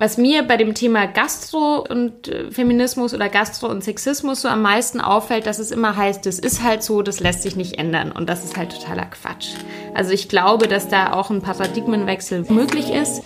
Was 0.00 0.16
mir 0.16 0.44
bei 0.44 0.56
dem 0.56 0.72
Thema 0.72 1.06
Gastro 1.06 1.84
und 1.86 2.26
äh, 2.26 2.50
Feminismus 2.50 3.12
oder 3.12 3.28
Gastro 3.28 3.66
und 3.66 3.84
Sexismus 3.84 4.40
so 4.40 4.48
am 4.48 4.62
meisten 4.62 4.98
auffällt, 4.98 5.44
dass 5.46 5.58
es 5.58 5.70
immer 5.70 5.94
heißt, 5.94 6.24
das 6.24 6.38
ist 6.38 6.62
halt 6.62 6.82
so, 6.82 7.02
das 7.02 7.20
lässt 7.20 7.42
sich 7.42 7.54
nicht 7.54 7.78
ändern. 7.78 8.10
Und 8.10 8.30
das 8.30 8.42
ist 8.42 8.56
halt 8.56 8.72
totaler 8.72 9.04
Quatsch. 9.04 9.48
Also 9.92 10.12
ich 10.12 10.30
glaube, 10.30 10.68
dass 10.68 10.88
da 10.88 11.12
auch 11.12 11.28
ein 11.28 11.42
Paradigmenwechsel 11.42 12.46
möglich 12.48 12.88
ist. 12.90 13.22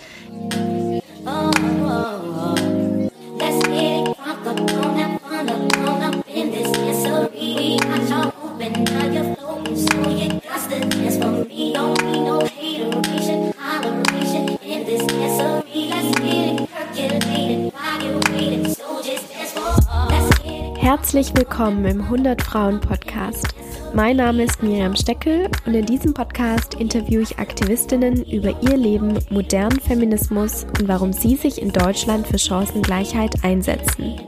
Herzlich 20.97 21.35
willkommen 21.35 21.83
im 21.83 22.03
100 22.03 22.41
Frauen 22.41 22.79
Podcast. 22.79 23.53
Mein 23.93 24.15
Name 24.15 24.43
ist 24.43 24.63
Miriam 24.63 24.95
Steckel 24.95 25.49
und 25.65 25.73
in 25.73 25.85
diesem 25.85 26.13
Podcast 26.13 26.75
interviewe 26.75 27.21
ich 27.21 27.37
Aktivistinnen 27.37 28.23
über 28.23 28.55
ihr 28.61 28.77
Leben, 28.77 29.19
modernen 29.29 29.77
Feminismus 29.81 30.63
und 30.79 30.87
warum 30.87 31.11
sie 31.11 31.35
sich 31.35 31.61
in 31.61 31.73
Deutschland 31.73 32.25
für 32.25 32.39
Chancengleichheit 32.39 33.43
einsetzen. 33.43 34.21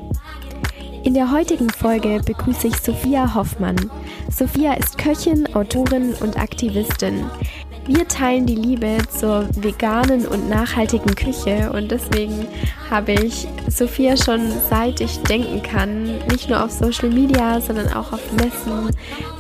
In 1.05 1.13
der 1.13 1.31
heutigen 1.31 1.69
Folge 1.69 2.19
begrüße 2.25 2.67
ich 2.67 2.75
Sophia 2.75 3.33
Hoffmann. 3.33 3.89
Sophia 4.29 4.73
ist 4.73 4.97
Köchin, 4.97 5.47
Autorin 5.55 6.15
und 6.19 6.37
Aktivistin. 6.37 7.23
Wir 7.87 8.05
teilen 8.05 8.45
die 8.45 8.55
Liebe 8.55 8.97
zur 9.17 9.47
veganen 9.55 10.27
und 10.27 10.49
nachhaltigen 10.49 11.15
Küche 11.15 11.71
und 11.71 11.89
deswegen 11.89 12.45
habe 12.89 13.13
ich 13.13 13.47
Sophia 13.69 14.17
schon 14.17 14.51
seit 14.69 14.99
ich 14.99 15.19
denken 15.23 15.63
kann, 15.63 16.17
nicht 16.29 16.49
nur 16.49 16.61
auf 16.61 16.71
Social 16.71 17.09
Media, 17.09 17.61
sondern 17.61 17.87
auch 17.93 18.11
auf 18.11 18.31
Messen 18.33 18.93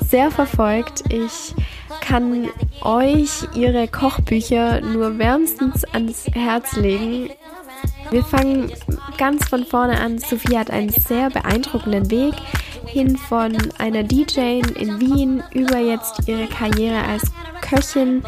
sehr 0.09 0.31
verfolgt. 0.31 1.03
Ich 1.09 1.53
kann 1.99 2.47
euch 2.83 3.43
ihre 3.53 3.89
Kochbücher 3.89 4.79
nur 4.79 5.19
wärmstens 5.19 5.83
ans 5.83 6.27
Herz 6.31 6.77
legen. 6.77 7.29
Wir 8.11 8.23
fangen 8.23 8.71
ganz 9.17 9.45
von 9.49 9.65
vorne 9.65 9.99
an. 9.99 10.19
Sophia 10.19 10.59
hat 10.59 10.71
einen 10.71 10.89
sehr 10.89 11.29
beeindruckenden 11.29 12.09
Weg 12.09 12.33
hin 12.97 13.15
von 13.15 13.55
einer 13.77 14.01
DJ 14.01 14.61
in 14.75 14.99
Wien 14.99 15.43
über 15.53 15.77
jetzt 15.77 16.27
ihre 16.27 16.47
Karriere 16.47 17.03
als 17.03 17.21
Köchin, 17.61 18.23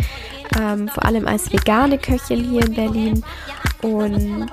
ähm, 0.59 0.87
vor 0.89 1.05
allem 1.05 1.27
als 1.27 1.51
vegane 1.51 1.97
Köchin 1.97 2.43
hier 2.43 2.63
in 2.63 2.75
Berlin. 2.75 3.23
Und 3.81 4.51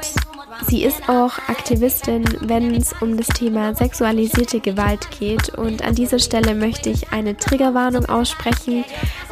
sie 0.68 0.84
ist 0.84 1.06
auch 1.10 1.36
Aktivistin, 1.48 2.24
wenn 2.40 2.74
es 2.74 2.94
um 3.02 3.18
das 3.18 3.26
Thema 3.26 3.74
sexualisierte 3.74 4.60
Gewalt 4.60 5.06
geht. 5.18 5.50
Und 5.50 5.84
an 5.84 5.94
dieser 5.94 6.18
Stelle 6.18 6.54
möchte 6.54 6.88
ich 6.88 7.12
eine 7.12 7.36
Triggerwarnung 7.36 8.06
aussprechen. 8.06 8.86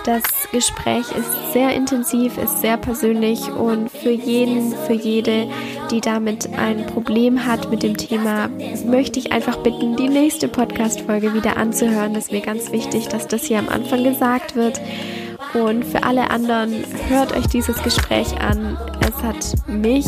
Das 0.04 0.22
Gespräch 0.52 1.06
ist 1.12 1.52
sehr 1.54 1.74
intensiv, 1.74 2.36
ist 2.36 2.60
sehr 2.60 2.76
persönlich 2.76 3.50
und 3.50 3.90
für 3.90 4.10
jeden, 4.10 4.74
für 4.86 4.92
jede, 4.92 5.48
die 5.90 6.00
damit 6.00 6.48
ein 6.56 6.86
Problem 6.86 7.46
hat 7.46 7.70
mit 7.70 7.82
dem 7.82 7.96
Thema, 7.96 8.48
möchte 8.86 9.18
ich 9.18 9.32
einfach 9.32 9.56
bitten, 9.58 9.96
die 9.96 10.08
nächste 10.08 10.48
Podcast-Folge 10.48 11.34
wieder 11.34 11.56
anzuhören. 11.56 12.14
Das 12.14 12.24
ist 12.24 12.32
mir 12.32 12.40
ganz 12.40 12.72
wichtig, 12.72 13.08
dass 13.08 13.26
das 13.28 13.44
hier 13.44 13.58
am 13.58 13.68
Anfang 13.68 14.04
gesagt 14.04 14.56
wird. 14.56 14.80
Und 15.54 15.84
für 15.84 16.02
alle 16.02 16.30
anderen, 16.30 16.84
hört 17.08 17.36
euch 17.36 17.46
dieses 17.46 17.82
Gespräch 17.82 18.40
an. 18.40 18.76
Es 19.00 19.22
hat 19.22 19.68
mich 19.68 20.06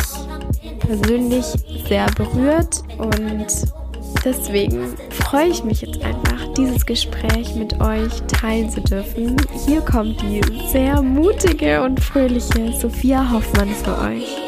persönlich 0.80 1.46
sehr 1.88 2.06
berührt 2.16 2.82
und 2.98 3.46
deswegen 4.24 4.94
freue 5.10 5.48
ich 5.48 5.64
mich 5.64 5.82
jetzt 5.82 6.02
einfach, 6.02 6.52
dieses 6.56 6.86
Gespräch 6.86 7.54
mit 7.54 7.80
euch 7.80 8.22
teilen 8.22 8.70
zu 8.70 8.80
dürfen. 8.80 9.36
Hier 9.66 9.80
kommt 9.80 10.20
die 10.22 10.40
sehr 10.68 11.02
mutige 11.02 11.82
und 11.82 12.00
fröhliche 12.00 12.72
Sophia 12.72 13.30
Hoffmann 13.30 13.68
für 13.68 13.98
euch. 13.98 14.45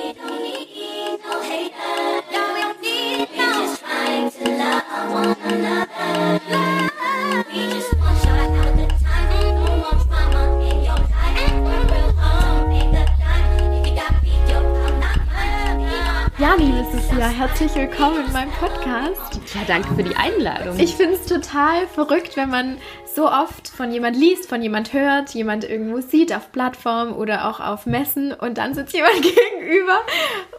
Herzlich 17.58 17.90
willkommen 17.90 18.24
in 18.24 18.32
meinem 18.32 18.52
Podcast. 18.52 19.40
Ja, 19.52 19.62
danke 19.66 19.92
für 19.96 20.04
die 20.04 20.14
Einladung. 20.14 20.78
Ich 20.78 20.94
finde 20.94 21.14
es 21.14 21.26
total 21.26 21.88
verrückt, 21.88 22.36
wenn 22.36 22.50
man 22.50 22.78
so 23.18 23.28
oft 23.28 23.66
von 23.66 23.90
jemand 23.90 24.16
liest, 24.16 24.48
von 24.48 24.62
jemand 24.62 24.92
hört, 24.92 25.34
jemand 25.34 25.68
irgendwo 25.68 26.00
sieht 26.00 26.32
auf 26.32 26.52
Plattformen 26.52 27.12
oder 27.12 27.48
auch 27.48 27.58
auf 27.58 27.84
Messen 27.84 28.32
und 28.32 28.58
dann 28.58 28.74
sitzt 28.74 28.92
jemand 28.94 29.20
gegenüber. 29.22 29.98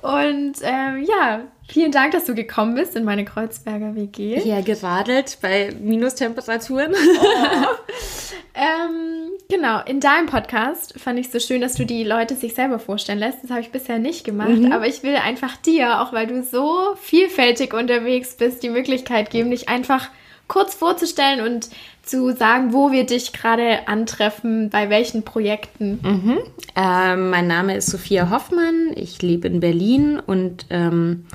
Und 0.01 0.57
ähm, 0.63 1.05
ja, 1.07 1.39
vielen 1.69 1.93
Dank, 1.93 2.11
dass 2.11 2.25
du 2.25 2.35
gekommen 2.35 2.75
bist 2.75 2.97
in 2.97 3.05
meine 3.05 3.23
Kreuzberger 3.23 3.95
WG. 3.95 4.41
Ja, 4.43 4.59
geradelt 4.59 5.37
bei 5.41 5.73
Minustemperaturen. 5.79 6.93
Oh. 6.93 7.25
ähm, 8.55 9.29
genau, 9.47 9.81
in 9.85 10.01
deinem 10.01 10.25
Podcast 10.25 10.99
fand 10.99 11.17
ich 11.17 11.27
es 11.27 11.31
so 11.31 11.39
schön, 11.39 11.61
dass 11.61 11.75
du 11.75 11.85
die 11.85 12.03
Leute 12.03 12.35
sich 12.35 12.55
selber 12.55 12.79
vorstellen 12.79 13.19
lässt. 13.19 13.41
Das 13.41 13.51
habe 13.51 13.61
ich 13.61 13.71
bisher 13.71 13.99
nicht 13.99 14.25
gemacht, 14.25 14.49
mhm. 14.49 14.73
aber 14.73 14.85
ich 14.85 15.01
will 15.01 15.15
einfach 15.15 15.55
dir, 15.55 16.01
auch 16.01 16.11
weil 16.11 16.27
du 16.27 16.43
so 16.43 16.93
vielfältig 16.97 17.73
unterwegs 17.73 18.35
bist, 18.35 18.63
die 18.63 18.69
Möglichkeit 18.69 19.29
geben, 19.29 19.49
dich 19.49 19.69
einfach 19.69 20.09
kurz 20.49 20.73
vorzustellen 20.73 21.39
und 21.39 21.69
zu 22.03 22.35
sagen, 22.35 22.73
wo 22.73 22.91
wir 22.91 23.05
dich 23.05 23.31
gerade 23.31 23.87
antreffen, 23.87 24.69
bei 24.69 24.89
welchen 24.89 25.23
Projekten. 25.23 25.99
Mhm. 26.01 26.37
Ähm, 26.75 27.29
mein 27.29 27.47
Name 27.47 27.77
ist 27.77 27.85
Sophia 27.85 28.29
Hoffmann, 28.29 28.91
ich 28.95 29.21
lebe 29.21 29.47
in 29.47 29.61
Berlin 29.61 30.19
und 30.19 30.65
ähm, 30.69 31.25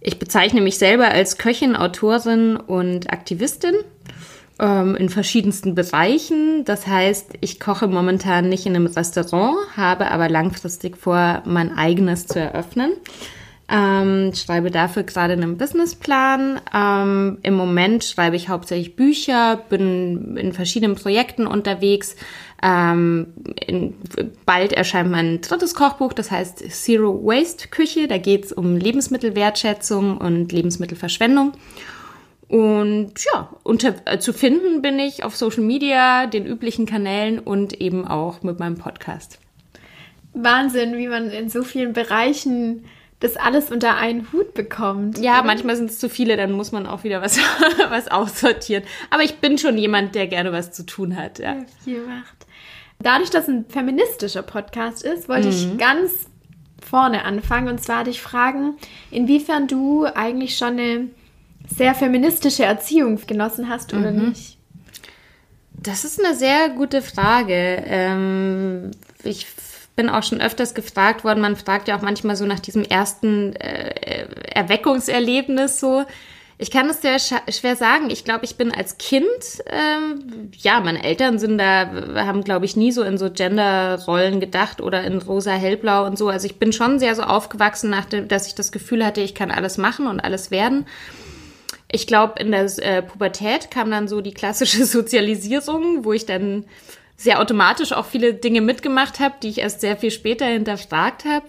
ich 0.00 0.18
bezeichne 0.18 0.60
mich 0.60 0.78
selber 0.78 1.08
als 1.08 1.38
Köchin, 1.38 1.74
Autorin 1.74 2.56
und 2.56 3.12
Aktivistin 3.12 3.74
ähm, 4.60 4.96
in 4.96 5.08
verschiedensten 5.08 5.74
Bereichen. 5.74 6.64
Das 6.64 6.86
heißt, 6.86 7.32
ich 7.40 7.58
koche 7.58 7.86
momentan 7.88 8.48
nicht 8.48 8.66
in 8.66 8.76
einem 8.76 8.86
Restaurant, 8.86 9.56
habe 9.76 10.10
aber 10.10 10.28
langfristig 10.28 10.98
vor, 10.98 11.42
mein 11.46 11.76
eigenes 11.76 12.26
zu 12.26 12.38
eröffnen. 12.38 12.92
Ähm, 13.68 14.32
schreibe 14.34 14.70
dafür 14.70 15.04
gerade 15.04 15.32
einen 15.32 15.56
Businessplan. 15.56 16.60
Ähm, 16.74 17.38
Im 17.42 17.54
Moment 17.54 18.04
schreibe 18.04 18.36
ich 18.36 18.48
hauptsächlich 18.48 18.96
Bücher, 18.96 19.56
bin 19.68 20.36
in 20.36 20.52
verschiedenen 20.52 20.96
Projekten 20.96 21.46
unterwegs. 21.46 22.16
Ähm, 22.62 23.28
in, 23.66 23.94
bald 24.44 24.72
erscheint 24.72 25.10
mein 25.10 25.40
drittes 25.40 25.74
Kochbuch, 25.74 26.12
das 26.12 26.30
heißt 26.30 26.58
Zero 26.70 27.24
Waste 27.24 27.68
Küche. 27.68 28.08
Da 28.08 28.18
geht 28.18 28.44
es 28.44 28.52
um 28.52 28.76
Lebensmittelwertschätzung 28.76 30.18
und 30.18 30.52
Lebensmittelverschwendung. 30.52 31.52
Und 32.48 33.14
ja, 33.32 33.48
unter, 33.62 33.94
äh, 34.04 34.18
zu 34.18 34.34
finden 34.34 34.82
bin 34.82 34.98
ich 34.98 35.24
auf 35.24 35.34
Social 35.34 35.62
Media, 35.62 36.26
den 36.26 36.44
üblichen 36.44 36.84
Kanälen 36.84 37.38
und 37.38 37.80
eben 37.80 38.06
auch 38.06 38.42
mit 38.42 38.58
meinem 38.58 38.76
Podcast. 38.76 39.38
Wahnsinn, 40.34 40.98
wie 40.98 41.08
man 41.08 41.30
in 41.30 41.48
so 41.48 41.62
vielen 41.62 41.94
Bereichen 41.94 42.84
das 43.22 43.36
alles 43.36 43.70
unter 43.70 43.96
einen 43.96 44.32
Hut 44.32 44.52
bekommt. 44.52 45.18
Ja, 45.18 45.38
oder? 45.38 45.46
manchmal 45.46 45.76
sind 45.76 45.90
es 45.90 45.98
zu 45.98 46.08
viele, 46.08 46.36
dann 46.36 46.52
muss 46.52 46.72
man 46.72 46.86
auch 46.86 47.04
wieder 47.04 47.22
was, 47.22 47.38
was 47.88 48.08
aussortieren. 48.08 48.82
Aber 49.10 49.22
ich 49.22 49.36
bin 49.36 49.58
schon 49.58 49.78
jemand, 49.78 50.16
der 50.16 50.26
gerne 50.26 50.52
was 50.52 50.72
zu 50.72 50.84
tun 50.84 51.16
hat. 51.16 51.38
Ja, 51.38 51.54
ja 51.54 51.64
viel 51.84 52.02
macht. 52.04 52.46
Dadurch, 52.98 53.30
dass 53.30 53.48
ein 53.48 53.64
feministischer 53.68 54.42
Podcast 54.42 55.04
ist, 55.04 55.28
wollte 55.28 55.48
mhm. 55.48 55.52
ich 55.52 55.78
ganz 55.78 56.26
vorne 56.84 57.24
anfangen. 57.24 57.68
Und 57.68 57.82
zwar 57.82 58.02
dich 58.04 58.20
fragen, 58.20 58.76
inwiefern 59.12 59.68
du 59.68 60.04
eigentlich 60.04 60.56
schon 60.56 60.78
eine 60.78 61.08
sehr 61.76 61.94
feministische 61.94 62.64
Erziehung 62.64 63.20
genossen 63.24 63.68
hast 63.68 63.94
oder 63.94 64.10
mhm. 64.10 64.30
nicht? 64.30 64.58
Das 65.72 66.04
ist 66.04 66.22
eine 66.22 66.34
sehr 66.34 66.70
gute 66.70 67.02
Frage. 67.02 67.82
Ähm, 67.86 68.90
ich 69.22 69.46
bin 69.96 70.08
auch 70.08 70.22
schon 70.22 70.40
öfters 70.40 70.74
gefragt 70.74 71.24
worden. 71.24 71.40
Man 71.40 71.56
fragt 71.56 71.88
ja 71.88 71.96
auch 71.96 72.02
manchmal 72.02 72.36
so 72.36 72.46
nach 72.46 72.60
diesem 72.60 72.82
ersten 72.82 73.54
äh, 73.56 74.26
Erweckungserlebnis 74.54 75.80
so. 75.80 76.04
Ich 76.58 76.70
kann 76.70 76.88
es 76.88 77.02
sehr 77.02 77.18
schwer 77.18 77.74
sagen. 77.74 78.08
Ich 78.10 78.24
glaube, 78.24 78.44
ich 78.44 78.56
bin 78.56 78.70
als 78.70 78.96
Kind, 78.96 79.26
ähm, 79.66 80.50
ja, 80.58 80.78
meine 80.78 81.02
Eltern 81.02 81.40
sind 81.40 81.58
da, 81.58 81.90
haben, 82.14 82.44
glaube 82.44 82.66
ich, 82.66 82.76
nie 82.76 82.92
so 82.92 83.02
in 83.02 83.18
so 83.18 83.30
Genderrollen 83.30 84.38
gedacht 84.38 84.80
oder 84.80 85.02
in 85.02 85.18
rosa, 85.18 85.50
hellblau 85.50 86.06
und 86.06 86.16
so. 86.16 86.28
Also 86.28 86.46
ich 86.46 86.60
bin 86.60 86.72
schon 86.72 87.00
sehr 87.00 87.16
so 87.16 87.22
aufgewachsen, 87.22 87.90
nach 87.90 88.04
dem, 88.04 88.28
dass 88.28 88.46
ich 88.46 88.54
das 88.54 88.70
Gefühl 88.70 89.04
hatte, 89.04 89.20
ich 89.20 89.34
kann 89.34 89.50
alles 89.50 89.76
machen 89.76 90.06
und 90.06 90.20
alles 90.20 90.52
werden. 90.52 90.86
Ich 91.90 92.06
glaube, 92.06 92.40
in 92.40 92.52
der 92.52 92.66
äh, 92.78 93.02
Pubertät 93.02 93.72
kam 93.72 93.90
dann 93.90 94.06
so 94.06 94.20
die 94.20 94.32
klassische 94.32 94.84
Sozialisierung, 94.86 96.04
wo 96.04 96.12
ich 96.12 96.26
dann 96.26 96.64
sehr 97.22 97.40
automatisch 97.40 97.92
auch 97.92 98.06
viele 98.06 98.34
Dinge 98.34 98.60
mitgemacht 98.60 99.20
habe, 99.20 99.34
die 99.42 99.48
ich 99.48 99.58
erst 99.58 99.80
sehr 99.80 99.96
viel 99.96 100.10
später 100.10 100.46
hinterfragt 100.46 101.24
habe. 101.24 101.46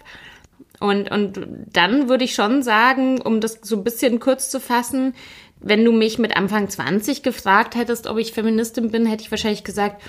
und, 0.80 1.10
und 1.12 1.48
dann 1.72 2.10
würde 2.10 2.24
ich 2.24 2.36
schon 2.36 2.62
sagen, 2.64 3.22
um 3.22 3.42
das 3.42 3.60
so 3.62 3.78
ein 3.78 3.84
bisschen 3.84 4.20
kurz 4.20 4.50
zu 4.50 4.60
fassen, 4.60 5.14
wenn 5.64 5.86
du 5.86 5.92
mich 5.92 6.20
mit 6.20 6.36
Anfang 6.36 6.70
20 6.70 7.24
gefragt 7.24 7.76
hättest, 7.76 8.08
ob 8.08 8.18
ich 8.18 8.34
Feministin 8.34 8.92
bin, 8.92 9.06
hätte 9.06 9.24
ich 9.24 9.32
wahrscheinlich 9.32 9.64
gesagt, 9.64 10.02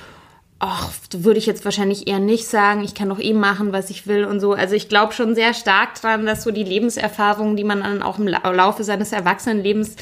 ach, 0.58 0.90
würde 1.12 1.38
ich 1.38 1.46
jetzt 1.46 1.64
wahrscheinlich 1.64 2.08
eher 2.08 2.18
nicht 2.18 2.46
sagen. 2.46 2.82
Ich 2.82 2.94
kann 2.94 3.08
doch 3.08 3.20
eh 3.20 3.32
machen, 3.32 3.72
was 3.72 3.90
ich 3.90 4.06
will 4.06 4.24
und 4.24 4.40
so. 4.40 4.52
Also 4.52 4.74
ich 4.74 4.88
glaube 4.88 5.12
schon 5.12 5.34
sehr 5.34 5.54
stark 5.54 5.94
dran, 6.00 6.26
dass 6.26 6.42
so 6.42 6.50
die 6.50 6.64
Lebenserfahrungen, 6.64 7.56
die 7.56 7.64
man 7.64 7.80
dann 7.80 8.02
auch 8.02 8.18
im 8.18 8.26
Laufe 8.26 8.82
seines 8.82 9.12
Erwachsenenlebens 9.12 9.96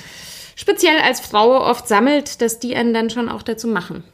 speziell 0.56 0.98
als 1.04 1.20
Frau 1.20 1.60
oft 1.60 1.86
sammelt, 1.86 2.40
dass 2.40 2.58
die 2.58 2.74
einen 2.74 2.94
dann 2.94 3.10
schon 3.10 3.28
auch 3.28 3.42
dazu 3.42 3.68
machen. 3.68 4.04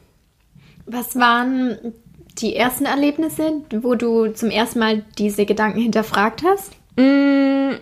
Was 0.91 1.15
waren 1.15 1.93
die 2.39 2.55
ersten 2.55 2.85
Erlebnisse, 2.85 3.61
wo 3.81 3.93
du 3.93 4.33
zum 4.33 4.49
ersten 4.49 4.79
Mal 4.79 5.03
diese 5.19 5.45
Gedanken 5.45 5.79
hinterfragt 5.81 6.43
hast? 6.43 6.73
Mm, 6.95 7.75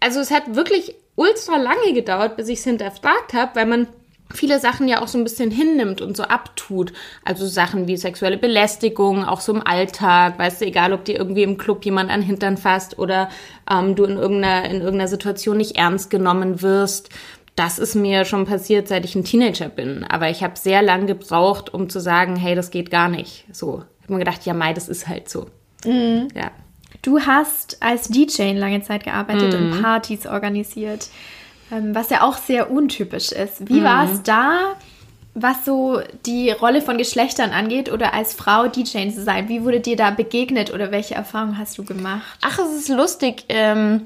also 0.00 0.18
es 0.18 0.32
hat 0.32 0.56
wirklich 0.56 0.96
ultra 1.14 1.56
lange 1.56 1.92
gedauert, 1.94 2.36
bis 2.36 2.48
ich 2.48 2.58
es 2.58 2.64
hinterfragt 2.64 3.32
habe, 3.32 3.54
weil 3.54 3.66
man 3.66 3.86
viele 4.34 4.58
Sachen 4.60 4.88
ja 4.88 5.00
auch 5.02 5.08
so 5.08 5.18
ein 5.18 5.24
bisschen 5.24 5.50
hinnimmt 5.50 6.00
und 6.00 6.16
so 6.16 6.24
abtut. 6.24 6.92
Also 7.24 7.46
Sachen 7.46 7.86
wie 7.86 7.96
sexuelle 7.96 8.36
Belästigung, 8.36 9.24
auch 9.24 9.40
so 9.40 9.52
im 9.52 9.66
Alltag, 9.66 10.38
weißt 10.38 10.60
du, 10.60 10.66
egal 10.66 10.92
ob 10.92 11.04
dir 11.04 11.16
irgendwie 11.16 11.44
im 11.44 11.58
Club 11.58 11.84
jemand 11.84 12.10
an 12.10 12.22
Hintern 12.22 12.56
fasst 12.56 12.98
oder 12.98 13.28
ähm, 13.70 13.94
du 13.94 14.04
in 14.04 14.16
irgendeiner, 14.16 14.68
in 14.68 14.80
irgendeiner 14.80 15.08
Situation 15.08 15.56
nicht 15.56 15.76
ernst 15.76 16.10
genommen 16.10 16.60
wirst. 16.60 17.10
Das 17.58 17.80
ist 17.80 17.96
mir 17.96 18.24
schon 18.24 18.46
passiert, 18.46 18.86
seit 18.86 19.04
ich 19.04 19.16
ein 19.16 19.24
Teenager 19.24 19.68
bin. 19.68 20.04
Aber 20.04 20.30
ich 20.30 20.44
habe 20.44 20.56
sehr 20.56 20.80
lang 20.80 21.08
gebraucht, 21.08 21.74
um 21.74 21.90
zu 21.90 21.98
sagen, 21.98 22.36
hey, 22.36 22.54
das 22.54 22.70
geht 22.70 22.88
gar 22.88 23.08
nicht. 23.08 23.46
So. 23.50 23.82
Ich 23.98 24.04
habe 24.04 24.12
mir 24.12 24.20
gedacht, 24.20 24.46
ja, 24.46 24.54
Mai, 24.54 24.74
das 24.74 24.88
ist 24.88 25.08
halt 25.08 25.28
so. 25.28 25.48
Mhm. 25.84 26.28
Ja. 26.36 26.52
Du 27.02 27.18
hast 27.18 27.82
als 27.82 28.06
DJ 28.06 28.52
lange 28.52 28.82
Zeit 28.82 29.02
gearbeitet 29.02 29.58
mhm. 29.58 29.72
und 29.72 29.82
Partys 29.82 30.24
organisiert. 30.24 31.08
Ähm, 31.72 31.96
was 31.96 32.10
ja 32.10 32.22
auch 32.22 32.36
sehr 32.36 32.70
untypisch 32.70 33.32
ist. 33.32 33.68
Wie 33.68 33.80
mhm. 33.80 33.84
war 33.84 34.12
es 34.12 34.22
da, 34.22 34.76
was 35.34 35.64
so 35.64 36.00
die 36.26 36.52
Rolle 36.52 36.80
von 36.80 36.96
Geschlechtern 36.96 37.50
angeht 37.50 37.90
oder 37.90 38.14
als 38.14 38.34
Frau 38.34 38.68
DJ 38.68 39.10
zu 39.10 39.24
sein? 39.24 39.48
Wie 39.48 39.64
wurde 39.64 39.80
dir 39.80 39.96
da 39.96 40.12
begegnet 40.12 40.72
oder 40.72 40.92
welche 40.92 41.16
Erfahrungen 41.16 41.58
hast 41.58 41.76
du 41.76 41.84
gemacht? 41.84 42.38
Ach, 42.40 42.60
es 42.60 42.82
ist 42.82 42.88
lustig. 42.88 43.46
Ähm, 43.48 44.02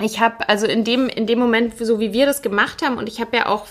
ich 0.00 0.20
habe 0.20 0.48
also 0.48 0.66
in 0.66 0.84
dem, 0.84 1.08
in 1.08 1.26
dem 1.26 1.38
Moment, 1.38 1.76
so 1.78 1.98
wie 2.00 2.12
wir 2.12 2.26
das 2.26 2.42
gemacht 2.42 2.82
haben, 2.82 2.98
und 2.98 3.08
ich 3.08 3.20
habe 3.20 3.36
ja 3.36 3.46
auch 3.46 3.66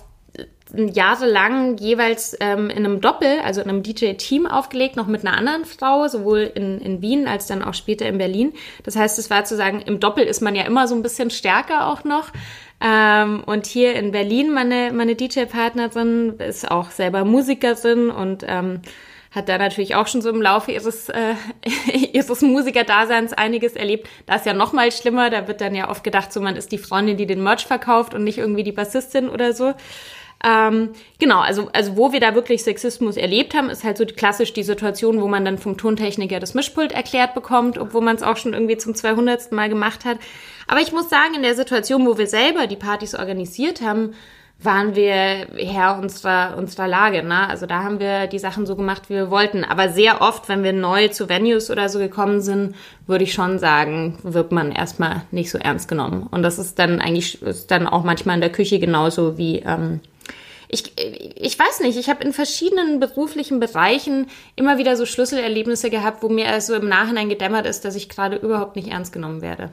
jahrelang 0.75 1.77
jeweils 1.77 2.35
ähm, 2.39 2.69
in 2.69 2.85
einem 2.85 2.99
Doppel, 2.99 3.39
also 3.43 3.61
in 3.61 3.69
einem 3.69 3.83
DJ-Team 3.83 4.45
aufgelegt, 4.45 4.97
noch 4.97 5.07
mit 5.07 5.25
einer 5.25 5.37
anderen 5.37 5.65
Frau, 5.65 6.07
sowohl 6.07 6.51
in, 6.53 6.79
in 6.79 7.01
Wien 7.01 7.27
als 7.27 7.47
dann 7.47 7.63
auch 7.63 7.73
später 7.73 8.05
in 8.05 8.17
Berlin. 8.17 8.53
Das 8.83 8.95
heißt, 8.95 9.17
es 9.17 9.29
war 9.29 9.45
zu 9.45 9.55
sagen, 9.55 9.81
im 9.85 9.99
Doppel 9.99 10.25
ist 10.25 10.41
man 10.41 10.55
ja 10.55 10.63
immer 10.63 10.87
so 10.87 10.95
ein 10.95 11.03
bisschen 11.03 11.29
stärker 11.29 11.87
auch 11.87 12.03
noch. 12.03 12.31
Ähm, 12.81 13.43
und 13.45 13.65
hier 13.65 13.95
in 13.95 14.11
Berlin, 14.11 14.53
meine, 14.53 14.91
meine 14.93 15.15
DJ-Partnerin 15.15 16.35
ist 16.39 16.69
auch 16.69 16.91
selber 16.91 17.23
Musikerin 17.25 18.09
und 18.09 18.43
ähm, 18.47 18.81
hat 19.37 19.47
da 19.47 19.57
natürlich 19.57 19.95
auch 19.95 20.07
schon 20.07 20.21
so 20.21 20.29
im 20.29 20.41
Laufe 20.41 20.71
ihres, 20.71 21.07
äh, 21.09 21.35
ihres 22.11 22.41
Musikerdaseins 22.41 23.31
einiges 23.31 23.73
erlebt. 23.73 24.09
Da 24.25 24.35
ist 24.35 24.45
ja 24.45 24.53
noch 24.53 24.73
mal 24.73 24.91
schlimmer, 24.91 25.29
da 25.29 25.47
wird 25.47 25.61
dann 25.61 25.75
ja 25.75 25.89
oft 25.89 26.03
gedacht, 26.03 26.33
so 26.33 26.41
man 26.41 26.57
ist 26.57 26.71
die 26.71 26.77
Freundin, 26.77 27.15
die 27.15 27.27
den 27.27 27.41
Merch 27.41 27.65
verkauft 27.65 28.13
und 28.13 28.23
nicht 28.23 28.39
irgendwie 28.39 28.63
die 28.63 28.73
Bassistin 28.73 29.29
oder 29.29 29.53
so. 29.53 29.73
Ähm, 30.43 30.91
genau, 31.19 31.39
also, 31.39 31.69
also 31.73 31.97
wo 31.97 32.11
wir 32.11 32.19
da 32.19 32.35
wirklich 32.35 32.63
Sexismus 32.63 33.17
erlebt 33.17 33.55
haben, 33.55 33.69
ist 33.69 33.83
halt 33.83 33.97
so 33.97 34.05
klassisch 34.05 34.53
die 34.53 34.63
Situation, 34.63 35.19
wo 35.21 35.27
man 35.27 35.43
dann 35.43 35.57
vom 35.57 35.77
Tontechniker 35.77 36.39
das 36.39 36.53
Mischpult 36.53 36.91
erklärt 36.91 37.33
bekommt, 37.33 37.77
obwohl 37.77 38.01
man 38.01 38.15
es 38.15 38.23
auch 38.23 38.37
schon 38.37 38.53
irgendwie 38.53 38.77
zum 38.77 38.93
200. 38.93 39.51
Mal 39.51 39.69
gemacht 39.69 40.05
hat. 40.05 40.19
Aber 40.67 40.79
ich 40.79 40.91
muss 40.91 41.09
sagen, 41.09 41.33
in 41.35 41.43
der 41.43 41.55
Situation, 41.55 42.05
wo 42.05 42.17
wir 42.17 42.27
selber 42.27 42.67
die 42.67 42.75
Partys 42.75 43.15
organisiert 43.15 43.81
haben, 43.81 44.13
waren 44.59 44.95
wir 44.95 45.47
Herr 45.55 45.99
unserer, 45.99 46.57
unserer 46.57 46.87
Lage. 46.87 47.21
Ne? 47.23 47.47
Also 47.47 47.67
da 47.67 47.83
haben 47.83 47.99
wir 47.99 48.27
die 48.27 48.39
Sachen 48.39 48.65
so 48.65 48.75
gemacht, 48.75 49.03
wie 49.09 49.13
wir 49.13 49.29
wollten. 49.29 49.63
Aber 49.63 49.89
sehr 49.89 50.21
oft, 50.21 50.49
wenn 50.49 50.63
wir 50.63 50.73
neu 50.73 51.09
zu 51.09 51.29
Venues 51.29 51.69
oder 51.69 51.89
so 51.89 51.99
gekommen 51.99 52.41
sind, 52.41 52.75
würde 53.05 53.23
ich 53.23 53.33
schon 53.33 53.59
sagen, 53.59 54.17
wird 54.23 54.51
man 54.51 54.71
erstmal 54.71 55.21
nicht 55.31 55.51
so 55.51 55.59
ernst 55.59 55.87
genommen. 55.87 56.27
Und 56.31 56.41
das 56.41 56.57
ist 56.57 56.79
dann 56.79 56.99
eigentlich 57.01 57.41
ist 57.43 57.69
dann 57.69 57.87
auch 57.87 58.03
manchmal 58.03 58.35
in 58.35 58.41
der 58.41 58.51
Küche 58.51 58.79
genauso 58.79 59.37
wie 59.37 59.59
ähm, 59.59 59.99
ich, 60.69 60.91
ich 60.97 61.57
weiß 61.57 61.79
nicht, 61.81 61.97
ich 61.97 62.09
habe 62.09 62.23
in 62.23 62.33
verschiedenen 62.33 62.99
beruflichen 62.99 63.59
Bereichen 63.59 64.27
immer 64.55 64.77
wieder 64.77 64.97
so 64.97 65.05
Schlüsselerlebnisse 65.05 65.89
gehabt, 65.89 66.23
wo 66.23 66.29
mir 66.29 66.49
also 66.49 66.75
im 66.75 66.89
Nachhinein 66.89 67.29
gedämmert 67.29 67.65
ist, 67.65 67.85
dass 67.85 67.95
ich 67.95 68.09
gerade 68.09 68.35
überhaupt 68.35 68.75
nicht 68.75 68.89
ernst 68.89 69.13
genommen 69.13 69.41
werde. 69.41 69.71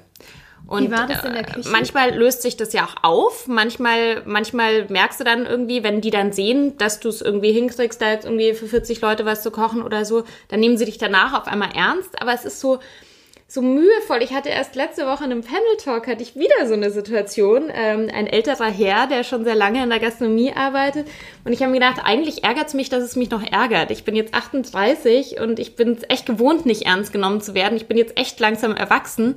Und 0.67 0.85
Wie 0.85 0.91
war 0.91 1.07
das 1.07 1.25
in 1.25 1.35
der 1.35 1.45
Küche? 1.45 1.69
manchmal 1.69 2.15
löst 2.15 2.43
sich 2.43 2.57
das 2.57 2.73
ja 2.73 2.85
auch 2.85 3.03
auf. 3.03 3.49
Manchmal, 3.49 4.23
manchmal 4.25 4.87
merkst 4.89 5.21
du 5.21 5.25
dann 5.25 5.45
irgendwie, 5.45 5.83
wenn 5.83 6.01
die 6.01 6.11
dann 6.11 6.33
sehen, 6.33 6.77
dass 6.79 7.01
du 7.01 7.11
es 7.11 7.21
irgendwie 7.21 7.53
hinkriegst, 7.53 8.01
da 8.01 8.11
jetzt 8.11 8.25
irgendwie 8.25 8.55
für 8.55 8.67
40 8.67 9.01
Leute 9.01 9.27
was 9.27 9.43
zu 9.43 9.51
kochen 9.51 9.83
oder 9.83 10.05
so, 10.05 10.25
dann 10.49 10.61
nehmen 10.61 10.79
sie 10.79 10.87
dich 10.87 10.99
danach 10.99 11.39
auf 11.39 11.47
einmal 11.47 11.71
ernst. 11.75 12.21
Aber 12.21 12.33
es 12.33 12.47
ist 12.47 12.61
so, 12.61 12.79
so 13.47 13.61
mühevoll. 13.61 14.23
Ich 14.23 14.33
hatte 14.33 14.49
erst 14.49 14.75
letzte 14.75 15.07
Woche 15.07 15.25
in 15.25 15.33
einem 15.33 15.43
Panel 15.43 15.77
Talk 15.83 16.07
hatte 16.07 16.23
ich 16.23 16.35
wieder 16.35 16.67
so 16.67 16.73
eine 16.73 16.91
Situation. 16.91 17.71
Ähm, 17.73 18.09
ein 18.13 18.27
älterer 18.27 18.71
Herr, 18.71 19.07
der 19.07 19.23
schon 19.23 19.45
sehr 19.45 19.55
lange 19.55 19.83
in 19.83 19.91
der 19.91 20.01
Gastronomie 20.01 20.55
arbeitet. 20.55 21.07
Und 21.45 21.53
ich 21.53 21.61
habe 21.61 21.73
mir 21.73 21.79
gedacht, 21.79 22.01
eigentlich 22.03 22.43
ärgert 22.43 22.69
es 22.69 22.75
mich, 22.75 22.89
dass 22.89 23.03
es 23.03 23.17
mich 23.17 23.31
noch 23.31 23.43
ärgert. 23.43 23.91
Ich 23.91 24.05
bin 24.05 24.17
jetzt 24.17 24.33
38 24.33 25.41
und 25.41 25.59
ich 25.59 25.77
bin 25.77 26.03
echt 26.09 26.25
gewohnt, 26.25 26.65
nicht 26.65 26.87
ernst 26.87 27.13
genommen 27.13 27.43
zu 27.43 27.55
werden. 27.55 27.77
Ich 27.77 27.87
bin 27.87 27.99
jetzt 27.99 28.19
echt 28.19 28.41
langsam 28.41 28.75
erwachsen. 28.75 29.35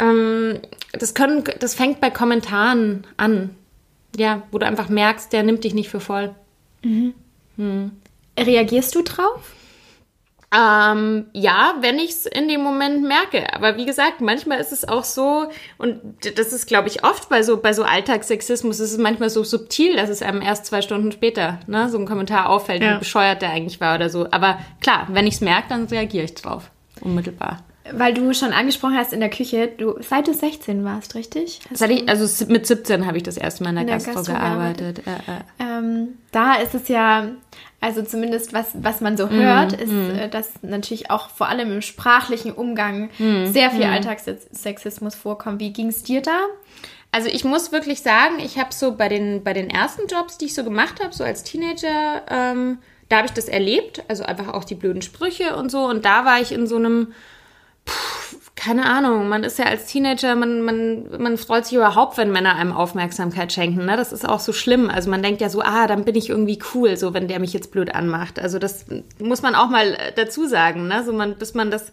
Ähm, 0.00 0.58
das 0.92 1.14
können, 1.14 1.44
das 1.60 1.74
fängt 1.74 2.00
bei 2.00 2.10
Kommentaren 2.10 3.06
an. 3.16 3.54
Ja, 4.16 4.42
wo 4.50 4.58
du 4.58 4.66
einfach 4.66 4.88
merkst, 4.88 5.32
der 5.32 5.44
nimmt 5.44 5.62
dich 5.62 5.74
nicht 5.74 5.88
für 5.88 6.00
voll. 6.00 6.34
Mhm. 6.82 7.14
Hm. 7.56 7.92
Reagierst 8.38 8.94
du 8.94 9.02
drauf? 9.02 9.54
Ähm, 10.52 11.26
ja, 11.32 11.76
wenn 11.80 12.00
ich 12.00 12.10
es 12.10 12.26
in 12.26 12.48
dem 12.48 12.62
Moment 12.62 13.06
merke. 13.06 13.54
Aber 13.54 13.76
wie 13.76 13.86
gesagt, 13.86 14.20
manchmal 14.20 14.58
ist 14.58 14.72
es 14.72 14.88
auch 14.88 15.04
so, 15.04 15.48
und 15.78 16.00
das 16.36 16.52
ist, 16.52 16.66
glaube 16.66 16.88
ich, 16.88 17.04
oft 17.04 17.28
bei 17.28 17.44
so, 17.44 17.58
bei 17.58 17.72
so 17.72 17.84
Alltagssexismus, 17.84 18.80
ist 18.80 18.90
es 18.90 18.98
manchmal 18.98 19.30
so 19.30 19.44
subtil, 19.44 19.94
dass 19.94 20.10
es 20.10 20.22
einem 20.22 20.42
erst 20.42 20.66
zwei 20.66 20.82
Stunden 20.82 21.12
später 21.12 21.60
ne, 21.68 21.88
so 21.88 21.98
ein 21.98 22.06
Kommentar 22.06 22.48
auffällt, 22.48 22.82
ja. 22.82 22.96
wie 22.96 22.98
bescheuert 22.98 23.42
der 23.42 23.50
eigentlich 23.50 23.80
war 23.80 23.94
oder 23.94 24.10
so. 24.10 24.26
Aber 24.32 24.58
klar, 24.80 25.06
wenn 25.10 25.28
ich 25.28 25.34
es 25.34 25.40
merke, 25.40 25.68
dann 25.68 25.84
reagiere 25.84 26.24
ich 26.24 26.34
drauf. 26.34 26.72
Unmittelbar. 27.00 27.62
Weil 27.92 28.14
du 28.14 28.32
schon 28.34 28.52
angesprochen 28.52 28.96
hast 28.96 29.12
in 29.12 29.20
der 29.20 29.30
Küche, 29.30 29.68
du 29.68 29.96
seit 30.00 30.28
du 30.28 30.34
16 30.34 30.84
warst, 30.84 31.14
richtig? 31.14 31.60
Ich, 31.70 32.08
also 32.08 32.44
mit 32.46 32.66
17 32.66 33.06
habe 33.06 33.16
ich 33.16 33.22
das 33.22 33.36
erste 33.36 33.64
Mal 33.64 33.70
in 33.70 33.76
der, 33.76 33.82
in 33.82 33.86
der 33.88 33.96
Gastro, 33.96 34.14
Gastro 34.14 34.32
gearbeitet. 34.32 35.04
gearbeitet. 35.04 35.34
Äh, 35.58 35.64
äh. 35.64 35.78
Ähm, 35.78 36.08
da 36.32 36.54
ist 36.54 36.74
es 36.74 36.88
ja, 36.88 37.28
also 37.80 38.02
zumindest 38.02 38.52
was, 38.52 38.68
was 38.74 39.00
man 39.00 39.16
so 39.16 39.28
hört, 39.28 39.72
mm, 39.72 39.82
ist, 39.82 39.92
mm. 39.92 40.18
Äh, 40.18 40.28
dass 40.28 40.50
natürlich 40.62 41.10
auch 41.10 41.30
vor 41.30 41.48
allem 41.48 41.72
im 41.72 41.82
sprachlichen 41.82 42.52
Umgang 42.52 43.10
mm, 43.18 43.46
sehr 43.46 43.70
viel 43.70 43.86
mm. 43.86 43.92
Alltagssexismus 43.92 45.14
vorkommt. 45.14 45.60
Wie 45.60 45.72
ging 45.72 45.88
es 45.88 46.02
dir 46.02 46.22
da? 46.22 46.38
Also 47.12 47.28
ich 47.28 47.44
muss 47.44 47.72
wirklich 47.72 48.02
sagen, 48.02 48.38
ich 48.38 48.58
habe 48.58 48.72
so 48.72 48.96
bei 48.96 49.08
den, 49.08 49.42
bei 49.42 49.52
den 49.52 49.68
ersten 49.68 50.06
Jobs, 50.06 50.38
die 50.38 50.46
ich 50.46 50.54
so 50.54 50.62
gemacht 50.62 51.02
habe, 51.02 51.12
so 51.12 51.24
als 51.24 51.42
Teenager, 51.42 52.22
ähm, 52.30 52.78
da 53.08 53.16
habe 53.16 53.26
ich 53.26 53.32
das 53.32 53.48
erlebt. 53.48 54.04
Also 54.08 54.22
einfach 54.22 54.48
auch 54.54 54.64
die 54.64 54.76
blöden 54.76 55.02
Sprüche 55.02 55.56
und 55.56 55.70
so. 55.70 55.84
Und 55.84 56.04
da 56.04 56.24
war 56.24 56.40
ich 56.40 56.52
in 56.52 56.66
so 56.66 56.76
einem 56.76 57.12
Puh, 57.84 58.38
keine 58.56 58.86
Ahnung, 58.86 59.28
man 59.28 59.42
ist 59.42 59.58
ja 59.58 59.64
als 59.66 59.86
Teenager, 59.86 60.34
man, 60.34 60.62
man, 60.62 61.08
man 61.18 61.38
freut 61.38 61.64
sich 61.64 61.76
überhaupt, 61.76 62.18
wenn 62.18 62.30
Männer 62.30 62.56
einem 62.56 62.72
Aufmerksamkeit 62.72 63.52
schenken. 63.52 63.86
Ne? 63.86 63.96
Das 63.96 64.12
ist 64.12 64.28
auch 64.28 64.40
so 64.40 64.52
schlimm. 64.52 64.90
Also 64.90 65.08
man 65.10 65.22
denkt 65.22 65.40
ja 65.40 65.48
so, 65.48 65.62
ah, 65.62 65.86
dann 65.86 66.04
bin 66.04 66.14
ich 66.14 66.28
irgendwie 66.28 66.58
cool, 66.74 66.96
so 66.96 67.14
wenn 67.14 67.28
der 67.28 67.40
mich 67.40 67.52
jetzt 67.52 67.72
blöd 67.72 67.94
anmacht. 67.94 68.38
Also 68.38 68.58
das 68.58 68.86
muss 69.18 69.42
man 69.42 69.54
auch 69.54 69.70
mal 69.70 69.96
dazu 70.16 70.46
sagen, 70.46 70.88
ne? 70.88 71.02
So 71.04 71.12
man, 71.12 71.36
bis 71.36 71.54
man 71.54 71.70
das 71.70 71.90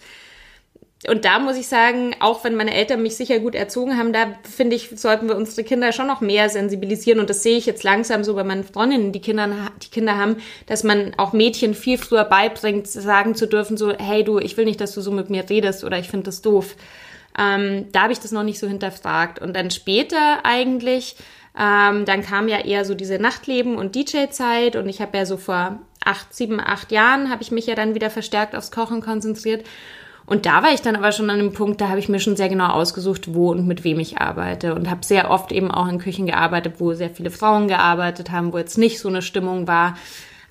und 1.06 1.26
da 1.26 1.38
muss 1.38 1.58
ich 1.58 1.68
sagen, 1.68 2.16
auch 2.20 2.44
wenn 2.44 2.56
meine 2.56 2.74
Eltern 2.74 3.04
mich 3.04 3.16
sicher 3.16 3.38
gut 3.38 3.54
erzogen 3.54 4.00
haben, 4.00 4.14
da 4.14 4.34
finde 4.42 4.76
ich, 4.76 4.90
sollten 4.96 5.28
wir 5.28 5.36
unsere 5.36 5.64
Kinder 5.64 5.92
schon 5.92 6.08
noch 6.08 6.22
mehr 6.22 6.50
sensibilisieren. 6.50 7.20
Und 7.20 7.30
das 7.30 7.44
sehe 7.44 7.56
ich 7.56 7.68
jetzt 7.68 7.84
langsam 7.84 8.24
so 8.24 8.34
bei 8.34 8.44
meinen 8.44 8.64
Freundinnen, 8.64 9.12
die 9.12 9.22
Kinder, 9.22 9.48
die 9.84 9.90
Kinder 9.90 10.18
haben, 10.18 10.38
dass 10.66 10.84
man 10.84 11.14
auch 11.18 11.34
Mädchen 11.34 11.76
viel 11.76 12.00
früher 12.00 12.26
beibringt, 12.26 12.88
sagen 12.88 13.36
zu 13.36 13.46
dürfen, 13.46 13.78
so, 13.78 13.94
hey 13.94 14.24
du, 14.24 14.40
ich 14.40 14.58
will 14.58 14.66
nicht, 14.66 14.82
dass 14.82 14.94
du 14.94 15.02
so 15.02 15.12
mit 15.12 15.30
mir 15.30 15.48
redest 15.48 15.84
oder 15.84 16.00
ich 16.00 16.10
finde 16.10 16.26
das 16.26 16.42
doof. 16.42 16.76
Ähm, 17.38 17.86
da 17.92 18.04
habe 18.04 18.14
ich 18.14 18.20
das 18.20 18.32
noch 18.32 18.44
nicht 18.44 18.58
so 18.58 18.68
hinterfragt. 18.68 19.40
Und 19.40 19.56
dann 19.56 19.70
später 19.70 20.40
eigentlich, 20.46 21.16
ähm, 21.56 22.06
dann 22.06 22.24
kam 22.24 22.48
ja 22.48 22.58
eher 22.66 22.86
so 22.86 22.96
diese 22.96 23.20
Nachtleben 23.20 23.78
und 23.78 23.94
DJ-Zeit 23.94 24.76
und 24.76 24.90
ich 24.90 25.00
habe 25.00 25.16
ja 25.16 25.28
so 25.28 25.38
vor 25.38 25.80
acht, 26.04 26.34
sieben, 26.34 26.60
acht 26.60 26.92
Jahren 26.92 27.30
habe 27.30 27.44
ich 27.44 27.52
mich 27.52 27.68
ja 27.68 27.76
dann 27.76 27.94
wieder 27.94 28.10
verstärkt 28.10 28.56
aufs 28.56 28.72
Kochen 28.72 29.02
konzentriert. 29.02 29.64
Und 30.28 30.46
da 30.46 30.62
war 30.62 30.74
ich 30.74 30.82
dann 30.82 30.98
aber 30.98 31.14
schon 31.14 31.30
an 31.30 31.40
dem 31.40 31.54
Punkt, 31.54 31.80
da 31.80 31.88
habe 31.88 32.00
ich 32.00 32.10
mir 32.10 32.20
schon 32.20 32.36
sehr 32.36 32.50
genau 32.50 32.68
ausgesucht, 32.68 33.34
wo 33.34 33.50
und 33.50 33.66
mit 33.66 33.86
wem 33.86 33.98
ich 33.98 34.18
arbeite 34.18 34.76
und 34.76 34.90
habe 34.90 35.06
sehr 35.06 35.32
oft 35.32 35.54
eben 35.54 35.72
auch 35.72 35.88
in 35.88 36.00
Küchen 36.00 36.26
gearbeitet, 36.26 36.76
wo 36.80 36.94
sehr 36.94 37.10
viele 37.10 37.32
Frauen 37.32 37.70
gearbeitet 37.70 38.30
haben, 38.30 38.52
wo 38.52 38.58
jetzt 38.58 38.78
nicht 38.78 39.00
so 39.00 39.08
eine 39.08 39.22
Stimmung 39.22 39.68
war. 39.68 39.98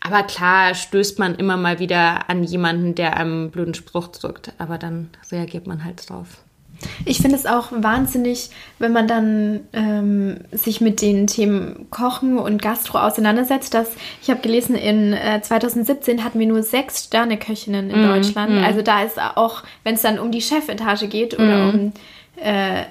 Aber 0.00 0.22
klar 0.22 0.74
stößt 0.74 1.18
man 1.18 1.34
immer 1.34 1.58
mal 1.58 1.78
wieder 1.78 2.30
an 2.30 2.42
jemanden, 2.42 2.94
der 2.94 3.18
einem 3.18 3.50
blöden 3.50 3.74
Spruch 3.74 4.08
drückt, 4.08 4.52
aber 4.56 4.78
dann 4.78 5.10
reagiert 5.30 5.66
man 5.66 5.84
halt 5.84 6.08
drauf. 6.08 6.38
Ich 7.04 7.18
finde 7.18 7.36
es 7.36 7.46
auch 7.46 7.68
wahnsinnig, 7.70 8.50
wenn 8.78 8.92
man 8.92 9.08
dann 9.08 9.60
ähm, 9.72 10.40
sich 10.52 10.80
mit 10.80 11.00
den 11.00 11.26
Themen 11.26 11.86
Kochen 11.90 12.38
und 12.38 12.60
Gastro 12.60 12.98
auseinandersetzt. 12.98 13.74
Dass 13.74 13.88
ich 14.22 14.30
habe 14.30 14.40
gelesen, 14.40 14.74
in 14.74 15.12
äh, 15.12 15.40
2017 15.40 16.24
hatten 16.24 16.38
wir 16.38 16.46
nur 16.46 16.62
sechs 16.62 17.04
Sterneköchinnen 17.04 17.90
in 17.90 18.02
mm, 18.02 18.06
Deutschland. 18.06 18.54
Mm. 18.60 18.64
Also 18.64 18.82
da 18.82 19.02
ist 19.02 19.18
auch, 19.20 19.62
wenn 19.84 19.94
es 19.94 20.02
dann 20.02 20.18
um 20.18 20.30
die 20.30 20.42
Chefetage 20.42 21.08
geht 21.08 21.34
oder 21.34 21.58
mm. 21.58 21.68
um 21.68 21.92
äh, 22.36 22.82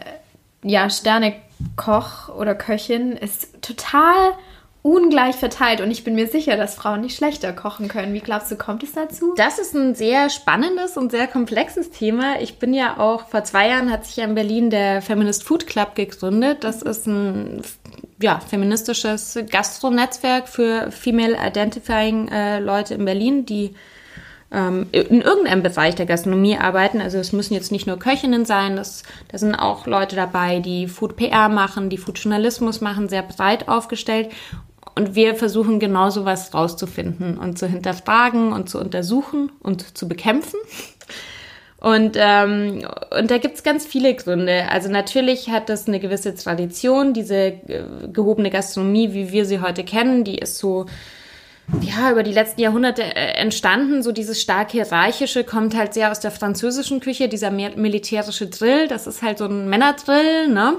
ja, 0.64 0.90
Sternekoch 0.90 2.30
oder 2.30 2.56
Köchin, 2.56 3.14
ist 3.14 3.62
total 3.62 4.34
ungleich 4.86 5.36
verteilt 5.36 5.82
und 5.82 5.90
ich 5.90 6.04
bin 6.04 6.14
mir 6.14 6.28
sicher, 6.28 6.58
dass 6.58 6.76
Frauen 6.76 7.02
nicht 7.02 7.18
schlechter 7.18 7.52
kochen 7.54 7.88
können. 7.88 8.14
Wie 8.14 8.20
glaubst 8.20 8.52
du, 8.52 8.56
kommt 8.56 8.84
es 8.84 8.92
dazu? 8.92 9.34
Das 9.36 9.58
ist 9.58 9.74
ein 9.74 9.96
sehr 9.96 10.30
spannendes 10.30 10.96
und 10.96 11.10
sehr 11.10 11.26
komplexes 11.26 11.90
Thema. 11.90 12.40
Ich 12.40 12.60
bin 12.60 12.72
ja 12.72 13.00
auch, 13.00 13.28
vor 13.28 13.44
zwei 13.44 13.70
Jahren 13.70 13.92
hat 13.92 14.06
sich 14.06 14.18
ja 14.18 14.26
in 14.26 14.36
Berlin 14.36 14.70
der 14.70 15.02
Feminist 15.02 15.44
Food 15.44 15.66
Club 15.66 15.96
gegründet. 15.96 16.64
Das 16.64 16.84
ist 16.84 17.08
ein 17.08 17.64
ja, 18.22 18.40
feministisches 18.40 19.40
Gastronetzwerk 19.50 20.48
für 20.48 20.92
Female 20.92 21.36
Identifying 21.36 22.28
äh, 22.28 22.60
Leute 22.60 22.94
in 22.94 23.06
Berlin, 23.06 23.48
die 23.48 23.74
ähm, 24.52 24.86
in 24.92 25.22
irgendeinem 25.22 25.64
Bereich 25.64 25.96
der 25.96 26.06
Gastronomie 26.06 26.60
arbeiten. 26.60 27.02
Also 27.02 27.18
es 27.18 27.34
müssen 27.34 27.56
jetzt 27.56 27.72
nicht 27.72 27.88
nur 27.88 27.98
Köchinnen 27.98 28.46
sein, 28.46 28.76
das, 28.76 29.02
da 29.30 29.40
sind 29.40 29.56
auch 29.56 29.88
Leute 29.88 30.16
dabei, 30.16 30.60
die 30.60 30.88
Food 30.88 31.16
PR 31.16 31.50
machen, 31.50 31.90
die 31.90 31.98
Food 31.98 32.20
Journalismus 32.20 32.82
machen, 32.82 33.10
sehr 33.10 33.24
breit 33.24 33.68
aufgestellt. 33.68 34.30
Und 34.96 35.14
wir 35.14 35.36
versuchen 35.36 35.80
genau 35.80 36.10
sowas 36.10 36.54
rauszufinden 36.54 37.38
und 37.38 37.60
zu 37.60 37.68
hinterfragen 37.68 38.54
und 38.54 38.70
zu 38.70 38.80
untersuchen 38.80 39.52
und 39.62 39.98
zu 39.98 40.08
bekämpfen. 40.08 40.58
Und, 41.78 42.16
ähm, 42.18 42.88
und 43.16 43.30
da 43.30 43.38
gibt's 43.38 43.62
ganz 43.62 43.86
viele 43.86 44.16
Gründe. 44.16 44.72
Also 44.72 44.90
natürlich 44.90 45.50
hat 45.50 45.70
das 45.70 45.88
eine 45.88 46.00
gewisse 46.00 46.34
Tradition, 46.34 47.14
diese 47.14 47.36
äh, 47.36 47.84
gehobene 48.12 48.50
Gastronomie, 48.50 49.14
wie 49.14 49.32
wir 49.32 49.46
sie 49.46 49.60
heute 49.60 49.84
kennen, 49.84 50.24
die 50.24 50.38
ist 50.38 50.58
so 50.58 50.86
ja, 51.82 52.12
über 52.12 52.24
die 52.24 52.32
letzten 52.32 52.62
Jahrhunderte 52.62 53.04
äh, 53.04 53.34
entstanden. 53.38 54.02
So 54.02 54.12
dieses 54.12 54.42
stark 54.42 54.72
hierarchische 54.72 55.44
kommt 55.44 55.76
halt 55.76 55.94
sehr 55.94 56.12
aus 56.12 56.20
der 56.20 56.32
französischen 56.32 57.02
Küche, 57.02 57.28
dieser 57.28 57.52
militärische 57.52 58.48
Drill. 58.48 58.88
Das 58.88 59.08
ist 59.08 59.22
halt 59.22 59.40
so 59.40 59.46
ein 59.46 59.70
Männerdrill, 59.70 60.48
ne? 60.48 60.78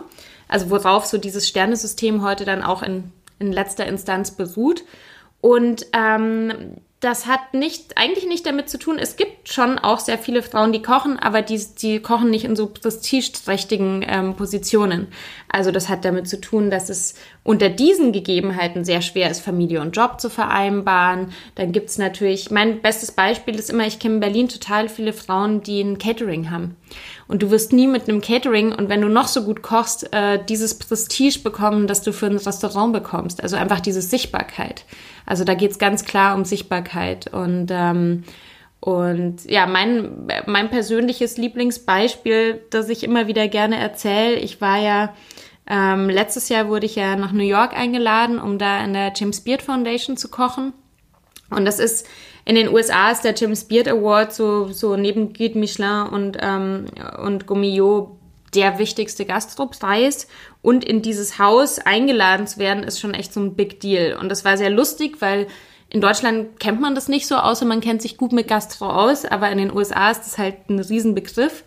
Also 0.49 0.71
worauf 0.71 1.07
so 1.07 1.19
dieses 1.19 1.47
Sternesystem 1.49 2.23
heute 2.23 2.45
dann 2.45 2.63
auch 2.63 2.83
in 2.83 3.13
in 3.39 3.53
letzter 3.53 3.87
Instanz 3.87 4.31
beruht. 4.31 4.85
Und 5.41 5.87
ähm, 5.93 6.81
das 7.01 7.27
hat 7.27 7.53
nicht, 7.53 7.97
eigentlich 7.99 8.27
nicht 8.27 8.47
damit 8.47 8.71
zu 8.71 8.79
tun, 8.79 8.99
es 8.99 9.17
gibt 9.17 9.53
schon 9.53 9.79
auch 9.79 10.01
sehr 10.01 10.19
viele 10.19 10.43
Frauen, 10.43 10.73
die 10.73 10.83
kochen, 10.83 11.19
aber 11.19 11.43
die, 11.43 11.63
die 11.81 12.01
kochen 12.01 12.31
nicht 12.31 12.45
in 12.45 12.57
so 12.57 12.67
prestigeträchtigen 12.67 14.05
ähm, 14.09 14.35
Positionen. 14.35 15.09
Also 15.49 15.71
das 15.71 15.89
hat 15.89 16.05
damit 16.05 16.27
zu 16.27 16.41
tun, 16.41 16.71
dass 16.71 16.89
es 16.89 17.15
unter 17.47 17.69
diesen 17.69 18.11
Gegebenheiten 18.11 18.85
sehr 18.85 19.03
schwer 19.03 19.31
ist, 19.31 19.41
Familie 19.41 19.81
und 19.81 19.97
Job 19.97 20.21
zu 20.21 20.29
vereinbaren. 20.29 21.29
Dann 21.55 21.71
gibt's 21.71 21.97
natürlich, 21.97 22.51
mein 22.51 22.83
bestes 22.83 23.13
Beispiel 23.13 23.55
ist 23.55 23.71
immer, 23.71 23.87
ich 23.87 24.01
kenne 24.01 24.15
in 24.15 24.21
Berlin 24.21 24.49
total 24.49 24.89
viele 24.89 25.13
Frauen, 25.13 25.63
die 25.63 25.81
ein 25.81 25.99
Catering 25.99 26.51
haben. 26.51 26.77
Und 27.29 27.45
du 27.45 27.51
wirst 27.53 27.73
nie 27.73 27.87
mit 27.87 28.09
einem 28.09 28.21
Catering 28.21 28.73
und 28.73 28.89
wenn 28.89 29.01
du 29.01 29.09
noch 29.09 29.29
so 29.29 29.45
gut 29.45 29.63
kochst, 29.63 30.13
äh, 30.13 30.45
dieses 30.45 30.77
Prestige 30.79 31.39
bekommen, 31.39 31.87
das 31.87 32.03
du 32.03 32.13
für 32.13 32.27
ein 32.27 32.37
Restaurant 32.37 32.93
bekommst. 32.93 33.41
Also 33.41 33.55
einfach 33.55 33.79
diese 33.79 34.03
Sichtbarkeit. 34.03 34.85
Also 35.25 35.45
da 35.45 35.55
geht's 35.55 35.79
ganz 35.79 36.05
klar 36.05 36.35
um 36.35 36.45
Sichtbarkeit. 36.45 37.33
Und, 37.33 37.69
ähm, 37.71 38.25
und 38.81 39.45
ja, 39.45 39.67
mein, 39.67 40.27
mein 40.47 40.69
persönliches 40.69 41.37
Lieblingsbeispiel, 41.37 42.61
das 42.71 42.89
ich 42.89 43.05
immer 43.05 43.29
wieder 43.29 43.47
gerne 43.47 43.79
erzähle, 43.79 44.35
ich 44.35 44.61
war 44.61 44.79
ja 44.79 45.15
ähm, 45.69 46.09
letztes 46.09 46.49
Jahr 46.49 46.69
wurde 46.69 46.87
ich 46.87 46.97
ja 46.97 47.17
nach 47.17 47.33
New 47.33 47.45
York 47.45 47.77
eingeladen, 47.77 48.39
um 48.39 48.59
da 48.59 48.85
in 48.85 48.93
der 48.93 49.13
James 49.15 49.41
Beard 49.41 49.63
Foundation 49.63 50.17
zu 50.17 50.29
kochen. 50.29 50.73
Und 51.51 51.65
das 51.65 51.79
ist 51.79 52.07
in 52.47 52.55
den 52.55 52.73
USA 52.73 53.11
ist 53.11 53.23
der 53.23 53.35
James 53.35 53.65
Beard 53.65 53.89
Award 53.89 54.33
so, 54.33 54.69
so 54.73 54.97
neben 54.97 55.33
Guide 55.33 55.59
Michelin 55.59 56.07
und, 56.07 56.39
ähm, 56.41 56.87
und 57.21 57.47
Gomillot 57.47 58.17
der 58.55 58.79
wichtigste 58.79 59.25
Gastropreis. 59.25 60.29
Und 60.63 60.85
in 60.85 61.03
dieses 61.03 61.41
Haus 61.41 61.81
eingeladen 61.81 62.47
zu 62.47 62.61
werden, 62.61 62.85
ist 62.85 63.01
schon 63.01 63.15
echt 63.15 63.33
so 63.33 63.41
ein 63.41 63.55
Big 63.55 63.81
Deal. 63.81 64.17
Und 64.17 64.29
das 64.29 64.45
war 64.45 64.57
sehr 64.57 64.71
lustig, 64.71 65.17
weil 65.21 65.49
in 65.91 66.01
Deutschland 66.01 66.61
kennt 66.61 66.81
man 66.81 66.95
das 66.95 67.09
nicht 67.09 67.27
so, 67.27 67.35
außer 67.35 67.65
man 67.65 67.81
kennt 67.81 68.01
sich 68.01 68.17
gut 68.17 68.33
mit 68.33 68.47
Gastro 68.47 68.89
aus. 68.89 69.25
Aber 69.25 69.51
in 69.51 69.59
den 69.59 69.75
USA 69.75 70.13
ist 70.13 70.21
das 70.21 70.39
halt 70.39 70.71
ein 70.71 70.79
Riesenbegriff. 70.79 71.65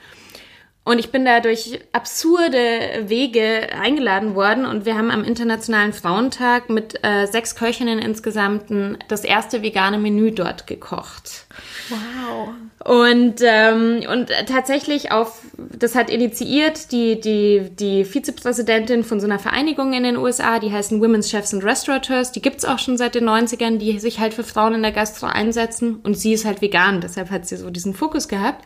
Und 0.90 0.98
ich 0.98 1.12
bin 1.12 1.24
da 1.24 1.40
durch 1.40 1.80
absurde 1.92 3.04
Wege 3.06 3.70
eingeladen 3.80 4.34
worden 4.34 4.66
und 4.66 4.88
wir 4.88 4.98
haben 4.98 5.12
am 5.12 5.24
Internationalen 5.24 5.94
Frauentag 5.94 6.72
mit 6.72 7.04
äh, 7.04 7.28
sechs 7.28 7.54
Köchinnen 7.54 8.00
insgesamt 8.00 8.72
das 9.08 9.24
erste 9.24 9.62
vegane 9.62 10.00
Menü 10.00 10.32
dort 10.32 10.66
gekocht. 10.66 11.46
Wow. 11.90 12.50
Und, 12.84 13.36
ähm, 13.44 14.02
und 14.12 14.32
tatsächlich 14.48 15.12
auf, 15.12 15.42
das 15.58 15.94
hat 15.94 16.10
initiiert 16.10 16.92
die, 16.92 17.22
die, 17.22 17.70
die 17.70 18.04
Vizepräsidentin 18.04 19.04
von 19.04 19.20
so 19.20 19.28
einer 19.28 19.38
Vereinigung 19.38 19.94
in 19.94 20.02
den 20.02 20.18
USA, 20.18 20.58
die 20.58 20.72
heißen 20.72 21.00
Women's 21.00 21.30
Chefs 21.30 21.54
and 21.54 21.64
Restaurateurs, 21.64 22.32
die 22.32 22.42
gibt's 22.42 22.66
auch 22.66 22.80
schon 22.80 22.98
seit 22.98 23.14
den 23.14 23.30
90ern, 23.30 23.78
die 23.78 24.00
sich 24.00 24.20
halt 24.20 24.34
für 24.34 24.44
Frauen 24.44 24.74
in 24.74 24.82
der 24.82 24.92
Gastro 24.92 25.28
einsetzen 25.28 25.98
und 26.02 26.18
sie 26.18 26.34
ist 26.34 26.46
halt 26.46 26.64
vegan, 26.64 27.00
deshalb 27.00 27.30
hat 27.30 27.46
sie 27.46 27.58
so 27.58 27.70
diesen 27.70 27.94
Fokus 27.94 28.28
gehabt. 28.28 28.66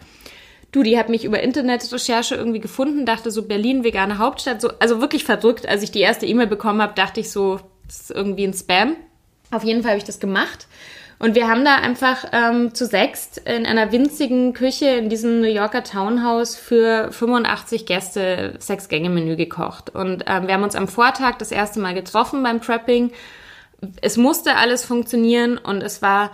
Du, 0.73 0.81
die 0.81 0.97
hat 0.97 1.07
mich 1.07 1.23
über 1.23 1.41
Internetrecherche 1.41 2.33
irgendwie 2.33 2.59
gefunden, 2.59 3.05
dachte 3.05 3.29
so 3.29 3.43
Berlin, 3.43 3.83
vegane 3.83 4.17
Hauptstadt, 4.17 4.59
so, 4.59 4.71
also 4.79 4.99
wirklich 4.99 5.23
verdrückt. 5.23 5.67
Als 5.69 5.83
ich 5.83 5.91
die 5.91 6.01
erste 6.01 6.25
E-Mail 6.25 6.47
bekommen 6.47 6.81
habe, 6.81 6.95
dachte 6.95 7.19
ich 7.19 7.31
so, 7.31 7.59
das 7.87 8.01
ist 8.01 8.11
irgendwie 8.11 8.43
ein 8.43 8.53
Spam. 8.53 8.95
Auf 9.51 9.63
jeden 9.63 9.83
Fall 9.83 9.91
habe 9.91 9.99
ich 9.99 10.03
das 10.03 10.19
gemacht. 10.19 10.67
Und 11.19 11.35
wir 11.35 11.47
haben 11.47 11.63
da 11.63 11.75
einfach 11.75 12.25
ähm, 12.31 12.73
zu 12.73 12.87
sechst 12.87 13.37
in 13.37 13.67
einer 13.67 13.91
winzigen 13.91 14.53
Küche 14.53 14.87
in 14.87 15.09
diesem 15.09 15.41
New 15.41 15.47
Yorker 15.47 15.83
Townhouse 15.83 16.55
für 16.55 17.11
85 17.11 17.85
Gäste 17.85 18.55
Sechs-Gänge-Menü 18.57 19.35
gekocht. 19.35 19.91
Und 19.91 20.25
ähm, 20.25 20.47
wir 20.47 20.55
haben 20.55 20.63
uns 20.63 20.75
am 20.75 20.87
Vortag 20.87 21.37
das 21.37 21.51
erste 21.51 21.79
Mal 21.79 21.93
getroffen 21.93 22.41
beim 22.41 22.59
Prepping. 22.59 23.11
Es 24.01 24.17
musste 24.17 24.55
alles 24.55 24.85
funktionieren 24.85 25.59
und 25.59 25.83
es 25.83 26.01
war 26.01 26.31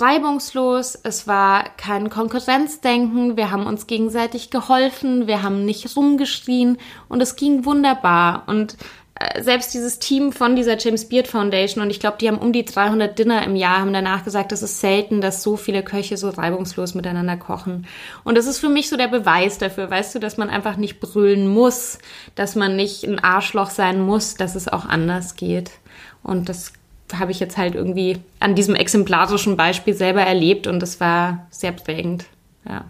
reibungslos, 0.00 0.98
es 1.02 1.26
war 1.26 1.64
kein 1.76 2.10
Konkurrenzdenken, 2.10 3.36
wir 3.36 3.50
haben 3.50 3.66
uns 3.66 3.86
gegenseitig 3.86 4.50
geholfen, 4.50 5.26
wir 5.26 5.42
haben 5.42 5.64
nicht 5.64 5.96
rumgeschrien 5.96 6.78
und 7.08 7.20
es 7.20 7.36
ging 7.36 7.64
wunderbar. 7.64 8.44
Und 8.46 8.76
äh, 9.14 9.42
selbst 9.42 9.74
dieses 9.74 9.98
Team 9.98 10.32
von 10.32 10.56
dieser 10.56 10.78
James 10.78 11.08
Beard 11.08 11.28
Foundation 11.28 11.82
und 11.82 11.90
ich 11.90 12.00
glaube, 12.00 12.16
die 12.20 12.28
haben 12.28 12.38
um 12.38 12.52
die 12.52 12.64
300 12.64 13.18
Dinner 13.18 13.44
im 13.44 13.54
Jahr, 13.56 13.80
haben 13.80 13.92
danach 13.92 14.24
gesagt, 14.24 14.52
es 14.52 14.62
ist 14.62 14.80
selten, 14.80 15.20
dass 15.20 15.42
so 15.42 15.56
viele 15.56 15.82
Köche 15.82 16.16
so 16.16 16.30
reibungslos 16.30 16.94
miteinander 16.94 17.36
kochen. 17.36 17.86
Und 18.24 18.38
das 18.38 18.46
ist 18.46 18.58
für 18.58 18.70
mich 18.70 18.88
so 18.88 18.96
der 18.96 19.08
Beweis 19.08 19.58
dafür, 19.58 19.90
weißt 19.90 20.14
du, 20.14 20.18
dass 20.18 20.38
man 20.38 20.48
einfach 20.48 20.76
nicht 20.76 21.00
brüllen 21.00 21.48
muss, 21.48 21.98
dass 22.34 22.56
man 22.56 22.76
nicht 22.76 23.04
ein 23.04 23.18
Arschloch 23.18 23.70
sein 23.70 24.00
muss, 24.00 24.34
dass 24.34 24.54
es 24.54 24.68
auch 24.68 24.86
anders 24.86 25.36
geht. 25.36 25.72
Und 26.22 26.48
das 26.48 26.72
habe 27.18 27.30
ich 27.30 27.40
jetzt 27.40 27.56
halt 27.56 27.74
irgendwie 27.74 28.18
an 28.40 28.54
diesem 28.54 28.74
exemplarischen 28.74 29.56
Beispiel 29.56 29.94
selber 29.94 30.22
erlebt 30.22 30.66
und 30.66 30.80
das 30.80 31.00
war 31.00 31.46
sehr 31.50 31.72
prägend. 31.72 32.24
Ja. 32.68 32.84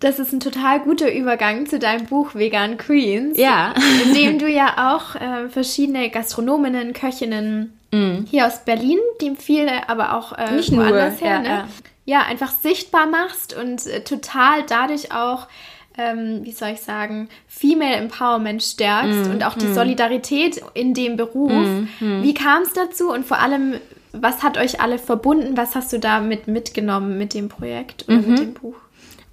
Das 0.00 0.18
ist 0.18 0.32
ein 0.32 0.40
total 0.40 0.80
guter 0.80 1.12
Übergang 1.12 1.66
zu 1.66 1.78
deinem 1.78 2.06
Buch 2.06 2.34
Vegan 2.34 2.76
Queens. 2.76 3.38
Ja. 3.38 3.74
In 4.04 4.14
dem 4.14 4.38
du 4.38 4.46
ja 4.48 4.94
auch 4.94 5.14
äh, 5.14 5.48
verschiedene 5.48 6.10
Gastronominnen, 6.10 6.92
Köchinnen 6.92 7.72
mm. 7.90 8.26
hier 8.30 8.46
aus 8.46 8.64
Berlin, 8.64 8.98
dem 9.22 9.36
viele, 9.36 9.88
aber 9.88 10.14
auch 10.14 10.36
äh, 10.36 10.56
Nicht 10.56 10.76
woanders 10.76 11.20
nur, 11.20 11.28
her, 11.28 11.36
ja, 11.36 11.42
ne? 11.42 11.48
ja. 11.48 11.68
ja, 12.04 12.26
einfach 12.26 12.50
sichtbar 12.50 13.06
machst 13.06 13.56
und 13.56 13.86
äh, 13.86 14.04
total 14.04 14.64
dadurch 14.68 15.12
auch 15.12 15.46
ähm, 15.96 16.40
wie 16.42 16.52
soll 16.52 16.70
ich 16.70 16.80
sagen, 16.80 17.28
Female 17.46 17.96
Empowerment 17.96 18.62
stärkst 18.62 19.28
mm, 19.28 19.30
und 19.30 19.44
auch 19.44 19.54
die 19.54 19.66
mm. 19.66 19.74
Solidarität 19.74 20.60
in 20.74 20.92
dem 20.92 21.16
Beruf. 21.16 21.52
Mm, 21.52 22.22
wie 22.22 22.34
kam 22.34 22.62
es 22.62 22.72
dazu 22.72 23.12
und 23.12 23.24
vor 23.24 23.38
allem, 23.38 23.74
was 24.12 24.42
hat 24.42 24.58
euch 24.58 24.80
alle 24.80 24.98
verbunden? 24.98 25.56
Was 25.56 25.74
hast 25.74 25.92
du 25.92 25.98
damit 25.98 26.48
mitgenommen 26.48 27.16
mit 27.16 27.34
dem 27.34 27.48
Projekt 27.48 28.06
oder 28.08 28.18
-hmm. 28.18 28.28
mit 28.28 28.38
dem 28.38 28.54
Buch? 28.54 28.74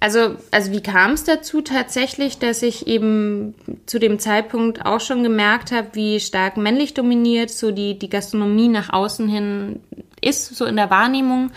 Also, 0.02 0.34
also 0.50 0.72
wie 0.72 0.82
kam 0.82 1.12
es 1.12 1.22
dazu 1.22 1.60
tatsächlich, 1.60 2.38
dass 2.38 2.62
ich 2.62 2.88
eben 2.88 3.54
zu 3.86 4.00
dem 4.00 4.18
Zeitpunkt 4.18 4.84
auch 4.84 4.98
schon 4.98 5.22
gemerkt 5.22 5.70
habe, 5.70 5.90
wie 5.92 6.18
stark 6.18 6.56
männlich 6.56 6.94
dominiert 6.94 7.50
so 7.50 7.70
die, 7.70 7.96
die 7.96 8.10
Gastronomie 8.10 8.66
nach 8.66 8.92
außen 8.92 9.28
hin 9.28 9.78
ist, 10.20 10.56
so 10.56 10.64
in 10.64 10.74
der 10.74 10.90
Wahrnehmung. 10.90 11.52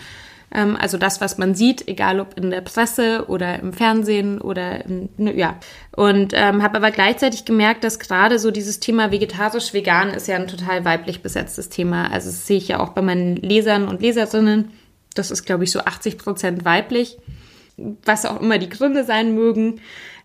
Ähm, 0.52 0.76
also 0.76 0.98
das, 0.98 1.20
was 1.20 1.38
man 1.38 1.54
sieht, 1.54 1.88
egal 1.88 2.20
ob 2.20 2.38
in 2.38 2.50
der 2.50 2.60
Presse 2.60 3.24
oder 3.28 3.58
im 3.58 3.72
Fernsehen 3.72 4.40
oder 4.40 4.84
in, 4.84 5.08
ne, 5.16 5.36
ja. 5.36 5.58
Und 5.94 6.32
ähm, 6.34 6.62
habe 6.62 6.76
aber 6.76 6.90
gleichzeitig 6.90 7.44
gemerkt, 7.44 7.84
dass 7.84 7.98
gerade 7.98 8.38
so 8.38 8.50
dieses 8.50 8.80
Thema 8.80 9.10
vegetarisch-vegan 9.10 10.10
ist 10.10 10.28
ja 10.28 10.36
ein 10.36 10.48
total 10.48 10.84
weiblich 10.84 11.22
besetztes 11.22 11.68
Thema. 11.68 12.10
Also 12.10 12.30
das 12.30 12.46
sehe 12.46 12.58
ich 12.58 12.68
ja 12.68 12.80
auch 12.80 12.90
bei 12.90 13.02
meinen 13.02 13.36
Lesern 13.36 13.88
und 13.88 14.00
Leserinnen. 14.00 14.72
Das 15.14 15.30
ist, 15.30 15.44
glaube 15.44 15.64
ich, 15.64 15.70
so 15.70 15.80
80 15.80 16.18
Prozent 16.18 16.64
weiblich. 16.64 17.18
Was 18.04 18.24
auch 18.24 18.40
immer 18.40 18.58
die 18.58 18.68
Gründe 18.68 19.04
sein 19.04 19.34
mögen. 19.34 19.80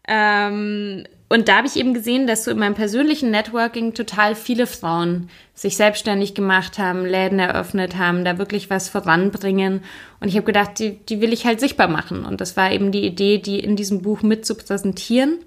Ähm, 0.07 1.05
und 1.31 1.47
da 1.47 1.59
habe 1.59 1.67
ich 1.67 1.77
eben 1.77 1.93
gesehen, 1.93 2.27
dass 2.27 2.43
so 2.43 2.51
in 2.51 2.59
meinem 2.59 2.75
persönlichen 2.75 3.31
Networking 3.31 3.93
total 3.93 4.35
viele 4.35 4.67
Frauen 4.67 5.29
sich 5.53 5.77
selbstständig 5.77 6.35
gemacht 6.35 6.77
haben, 6.77 7.05
Läden 7.05 7.39
eröffnet 7.39 7.95
haben, 7.97 8.25
da 8.25 8.37
wirklich 8.37 8.69
was 8.69 8.89
voranbringen. 8.89 9.81
Und 10.19 10.27
ich 10.27 10.35
habe 10.35 10.45
gedacht, 10.45 10.77
die, 10.77 10.97
die 10.97 11.21
will 11.21 11.31
ich 11.31 11.45
halt 11.45 11.61
sichtbar 11.61 11.87
machen. 11.87 12.25
Und 12.25 12.41
das 12.41 12.57
war 12.57 12.73
eben 12.73 12.91
die 12.91 13.05
Idee, 13.05 13.37
die 13.37 13.61
in 13.61 13.77
diesem 13.77 14.01
Buch 14.01 14.23
mit 14.23 14.45
zu 14.45 14.55
präsentieren. 14.55 15.39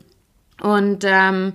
Und 0.62 1.04
ähm, 1.06 1.52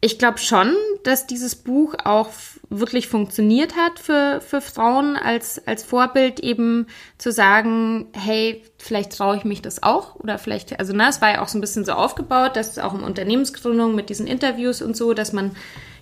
ich 0.00 0.18
glaube 0.18 0.38
schon, 0.38 0.74
dass 1.04 1.26
dieses 1.26 1.54
Buch 1.54 1.96
auch 2.02 2.30
wirklich 2.70 3.08
funktioniert 3.08 3.74
hat 3.74 3.98
für, 3.98 4.40
für 4.40 4.60
Frauen 4.60 5.16
als, 5.16 5.66
als 5.66 5.82
Vorbild 5.82 6.38
eben 6.38 6.86
zu 7.18 7.32
sagen, 7.32 8.06
hey, 8.12 8.62
vielleicht 8.78 9.12
traue 9.12 9.36
ich 9.36 9.44
mich 9.44 9.60
das 9.60 9.82
auch 9.82 10.14
oder 10.14 10.38
vielleicht, 10.38 10.78
also 10.78 10.92
na, 10.94 11.08
es 11.08 11.20
war 11.20 11.32
ja 11.32 11.42
auch 11.42 11.48
so 11.48 11.58
ein 11.58 11.60
bisschen 11.60 11.84
so 11.84 11.92
aufgebaut, 11.92 12.54
dass 12.54 12.78
auch 12.78 12.94
in 12.94 13.00
Unternehmensgründung 13.00 13.96
mit 13.96 14.08
diesen 14.08 14.28
Interviews 14.28 14.82
und 14.82 14.96
so, 14.96 15.14
dass 15.14 15.32
man 15.32 15.56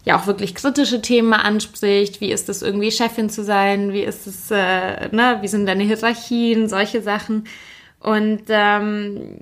ja 0.05 0.19
auch 0.19 0.27
wirklich 0.27 0.55
kritische 0.55 1.01
Themen 1.01 1.33
anspricht. 1.33 2.21
Wie 2.21 2.31
ist 2.31 2.51
es 2.51 2.61
irgendwie 2.61 2.91
Chefin 2.91 3.31
zu 3.31 3.45
sein? 3.45 3.95
Wie 3.95 4.03
ist 4.03 4.27
es, 4.27 4.51
äh, 4.51 5.09
ne, 5.09 5.39
wie 5.41 5.49
sind 5.49 5.65
deine 5.65 5.85
Hierarchien? 5.85 6.69
Solche 6.69 7.03
Sachen. 7.03 7.45
Und 7.99 8.43
ähm, 8.49 9.39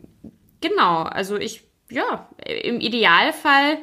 genau, 0.60 1.02
also 1.02 1.36
ich, 1.36 1.64
ja, 1.90 2.28
im 2.44 2.80
Idealfall 2.80 3.78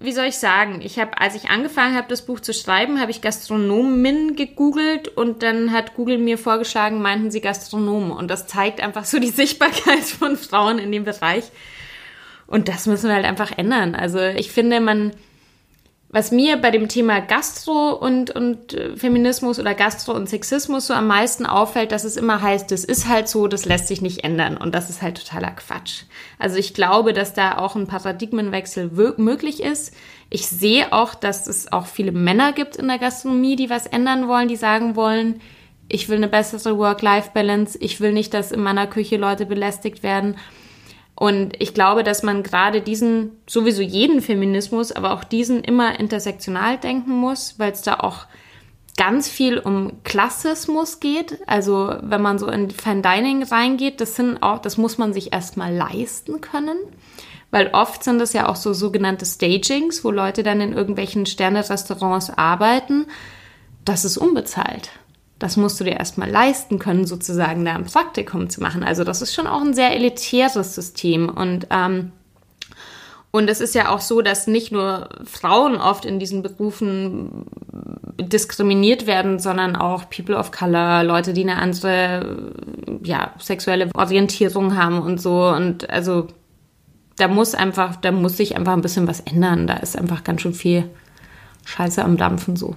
wie 0.00 0.12
soll 0.12 0.26
ich 0.26 0.38
sagen, 0.38 0.80
ich 0.80 1.00
habe, 1.00 1.20
als 1.20 1.34
ich 1.34 1.50
angefangen 1.50 1.96
habe, 1.96 2.06
das 2.08 2.22
Buch 2.22 2.38
zu 2.38 2.54
schreiben, 2.54 3.00
habe 3.00 3.10
ich 3.10 3.20
Gastronomin 3.20 4.36
gegoogelt 4.36 5.08
und 5.08 5.42
dann 5.42 5.72
hat 5.72 5.94
Google 5.94 6.18
mir 6.18 6.38
vorgeschlagen, 6.38 7.02
meinten 7.02 7.32
sie 7.32 7.40
Gastronomen. 7.40 8.12
Und 8.12 8.28
das 8.28 8.46
zeigt 8.46 8.80
einfach 8.80 9.04
so 9.04 9.18
die 9.18 9.26
Sichtbarkeit 9.28 10.04
von 10.04 10.36
Frauen 10.36 10.78
in 10.78 10.92
dem 10.92 11.02
Bereich. 11.02 11.44
Und 12.46 12.68
das 12.68 12.86
müssen 12.86 13.08
wir 13.08 13.16
halt 13.16 13.26
einfach 13.26 13.58
ändern. 13.58 13.96
Also 13.96 14.20
ich 14.20 14.52
finde, 14.52 14.80
man, 14.80 15.12
was 16.10 16.30
mir 16.30 16.56
bei 16.56 16.70
dem 16.70 16.88
Thema 16.88 17.20
Gastro 17.20 17.92
und, 17.92 18.30
und 18.30 18.72
äh, 18.72 18.96
Feminismus 18.96 19.58
oder 19.58 19.74
Gastro 19.74 20.12
und 20.12 20.28
Sexismus 20.28 20.86
so 20.86 20.94
am 20.94 21.06
meisten 21.06 21.44
auffällt, 21.44 21.92
dass 21.92 22.04
es 22.04 22.16
immer 22.16 22.40
heißt, 22.40 22.70
das 22.70 22.84
ist 22.84 23.08
halt 23.08 23.28
so, 23.28 23.46
das 23.46 23.66
lässt 23.66 23.88
sich 23.88 24.00
nicht 24.00 24.24
ändern. 24.24 24.56
Und 24.56 24.74
das 24.74 24.88
ist 24.88 25.02
halt 25.02 25.18
totaler 25.18 25.50
Quatsch. 25.50 26.04
Also 26.38 26.56
ich 26.56 26.72
glaube, 26.72 27.12
dass 27.12 27.34
da 27.34 27.58
auch 27.58 27.76
ein 27.76 27.86
Paradigmenwechsel 27.86 28.90
möglich 29.18 29.62
ist. 29.62 29.94
Ich 30.30 30.46
sehe 30.46 30.92
auch, 30.94 31.14
dass 31.14 31.46
es 31.46 31.70
auch 31.72 31.86
viele 31.86 32.12
Männer 32.12 32.52
gibt 32.52 32.76
in 32.76 32.88
der 32.88 32.98
Gastronomie, 32.98 33.56
die 33.56 33.68
was 33.68 33.86
ändern 33.86 34.28
wollen, 34.28 34.48
die 34.48 34.56
sagen 34.56 34.96
wollen, 34.96 35.42
ich 35.90 36.08
will 36.08 36.18
eine 36.18 36.28
bessere 36.28 36.76
Work-Life-Balance, 36.76 37.78
ich 37.80 38.00
will 38.00 38.12
nicht, 38.12 38.34
dass 38.34 38.52
in 38.52 38.62
meiner 38.62 38.86
Küche 38.86 39.16
Leute 39.16 39.46
belästigt 39.46 40.02
werden. 40.02 40.36
Und 41.18 41.60
ich 41.60 41.74
glaube, 41.74 42.04
dass 42.04 42.22
man 42.22 42.44
gerade 42.44 42.80
diesen, 42.80 43.32
sowieso 43.48 43.82
jeden 43.82 44.22
Feminismus, 44.22 44.92
aber 44.92 45.12
auch 45.12 45.24
diesen 45.24 45.64
immer 45.64 45.98
intersektional 45.98 46.78
denken 46.78 47.10
muss, 47.10 47.58
weil 47.58 47.72
es 47.72 47.82
da 47.82 47.94
auch 47.98 48.26
ganz 48.96 49.28
viel 49.28 49.58
um 49.58 50.04
Klassismus 50.04 51.00
geht. 51.00 51.40
Also 51.48 51.92
wenn 52.02 52.22
man 52.22 52.38
so 52.38 52.46
in 52.46 52.70
Fine 52.70 53.02
Dining 53.02 53.42
reingeht, 53.42 54.00
das 54.00 54.14
sind 54.14 54.44
auch, 54.44 54.60
das 54.60 54.76
muss 54.76 54.96
man 54.96 55.12
sich 55.12 55.32
erstmal 55.32 55.74
leisten 55.74 56.40
können. 56.40 56.78
Weil 57.50 57.70
oft 57.72 58.04
sind 58.04 58.20
das 58.20 58.32
ja 58.32 58.48
auch 58.48 58.56
so 58.56 58.72
sogenannte 58.72 59.26
Stagings, 59.26 60.04
wo 60.04 60.12
Leute 60.12 60.44
dann 60.44 60.60
in 60.60 60.72
irgendwelchen 60.72 61.26
Sterne-Restaurants 61.26 62.30
arbeiten. 62.30 63.06
Das 63.84 64.04
ist 64.04 64.18
unbezahlt 64.18 64.90
das 65.38 65.56
musst 65.56 65.78
du 65.78 65.84
dir 65.84 65.96
erstmal 65.96 66.30
leisten 66.30 66.78
können, 66.78 67.06
sozusagen 67.06 67.64
da 67.64 67.74
ein 67.74 67.84
Praktikum 67.84 68.50
zu 68.50 68.60
machen. 68.60 68.82
Also 68.82 69.04
das 69.04 69.22
ist 69.22 69.34
schon 69.34 69.46
auch 69.46 69.60
ein 69.60 69.74
sehr 69.74 69.94
elitäres 69.94 70.74
System. 70.74 71.28
Und, 71.28 71.68
ähm, 71.70 72.12
und 73.30 73.48
es 73.48 73.60
ist 73.60 73.74
ja 73.74 73.90
auch 73.90 74.00
so, 74.00 74.20
dass 74.20 74.48
nicht 74.48 74.72
nur 74.72 75.08
Frauen 75.24 75.76
oft 75.76 76.04
in 76.04 76.18
diesen 76.18 76.42
Berufen 76.42 77.46
diskriminiert 78.20 79.06
werden, 79.06 79.38
sondern 79.38 79.76
auch 79.76 80.10
People 80.10 80.36
of 80.36 80.50
Color, 80.50 81.04
Leute, 81.04 81.32
die 81.32 81.42
eine 81.42 81.56
andere 81.56 82.52
ja, 83.04 83.32
sexuelle 83.38 83.90
Orientierung 83.94 84.76
haben 84.76 85.00
und 85.00 85.20
so. 85.20 85.48
Und 85.48 85.88
also 85.88 86.26
da 87.16 87.28
muss 87.28 87.54
einfach, 87.54 87.94
da 87.96 88.10
muss 88.10 88.36
sich 88.36 88.56
einfach 88.56 88.72
ein 88.72 88.82
bisschen 88.82 89.06
was 89.06 89.20
ändern. 89.20 89.68
Da 89.68 89.74
ist 89.74 89.96
einfach 89.96 90.24
ganz 90.24 90.40
schön 90.40 90.54
viel 90.54 90.90
Scheiße 91.64 92.02
am 92.02 92.16
Dampfen 92.16 92.56
so. 92.56 92.74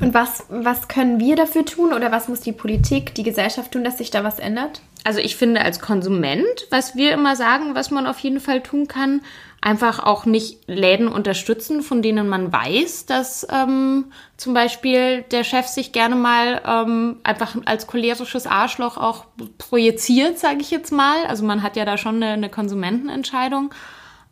Und 0.00 0.14
was, 0.14 0.44
was 0.48 0.88
können 0.88 1.20
wir 1.20 1.36
dafür 1.36 1.64
tun 1.64 1.92
oder 1.92 2.10
was 2.10 2.28
muss 2.28 2.40
die 2.40 2.52
Politik, 2.52 3.14
die 3.14 3.22
Gesellschaft 3.22 3.72
tun, 3.72 3.84
dass 3.84 3.98
sich 3.98 4.10
da 4.10 4.24
was 4.24 4.38
ändert? 4.38 4.80
Also 5.04 5.20
ich 5.20 5.36
finde 5.36 5.60
als 5.60 5.80
Konsument, 5.80 6.66
was 6.70 6.96
wir 6.96 7.12
immer 7.12 7.36
sagen, 7.36 7.74
was 7.74 7.90
man 7.90 8.06
auf 8.06 8.18
jeden 8.20 8.40
Fall 8.40 8.62
tun 8.62 8.88
kann, 8.88 9.20
einfach 9.60 9.98
auch 9.98 10.26
nicht 10.26 10.66
Läden 10.66 11.08
unterstützen, 11.08 11.82
von 11.82 12.02
denen 12.02 12.28
man 12.28 12.52
weiß, 12.52 13.06
dass 13.06 13.46
ähm, 13.50 14.06
zum 14.36 14.52
Beispiel 14.52 15.22
der 15.30 15.44
Chef 15.44 15.66
sich 15.66 15.92
gerne 15.92 16.16
mal 16.16 16.60
ähm, 16.66 17.16
einfach 17.22 17.56
als 17.64 17.86
cholerisches 17.86 18.46
Arschloch 18.46 18.96
auch 18.96 19.24
projiziert, 19.58 20.38
sage 20.38 20.58
ich 20.60 20.70
jetzt 20.70 20.92
mal. 20.92 21.24
Also 21.28 21.44
man 21.44 21.62
hat 21.62 21.76
ja 21.76 21.84
da 21.84 21.96
schon 21.96 22.16
eine, 22.16 22.32
eine 22.32 22.50
Konsumentenentscheidung. 22.50 23.74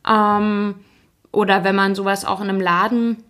Ähm, 0.09 0.75
oder 1.33 1.65
wenn 1.65 1.77
man 1.77 1.95
sowas 1.95 2.25
auch 2.25 2.41
in 2.41 2.51
einem 2.51 2.61
Laden 2.61 3.25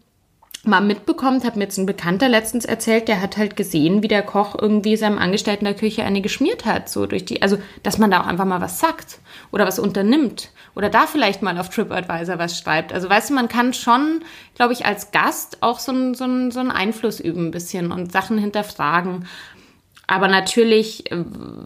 mal 0.64 0.81
mitbekommt, 0.81 1.44
hat 1.44 1.57
mir 1.57 1.64
jetzt 1.64 1.79
ein 1.79 1.87
Bekannter 1.87 2.29
letztens 2.29 2.64
erzählt, 2.64 3.09
der 3.09 3.20
hat 3.20 3.37
halt 3.37 3.57
gesehen, 3.57 4.03
wie 4.03 4.09
der 4.09 4.22
Koch 4.22 4.55
irgendwie 4.61 4.96
seinem 4.96 5.18
Angestellten 5.18 5.64
der 5.64 5.75
Küche 5.75 6.05
eine 6.05 6.20
geschmiert 6.20 6.64
hat, 6.64 6.88
so 6.88 7.07
durch 7.07 7.25
die, 7.25 7.42
also, 7.42 7.59
dass 7.83 7.98
man 7.98 8.11
da 8.11 8.20
auch 8.20 8.27
einfach 8.27 8.44
mal 8.44 8.61
was 8.61 8.79
sagt 8.79 9.18
oder 9.51 9.66
was 9.66 9.81
unternimmt 9.81 10.51
oder 10.77 10.88
da 10.88 11.07
vielleicht 11.07 11.42
mal 11.42 11.59
auf 11.59 11.68
TripAdvisor 11.68 12.38
was 12.38 12.59
schreibt. 12.59 12.92
Also, 12.92 13.11
weißt 13.11 13.31
du, 13.31 13.35
man 13.35 13.48
kann 13.48 13.72
schon, 13.72 14.20
glaube 14.55 14.72
ich, 14.72 14.87
als 14.87 15.11
Gast 15.11 15.59
auch 15.62 15.81
so, 15.81 15.92
ein, 15.92 16.14
so, 16.14 16.25
so 16.51 16.61
einen 16.61 16.70
Einfluss 16.70 17.18
üben 17.18 17.46
ein 17.46 17.51
bisschen 17.51 17.90
und 17.90 18.12
Sachen 18.12 18.38
hinterfragen. 18.38 19.27
Aber 20.07 20.29
natürlich, 20.29 21.11
äh, 21.11 21.25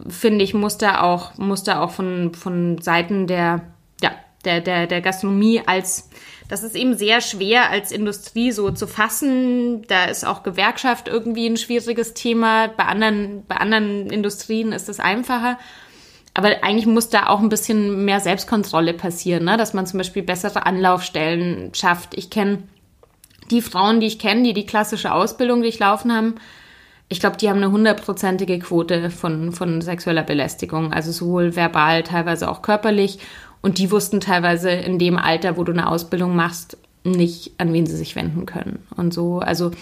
finde 0.09 0.45
ich, 0.45 0.55
muss 0.55 0.79
da 0.79 1.03
auch, 1.03 1.37
muss 1.37 1.65
da 1.65 1.81
auch 1.83 1.91
von, 1.91 2.33
von 2.35 2.79
Seiten 2.79 3.27
der, 3.27 3.63
ja, 4.01 4.13
der, 4.45 4.61
der, 4.63 4.87
der 4.87 5.03
Gastronomie 5.03 5.63
als 5.67 6.09
das 6.49 6.63
ist 6.63 6.77
eben 6.77 6.97
sehr 6.97 7.21
schwer 7.21 7.71
als 7.71 7.91
Industrie 7.91 8.53
so 8.53 8.71
zu 8.71 8.87
fassen. 8.87 9.83
Da 9.89 10.05
ist 10.05 10.25
auch 10.25 10.43
Gewerkschaft 10.43 11.09
irgendwie 11.09 11.47
ein 11.47 11.57
schwieriges 11.57 12.15
Thema. 12.15 12.69
Bei 12.69 12.85
anderen, 12.85 13.45
bei 13.47 13.57
anderen 13.57 14.11
Industrien 14.11 14.73
ist 14.73 14.89
es 14.89 15.01
einfacher. 15.01 15.59
Aber 16.35 16.49
eigentlich 16.63 16.87
muss 16.87 17.09
da 17.09 17.29
auch 17.29 17.41
ein 17.41 17.49
bisschen 17.49 18.05
mehr 18.05 18.21
Selbstkontrolle 18.21 18.93
passieren, 18.93 19.45
ne? 19.45 19.57
dass 19.57 19.73
man 19.73 19.87
zum 19.87 19.99
Beispiel 19.99 20.23
bessere 20.23 20.67
Anlaufstellen 20.67 21.75
schafft. 21.75 22.17
Ich 22.17 22.29
kenne 22.29 22.63
die 23.51 23.63
Frauen, 23.63 24.01
die 24.01 24.07
ich 24.07 24.19
kenne, 24.19 24.43
die 24.43 24.53
die 24.53 24.67
klassische 24.67 25.13
Ausbildung 25.13 25.63
durchlaufen 25.63 26.15
haben. 26.15 26.35
Ich 27.09 27.21
glaube, 27.21 27.37
die 27.37 27.49
haben 27.49 27.59
eine 27.59 27.71
hundertprozentige 27.71 28.59
Quote 28.59 29.11
von, 29.11 29.53
von 29.53 29.81
sexueller 29.81 30.25
Belästigung, 30.25 30.93
also 30.93 31.13
sowohl 31.13 31.55
verbal, 31.55 32.03
teilweise 32.03 32.51
auch 32.51 32.63
körperlich. 32.63 33.19
Und 33.67 33.79
die 33.79 33.91
wussten 33.91 34.21
teilweise 34.21 34.71
in 34.71 34.97
dem 35.01 35.19
Alter, 35.19 35.57
wo 35.57 35.65
du 35.65 35.73
eine 35.73 35.89
Ausbildung 35.89 36.37
machst, 36.37 36.79
nicht, 37.03 37.51
an 37.59 37.73
wen 37.73 37.85
sie 37.85 37.97
sich 37.97 38.15
wenden 38.15 38.47
können. 38.47 38.87
Und 38.97 39.13
so, 39.13 39.41
also, 39.41 39.73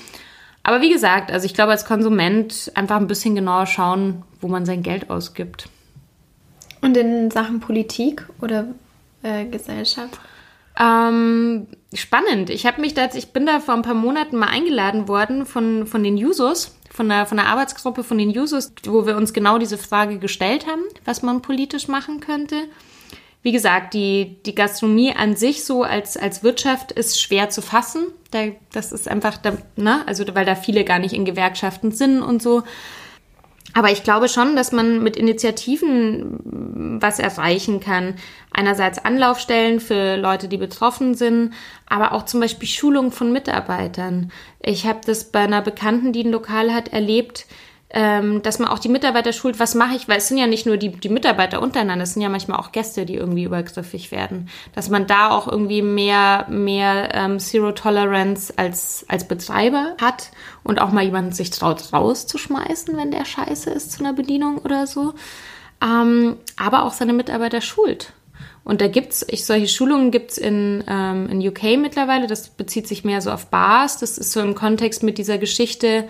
aber 0.62 0.80
wie 0.80 0.88
gesagt, 0.88 1.30
also 1.30 1.44
ich 1.44 1.52
glaube, 1.52 1.72
als 1.72 1.84
Konsument 1.84 2.72
einfach 2.74 2.96
ein 2.96 3.08
bisschen 3.08 3.34
genauer 3.34 3.66
schauen, 3.66 4.22
wo 4.40 4.48
man 4.48 4.64
sein 4.64 4.82
Geld 4.82 5.10
ausgibt. 5.10 5.68
Und 6.80 6.96
in 6.96 7.30
Sachen 7.30 7.60
Politik 7.60 8.26
oder 8.40 8.68
äh, 9.22 9.44
Gesellschaft? 9.44 10.18
Ähm, 10.80 11.66
spannend. 11.92 12.48
Ich 12.48 12.64
habe 12.64 12.80
mich 12.80 12.94
da, 12.94 13.10
ich 13.12 13.34
bin 13.34 13.44
da 13.44 13.60
vor 13.60 13.74
ein 13.74 13.82
paar 13.82 13.92
Monaten 13.92 14.38
mal 14.38 14.48
eingeladen 14.48 15.08
worden 15.08 15.44
von, 15.44 15.86
von 15.86 16.02
den 16.02 16.16
Jusos, 16.16 16.74
von 16.90 17.10
der, 17.10 17.26
von 17.26 17.36
der 17.36 17.48
Arbeitsgruppe 17.48 18.02
von 18.02 18.16
den 18.16 18.30
Jusos, 18.30 18.72
wo 18.86 19.06
wir 19.06 19.18
uns 19.18 19.34
genau 19.34 19.58
diese 19.58 19.76
Frage 19.76 20.18
gestellt 20.18 20.66
haben, 20.66 20.84
was 21.04 21.20
man 21.20 21.42
politisch 21.42 21.86
machen 21.86 22.20
könnte 22.20 22.56
wie 23.44 23.52
gesagt, 23.52 23.92
die, 23.92 24.38
die 24.46 24.54
Gastronomie 24.54 25.14
an 25.14 25.36
sich 25.36 25.64
so 25.64 25.82
als, 25.82 26.16
als 26.16 26.42
Wirtschaft 26.42 26.92
ist 26.92 27.20
schwer 27.20 27.50
zu 27.50 27.60
fassen. 27.60 28.06
Da, 28.30 28.46
das 28.72 28.90
ist 28.90 29.06
einfach, 29.06 29.36
da, 29.36 29.58
ne? 29.76 30.02
also 30.06 30.24
weil 30.34 30.46
da 30.46 30.54
viele 30.54 30.82
gar 30.82 30.98
nicht 30.98 31.12
in 31.12 31.26
Gewerkschaften 31.26 31.92
sind 31.92 32.22
und 32.22 32.42
so. 32.42 32.62
Aber 33.74 33.90
ich 33.90 34.02
glaube 34.02 34.30
schon, 34.30 34.56
dass 34.56 34.72
man 34.72 35.02
mit 35.02 35.18
Initiativen 35.18 36.98
was 37.02 37.18
erreichen 37.18 37.80
kann. 37.80 38.14
Einerseits 38.50 39.04
Anlaufstellen 39.04 39.78
für 39.78 40.16
Leute, 40.16 40.48
die 40.48 40.56
betroffen 40.56 41.14
sind, 41.14 41.52
aber 41.86 42.12
auch 42.12 42.24
zum 42.24 42.40
Beispiel 42.40 42.68
Schulung 42.68 43.12
von 43.12 43.30
Mitarbeitern. 43.30 44.32
Ich 44.62 44.86
habe 44.86 45.00
das 45.04 45.24
bei 45.32 45.40
einer 45.40 45.60
Bekannten, 45.60 46.14
die 46.14 46.24
ein 46.24 46.32
Lokal 46.32 46.72
hat, 46.72 46.94
erlebt 46.94 47.44
ähm, 47.96 48.42
dass 48.42 48.58
man 48.58 48.68
auch 48.68 48.80
die 48.80 48.88
Mitarbeiter 48.88 49.32
schult, 49.32 49.60
was 49.60 49.76
mache 49.76 49.94
ich, 49.94 50.08
weil 50.08 50.18
es 50.18 50.26
sind 50.26 50.36
ja 50.36 50.48
nicht 50.48 50.66
nur 50.66 50.76
die, 50.76 50.88
die 50.90 51.08
Mitarbeiter 51.08 51.62
untereinander, 51.62 52.02
es 52.02 52.14
sind 52.14 52.22
ja 52.22 52.28
manchmal 52.28 52.58
auch 52.58 52.72
Gäste, 52.72 53.06
die 53.06 53.14
irgendwie 53.14 53.44
übergriffig 53.44 54.10
werden. 54.10 54.48
Dass 54.74 54.90
man 54.90 55.06
da 55.06 55.30
auch 55.30 55.46
irgendwie 55.46 55.80
mehr, 55.80 56.44
mehr 56.50 57.14
ähm, 57.14 57.38
Zero 57.38 57.70
Tolerance 57.70 58.52
als, 58.56 59.04
als 59.06 59.28
Betreiber 59.28 59.94
hat 60.00 60.32
und 60.64 60.80
auch 60.80 60.90
mal 60.90 61.04
jemanden 61.04 61.30
sich 61.30 61.50
traut 61.50 61.92
rauszuschmeißen, 61.92 62.96
wenn 62.96 63.12
der 63.12 63.24
scheiße 63.24 63.70
ist 63.70 63.92
zu 63.92 64.00
einer 64.00 64.12
Bedienung 64.12 64.58
oder 64.58 64.88
so. 64.88 65.14
Ähm, 65.80 66.38
aber 66.56 66.86
auch 66.86 66.92
seine 66.92 67.12
Mitarbeiter 67.12 67.60
schult 67.60 68.12
Und 68.64 68.80
da 68.80 68.88
gibt's, 68.88 69.24
ich, 69.28 69.46
solche 69.46 69.68
Schulungen 69.68 70.10
gibt's 70.10 70.36
in, 70.36 70.82
ähm, 70.88 71.28
in 71.28 71.46
UK 71.46 71.78
mittlerweile. 71.78 72.26
Das 72.26 72.48
bezieht 72.48 72.88
sich 72.88 73.04
mehr 73.04 73.20
so 73.20 73.30
auf 73.30 73.50
Bars. 73.50 73.98
Das 73.98 74.18
ist 74.18 74.32
so 74.32 74.40
im 74.40 74.56
Kontext 74.56 75.04
mit 75.04 75.16
dieser 75.16 75.38
Geschichte. 75.38 76.08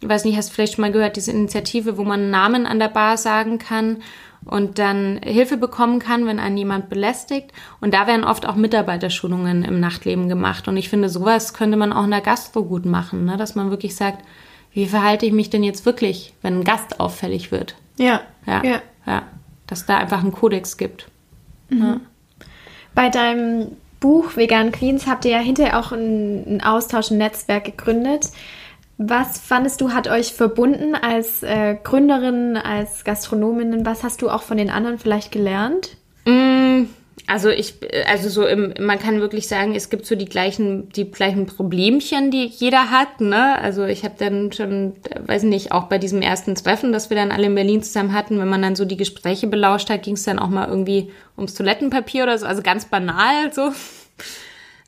Ich 0.00 0.08
weiß 0.08 0.24
nicht, 0.24 0.36
hast 0.36 0.50
du 0.50 0.54
vielleicht 0.54 0.74
schon 0.74 0.82
mal 0.82 0.92
gehört, 0.92 1.16
diese 1.16 1.32
Initiative, 1.32 1.98
wo 1.98 2.04
man 2.04 2.30
Namen 2.30 2.66
an 2.66 2.78
der 2.78 2.88
Bar 2.88 3.16
sagen 3.16 3.58
kann 3.58 3.98
und 4.44 4.78
dann 4.78 5.20
Hilfe 5.22 5.56
bekommen 5.56 5.98
kann, 5.98 6.26
wenn 6.26 6.38
einen 6.38 6.56
jemand 6.56 6.88
belästigt. 6.88 7.52
Und 7.80 7.94
da 7.94 8.06
werden 8.06 8.24
oft 8.24 8.46
auch 8.46 8.54
Mitarbeiterschulungen 8.54 9.64
im 9.64 9.80
Nachtleben 9.80 10.28
gemacht. 10.28 10.68
Und 10.68 10.76
ich 10.76 10.88
finde, 10.88 11.08
sowas 11.08 11.52
könnte 11.52 11.76
man 11.76 11.92
auch 11.92 12.04
in 12.04 12.10
der 12.10 12.20
Gastro 12.20 12.64
gut 12.64 12.86
machen, 12.86 13.24
ne? 13.24 13.36
dass 13.36 13.54
man 13.54 13.70
wirklich 13.70 13.96
sagt, 13.96 14.24
wie 14.72 14.86
verhalte 14.86 15.26
ich 15.26 15.32
mich 15.32 15.50
denn 15.50 15.64
jetzt 15.64 15.84
wirklich, 15.86 16.34
wenn 16.42 16.60
ein 16.60 16.64
Gast 16.64 17.00
auffällig 17.00 17.50
wird? 17.50 17.74
Ja. 17.96 18.20
Ja. 18.46 18.62
ja. 18.64 18.82
ja. 19.06 19.22
Dass 19.66 19.86
da 19.86 19.98
einfach 19.98 20.20
einen 20.20 20.32
Kodex 20.32 20.76
gibt. 20.76 21.08
Mhm. 21.68 21.82
Ja. 21.82 22.00
Bei 22.94 23.10
deinem 23.10 23.72
Buch 24.00 24.36
Vegan 24.36 24.72
Queens 24.72 25.06
habt 25.06 25.24
ihr 25.24 25.32
ja 25.32 25.38
hinterher 25.38 25.78
auch 25.78 25.92
ein, 25.92 26.60
Austausch, 26.64 27.10
ein 27.10 27.18
Netzwerk 27.18 27.64
gegründet. 27.64 28.30
Was 29.00 29.38
fandest 29.38 29.80
du, 29.80 29.92
hat 29.92 30.08
euch 30.08 30.32
verbunden 30.32 30.96
als 30.96 31.44
äh, 31.44 31.76
Gründerin, 31.82 32.56
als 32.56 33.04
Gastronomin? 33.04 33.86
Was 33.86 34.02
hast 34.02 34.22
du 34.22 34.28
auch 34.28 34.42
von 34.42 34.56
den 34.56 34.70
anderen 34.70 34.98
vielleicht 34.98 35.30
gelernt? 35.30 35.96
Mm, 36.24 36.86
also 37.28 37.48
ich, 37.48 37.74
also 38.08 38.28
so 38.28 38.44
im, 38.44 38.74
man 38.80 38.98
kann 38.98 39.20
wirklich 39.20 39.46
sagen, 39.46 39.76
es 39.76 39.88
gibt 39.88 40.04
so 40.04 40.16
die 40.16 40.24
gleichen, 40.24 40.88
die 40.88 41.08
gleichen 41.12 41.46
Problemchen, 41.46 42.32
die 42.32 42.46
jeder 42.46 42.90
hat. 42.90 43.20
Ne? 43.20 43.56
Also 43.60 43.84
ich 43.84 44.02
habe 44.02 44.16
dann 44.18 44.50
schon, 44.50 44.94
weiß 45.26 45.44
nicht, 45.44 45.70
auch 45.70 45.84
bei 45.84 45.98
diesem 45.98 46.20
ersten 46.20 46.56
Treffen, 46.56 46.92
das 46.92 47.08
wir 47.08 47.16
dann 47.16 47.30
alle 47.30 47.46
in 47.46 47.54
Berlin 47.54 47.84
zusammen 47.84 48.12
hatten, 48.12 48.40
wenn 48.40 48.48
man 48.48 48.62
dann 48.62 48.74
so 48.74 48.84
die 48.84 48.96
Gespräche 48.96 49.46
belauscht 49.46 49.90
hat, 49.90 50.02
ging 50.02 50.14
es 50.14 50.24
dann 50.24 50.40
auch 50.40 50.48
mal 50.48 50.68
irgendwie 50.68 51.12
ums 51.36 51.54
Toilettenpapier 51.54 52.24
oder 52.24 52.36
so, 52.36 52.46
also 52.46 52.62
ganz 52.62 52.86
banal 52.86 53.52
so. 53.52 53.70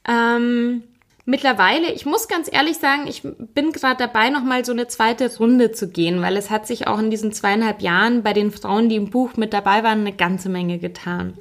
Ähm, 0.08 0.82
mittlerweile, 1.30 1.92
ich 1.92 2.04
muss 2.06 2.26
ganz 2.26 2.50
ehrlich 2.52 2.78
sagen, 2.78 3.06
ich 3.06 3.22
bin 3.22 3.72
gerade 3.72 3.96
dabei, 3.96 4.30
nochmal 4.30 4.64
so 4.64 4.72
eine 4.72 4.88
zweite 4.88 5.34
Runde 5.38 5.70
zu 5.70 5.88
gehen, 5.88 6.20
weil 6.20 6.36
es 6.36 6.50
hat 6.50 6.66
sich 6.66 6.88
auch 6.88 6.98
in 6.98 7.10
diesen 7.10 7.32
zweieinhalb 7.32 7.80
Jahren 7.80 8.22
bei 8.22 8.32
den 8.32 8.50
Frauen, 8.50 8.88
die 8.88 8.96
im 8.96 9.10
Buch 9.10 9.36
mit 9.36 9.52
dabei 9.52 9.84
waren, 9.84 10.00
eine 10.00 10.12
ganze 10.12 10.48
Menge 10.48 10.78
getan. 10.78 11.34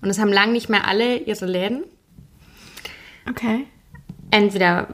Und 0.00 0.10
es 0.10 0.20
haben 0.20 0.32
lang 0.32 0.52
nicht 0.52 0.68
mehr 0.68 0.86
alle 0.86 1.16
ihre 1.16 1.46
Läden. 1.46 1.82
Okay. 3.28 3.66
Entweder 4.30 4.88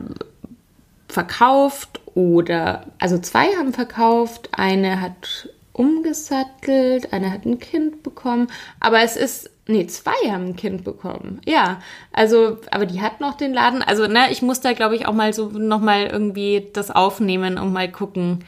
verkauft 1.09 2.01
oder, 2.15 2.87
also 2.99 3.19
zwei 3.19 3.55
haben 3.57 3.73
verkauft, 3.73 4.49
eine 4.53 5.01
hat 5.01 5.51
umgesattelt, 5.73 7.13
eine 7.13 7.33
hat 7.33 7.45
ein 7.45 7.59
Kind 7.59 8.03
bekommen, 8.03 8.49
aber 8.81 9.03
es 9.03 9.17
ist 9.17 9.51
Nee, 9.71 9.87
zwei 9.87 10.31
haben 10.31 10.47
ein 10.47 10.57
Kind 10.57 10.83
bekommen. 10.83 11.43
Ja, 11.45 11.81
also, 12.11 12.59
aber 12.71 12.87
die 12.87 13.03
hat 13.03 13.21
noch 13.21 13.37
den 13.37 13.53
Laden. 13.53 13.83
Also, 13.83 14.07
ne, 14.07 14.31
ich 14.31 14.41
muss 14.41 14.61
da, 14.63 14.73
glaube 14.73 14.97
ich, 14.97 15.07
auch 15.07 15.13
mal 15.13 15.35
so 15.35 15.51
nochmal 15.51 16.07
irgendwie 16.07 16.69
das 16.73 16.91
aufnehmen 16.91 17.59
und 17.59 17.75
mal 17.75 17.93
gucken. 17.93 18.45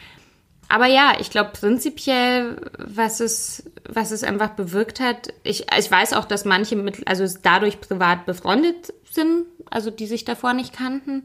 Aber 0.70 0.86
ja, 0.86 1.14
ich 1.20 1.30
glaube 1.30 1.50
prinzipiell, 1.52 2.56
was 2.78 3.20
es, 3.20 3.64
was 3.86 4.12
es 4.12 4.22
einfach 4.22 4.50
bewirkt 4.50 5.00
hat, 5.00 5.34
ich, 5.42 5.66
ich 5.76 5.90
weiß 5.90 6.14
auch, 6.14 6.24
dass 6.24 6.44
manche 6.44 6.76
mit, 6.76 7.06
also 7.06 7.26
dadurch 7.42 7.80
privat 7.80 8.24
befreundet 8.24 8.94
sind, 9.10 9.46
also 9.68 9.90
die 9.90 10.06
sich 10.06 10.24
davor 10.24 10.54
nicht 10.54 10.72
kannten. 10.72 11.24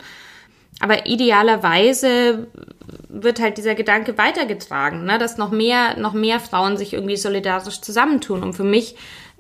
Aber 0.82 1.06
idealerweise 1.06 2.48
wird 3.08 3.40
halt 3.40 3.58
dieser 3.58 3.76
Gedanke 3.76 4.18
weitergetragen, 4.18 5.06
ne? 5.06 5.20
dass 5.20 5.38
noch 5.38 5.52
mehr, 5.52 5.98
noch 5.98 6.14
mehr 6.14 6.40
Frauen 6.40 6.76
sich 6.76 6.94
irgendwie 6.94 7.16
solidarisch 7.16 7.80
zusammentun. 7.82 8.44
Und 8.44 8.54
für 8.54 8.64
mich 8.66 8.96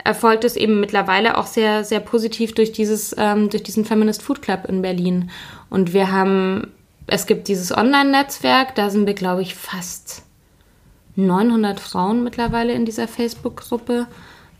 erfolgt 0.05 0.43
es 0.43 0.55
eben 0.55 0.79
mittlerweile 0.79 1.37
auch 1.37 1.47
sehr, 1.47 1.83
sehr 1.83 1.99
positiv 1.99 2.53
durch 2.53 2.71
dieses, 2.71 3.13
ähm, 3.17 3.49
durch 3.49 3.63
diesen 3.63 3.85
Feminist 3.85 4.21
Food 4.21 4.41
Club 4.41 4.65
in 4.69 4.81
Berlin. 4.81 5.31
Und 5.69 5.93
wir 5.93 6.11
haben, 6.11 6.71
es 7.07 7.25
gibt 7.25 7.47
dieses 7.47 7.75
Online-Netzwerk, 7.75 8.75
da 8.75 8.89
sind 8.89 9.07
wir, 9.07 9.15
glaube 9.15 9.41
ich, 9.41 9.55
fast 9.55 10.21
900 11.15 11.79
Frauen 11.79 12.23
mittlerweile 12.23 12.73
in 12.73 12.85
dieser 12.85 13.07
Facebook-Gruppe. 13.07 14.05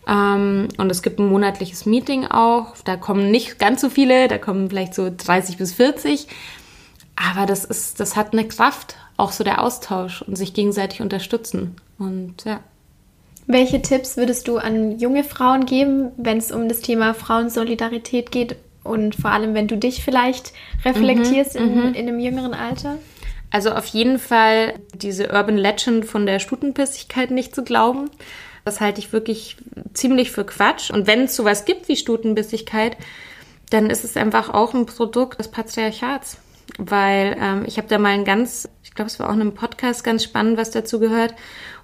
Ähm, 0.08 0.68
und 0.78 0.92
es 0.92 1.04
gibt 1.04 1.20
ein 1.20 1.30
monatliches 1.30 1.86
Meeting 1.86 2.26
auch. 2.26 2.74
Da 2.84 2.98
kommen 2.98 3.30
nicht 3.30 3.60
ganz 3.60 3.82
so 3.82 3.90
viele, 3.90 4.28
da 4.28 4.40
kommen 4.40 4.70
vielleicht 4.70 4.96
so 4.96 5.12
30 5.16 5.58
bis 5.58 5.74
40. 5.74 6.28
Aber 7.16 7.46
das 7.46 7.66
ist, 7.66 8.00
das 8.00 8.16
hat 8.16 8.34
eine 8.34 8.48
Kraft, 8.48 8.96
auch 9.16 9.32
so 9.32 9.44
der 9.44 9.62
Austausch 9.62 10.24
und 10.24 10.36
sich 10.38 10.56
gegenseitig 10.56 11.02
unterstützen. 11.02 11.76
Und 12.00 12.46
ja. 12.46 12.62
Welche 13.48 13.82
Tipps 13.82 14.18
würdest 14.18 14.48
du 14.48 14.58
an 14.58 14.98
junge 14.98 15.24
Frauen 15.24 15.66
geben, 15.66 16.12
wenn 16.18 16.38
es 16.38 16.52
um 16.52 16.68
das 16.68 16.82
Thema 16.82 17.14
Frauensolidarität 17.14 18.32
geht 18.32 18.56
und 18.84 19.16
vor 19.16 19.32
allem, 19.32 19.54
wenn 19.54 19.68
du 19.68 19.78
dich 19.78 20.04
vielleicht 20.04 20.54
reflektierst 20.84 21.60
mhm, 21.60 21.66
in, 21.66 21.76
mhm. 21.76 21.94
in 21.94 22.08
einem 22.08 22.20
jüngeren 22.20 22.54
Alter? 22.54 22.98
Also 23.52 23.72
auf 23.72 23.86
jeden 23.86 24.20
Fall 24.20 24.74
diese 24.94 25.32
Urban 25.32 25.58
Legend 25.58 26.06
von 26.06 26.26
der 26.26 26.40
Stutenbissigkeit 26.40 27.32
nicht 27.32 27.54
zu 27.54 27.64
glauben. 27.64 28.10
Das 28.66 28.82
halte 28.82 29.00
ich 29.00 29.14
wirklich 29.14 29.58
ziemlich 29.94 30.32
für 30.32 30.44
Quatsch. 30.44 30.90
Und 30.90 31.06
wenn 31.06 31.22
es 31.22 31.36
sowas 31.36 31.66
gibt 31.66 31.88
wie 31.88 31.96
Stutenbissigkeit, 31.96 32.98
dann 33.70 33.90
ist 33.90 34.04
es 34.04 34.18
einfach 34.18 34.54
auch 34.54 34.74
ein 34.74 34.88
Produkt 34.88 35.40
des 35.40 35.50
Patriarchats 35.50 36.40
weil 36.78 37.38
ähm, 37.40 37.64
ich 37.66 37.78
habe 37.78 37.88
da 37.88 37.98
mal 37.98 38.10
ein 38.10 38.26
ganz, 38.26 38.68
ich 38.84 38.94
glaube, 38.94 39.08
es 39.08 39.20
war 39.20 39.30
auch 39.30 39.34
in 39.34 39.42
einem 39.42 39.54
Podcast 39.54 40.04
ganz 40.04 40.24
spannend, 40.24 40.58
was 40.58 40.72
dazu 40.72 41.00
gehört. 41.00 41.34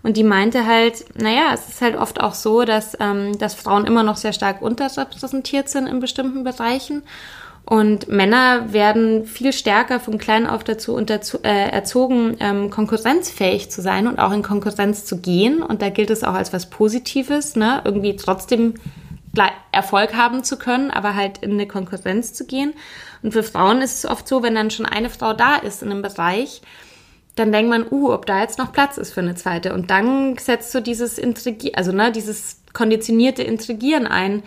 Und 0.04 0.18
die 0.18 0.24
meinte 0.24 0.66
halt, 0.66 1.06
naja, 1.20 1.52
es 1.54 1.68
ist 1.68 1.82
halt 1.82 1.96
oft 1.96 2.22
auch 2.22 2.34
so, 2.34 2.64
dass, 2.64 2.98
ähm, 3.00 3.38
dass 3.38 3.54
Frauen 3.54 3.86
immer 3.86 4.04
noch 4.04 4.18
sehr 4.18 4.34
stark 4.34 4.62
unterrepräsentiert 4.62 5.70
sind 5.70 5.88
in 5.88 6.00
bestimmten 6.00 6.44
Bereichen. 6.44 7.04
Und 7.64 8.08
Männer 8.08 8.74
werden 8.74 9.26
viel 9.26 9.54
stärker 9.54 10.00
von 10.00 10.18
klein 10.18 10.48
auf 10.48 10.64
dazu 10.64 10.96
unterzu, 10.96 11.40
äh, 11.44 11.70
erzogen, 11.70 12.36
ähm, 12.40 12.72
konkurrenzfähig 12.72 13.70
zu 13.70 13.82
sein 13.82 14.08
und 14.08 14.18
auch 14.18 14.32
in 14.32 14.42
Konkurrenz 14.42 15.06
zu 15.06 15.18
gehen. 15.18 15.62
Und 15.62 15.82
da 15.82 15.90
gilt 15.90 16.10
es 16.10 16.24
auch 16.24 16.34
als 16.34 16.52
was 16.52 16.70
Positives, 16.70 17.56
ne? 17.56 17.82
irgendwie 17.86 18.16
trotzdem 18.16 18.74
Erfolg 19.72 20.16
haben 20.16 20.44
zu 20.44 20.58
können, 20.58 20.92
aber 20.92 21.16
halt 21.16 21.38
in 21.38 21.52
eine 21.52 21.68
Konkurrenz 21.68 22.34
zu 22.34 22.46
gehen. 22.46 22.74
Und 23.24 23.32
für 23.32 23.44
Frauen 23.44 23.82
ist 23.82 24.04
es 24.04 24.10
oft 24.10 24.28
so, 24.28 24.44
wenn 24.44 24.56
dann 24.56 24.72
schon 24.72 24.86
eine 24.86 25.10
Frau 25.10 25.34
da 25.34 25.56
ist 25.56 25.84
in 25.84 25.92
einem 25.92 26.02
Bereich, 26.02 26.62
dann 27.42 27.52
denkt 27.52 27.70
man, 27.72 27.86
uh, 27.90 28.14
ob 28.14 28.28
da 28.28 28.40
jetzt 28.42 28.60
noch 28.60 28.72
Platz 28.72 28.98
ist 28.98 29.14
für 29.14 29.22
eine 29.22 29.34
zweite. 29.34 29.74
Und 29.74 29.90
dann 29.90 30.38
setzt 30.38 30.72
so 30.72 30.80
dieses 30.80 31.18
Intrigieren, 31.18 31.76
also 31.76 31.92
ne, 31.92 32.12
dieses 32.12 32.62
konditionierte 32.74 33.42
Intrigieren 33.42 34.06
ein. 34.06 34.44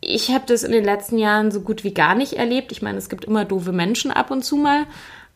Ich 0.00 0.30
habe 0.30 0.44
das 0.46 0.62
in 0.62 0.72
den 0.72 0.84
letzten 0.84 1.18
Jahren 1.18 1.50
so 1.50 1.60
gut 1.60 1.84
wie 1.84 1.92
gar 1.92 2.14
nicht 2.14 2.34
erlebt. 2.34 2.72
Ich 2.72 2.80
meine, 2.80 2.96
es 2.96 3.10
gibt 3.10 3.26
immer 3.26 3.44
doofe 3.44 3.72
Menschen 3.72 4.10
ab 4.10 4.30
und 4.30 4.42
zu 4.42 4.56
mal. 4.56 4.86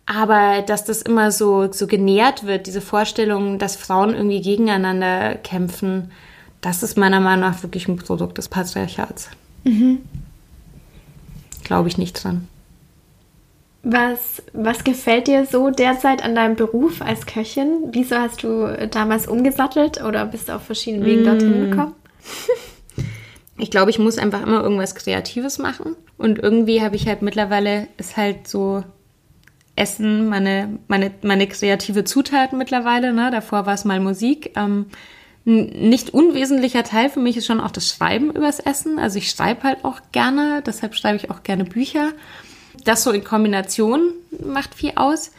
Aber 0.07 0.63
dass 0.63 0.85
das 0.85 1.03
immer 1.03 1.31
so, 1.31 1.71
so 1.71 1.87
genährt 1.87 2.47
wird, 2.47 2.67
diese 2.67 2.81
Vorstellung, 2.81 3.59
dass 3.59 3.77
Frauen 3.77 4.15
irgendwie 4.15 4.41
gegeneinander 4.41 5.35
kämpfen, 5.35 6.11
das 6.61 6.83
ist 6.83 6.97
meiner 6.97 7.21
Meinung 7.21 7.41
nach 7.41 7.63
wirklich 7.63 7.87
ein 7.87 7.97
Produkt 7.97 8.39
des 8.39 8.49
Patriarchats. 8.49 9.29
Mhm. 9.65 9.99
Glaube 11.65 11.89
ich 11.89 11.99
nicht 11.99 12.15
dran. 12.15 12.49
Was, 13.85 14.43
was 14.53 14.85
gefällt 14.85 15.27
dir 15.27 15.45
so 15.45 15.71
derzeit 15.71 16.25
an 16.25 16.37
deinem 16.37 16.55
Beruf 16.55 17.03
als 17.03 17.27
Köchin? 17.27 17.89
Wieso 17.91 18.17
hast 18.17 18.45
du 18.45 18.89
damals 18.91 19.27
umgesattelt 19.27 20.03
oder 20.03 20.25
bist 20.27 20.49
du 20.49 20.55
auf 20.55 20.63
verschiedenen 20.63 21.05
Wegen 21.05 21.25
dorthin 21.25 21.69
mm. 21.69 21.71
gekommen? 21.71 21.95
Ich 23.59 23.71
glaube, 23.71 23.91
ich 23.91 23.99
muss 24.01 24.19
einfach 24.19 24.43
immer 24.43 24.61
irgendwas 24.61 24.97
Kreatives 24.97 25.59
machen. 25.59 25.95
Und 26.19 26.41
irgendwie 26.41 26.83
habe 26.83 26.97
ich 26.97 27.07
halt 27.07 27.23
mittlerweile, 27.23 27.87
ist 27.97 28.17
halt 28.17 28.49
so 28.49 28.83
Essen 29.77 30.29
meine, 30.29 30.79
meine, 30.89 31.13
meine 31.23 31.47
kreative 31.47 32.03
Zutat 32.03 32.53
mittlerweile. 32.53 33.13
Ne? 33.13 33.31
Davor 33.31 33.65
war 33.65 33.75
es 33.75 33.85
mal 33.85 34.01
Musik. 34.01 34.53
Ähm, 34.57 34.87
ein 35.47 35.89
nicht 35.89 36.15
unwesentlicher 36.15 36.85
Teil 36.85 37.09
für 37.09 37.21
mich 37.21 37.37
ist 37.37 37.47
schon 37.47 37.61
auch 37.61 37.71
das 37.71 37.89
Schreiben 37.89 38.31
übers 38.31 38.59
Essen. 38.59 38.99
Also 38.99 39.19
ich 39.19 39.31
schreibe 39.31 39.63
halt 39.63 39.85
auch 39.85 40.01
gerne, 40.13 40.63
deshalb 40.65 40.95
schreibe 40.95 41.17
ich 41.17 41.31
auch 41.31 41.43
gerne 41.43 41.65
Bücher. 41.65 42.13
Das 42.85 43.03
so 43.05 43.11
in 43.11 43.25
Kombination 43.25 44.13
macht 44.45 44.75
viel 44.75 44.93
aus. 44.97 45.31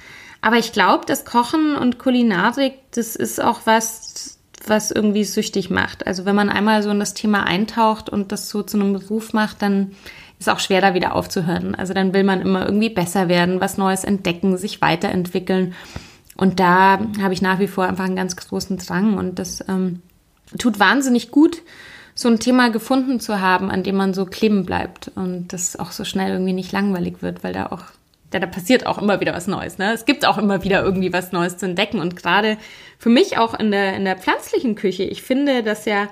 Aber 0.42 0.58
ich 0.58 0.74
glaube, 0.74 1.06
das 1.06 1.26
Kochen 1.26 1.76
und 1.76 2.00
Kulinarik, 2.00 2.74
das 2.92 3.16
ist 3.16 3.42
auch 3.42 3.62
was, 3.66 4.38
was 4.68 4.92
irgendwie 4.92 5.24
süchtig 5.24 5.70
macht. 5.70 6.06
Also 6.06 6.26
wenn 6.26 6.36
man 6.36 6.50
einmal 6.50 6.84
so 6.84 6.90
in 6.90 7.00
das 7.00 7.14
Thema 7.14 7.44
eintaucht 7.44 8.10
und 8.10 8.32
das 8.32 8.50
so 8.50 8.62
zu 8.64 8.78
einem 8.78 8.94
Beruf 8.94 9.34
macht, 9.34 9.62
dann 9.62 9.92
ist 10.40 10.50
auch 10.50 10.60
schwer 10.60 10.82
da 10.82 10.94
wieder 10.94 11.16
aufzuhören. 11.16 11.76
Also 11.76 11.94
dann 11.94 12.14
will 12.14 12.24
man 12.24 12.42
immer 12.42 12.66
irgendwie 12.66 12.90
besser 12.90 13.30
werden, 13.30 13.62
was 13.62 13.78
Neues 13.78 14.04
entdecken, 14.04 14.58
sich 14.58 14.82
weiterentwickeln. 14.82 15.74
Und 16.36 16.60
da 16.60 17.00
habe 17.22 17.34
ich 17.34 17.42
nach 17.42 17.60
wie 17.60 17.68
vor 17.68 17.86
einfach 17.86 18.06
einen 18.06 18.16
ganz 18.16 18.36
großen 18.36 18.78
Drang 18.78 19.18
und 19.18 19.40
das 19.40 19.64
ähm, 19.70 20.02
tut 20.58 20.80
wahnsinnig 20.80 21.32
gut, 21.32 21.62
so 22.16 22.30
ein 22.30 22.40
Thema 22.40 22.70
gefunden 22.70 23.20
zu 23.20 23.42
haben, 23.42 23.70
an 23.72 23.84
dem 23.84 23.96
man 23.96 24.14
so 24.14 24.26
kleben 24.26 24.66
bleibt 24.66 25.12
und 25.16 25.48
das 25.54 25.78
auch 25.78 25.92
so 25.92 26.04
schnell 26.04 26.32
irgendwie 26.32 26.54
nicht 26.54 26.72
langweilig 26.72 27.22
wird, 27.22 27.44
weil 27.44 27.54
da 27.54 27.68
auch, 27.68 27.84
ja, 28.34 28.40
da 28.40 28.48
passiert 28.48 28.86
auch 28.86 29.02
immer 29.02 29.20
wieder 29.20 29.34
was 29.34 29.48
Neues. 29.48 29.78
Ne? 29.78 29.94
Es 29.94 30.06
gibt 30.06 30.26
auch 30.26 30.38
immer 30.38 30.64
wieder 30.64 30.84
irgendwie 30.84 31.14
was 31.14 31.32
Neues 31.32 31.58
zu 31.58 31.66
entdecken 31.66 32.00
und 32.00 32.16
gerade 32.16 32.58
für 33.00 33.10
mich 33.10 33.38
auch 33.38 33.54
in 33.54 33.72
der, 33.72 33.96
in 33.96 34.06
der 34.06 34.18
pflanzlichen 34.18 34.76
Küche, 34.76 35.04
ich 35.04 35.24
finde, 35.24 35.64
dass 35.64 35.86
ja 35.86 36.08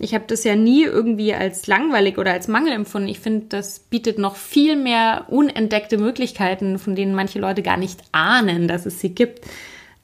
Ich 0.00 0.12
habe 0.12 0.24
das 0.26 0.42
ja 0.42 0.56
nie 0.56 0.82
irgendwie 0.82 1.32
als 1.34 1.68
langweilig 1.68 2.18
oder 2.18 2.32
als 2.32 2.48
Mangel 2.48 2.72
empfunden. 2.72 3.08
Ich 3.08 3.20
finde, 3.20 3.46
das 3.48 3.78
bietet 3.78 4.18
noch 4.18 4.34
viel 4.34 4.74
mehr 4.74 5.26
unentdeckte 5.28 5.98
Möglichkeiten, 5.98 6.80
von 6.80 6.96
denen 6.96 7.14
manche 7.14 7.38
Leute 7.38 7.62
gar 7.62 7.76
nicht 7.76 8.00
ahnen, 8.10 8.66
dass 8.66 8.86
es 8.86 8.98
sie 8.98 9.10
gibt. 9.14 9.44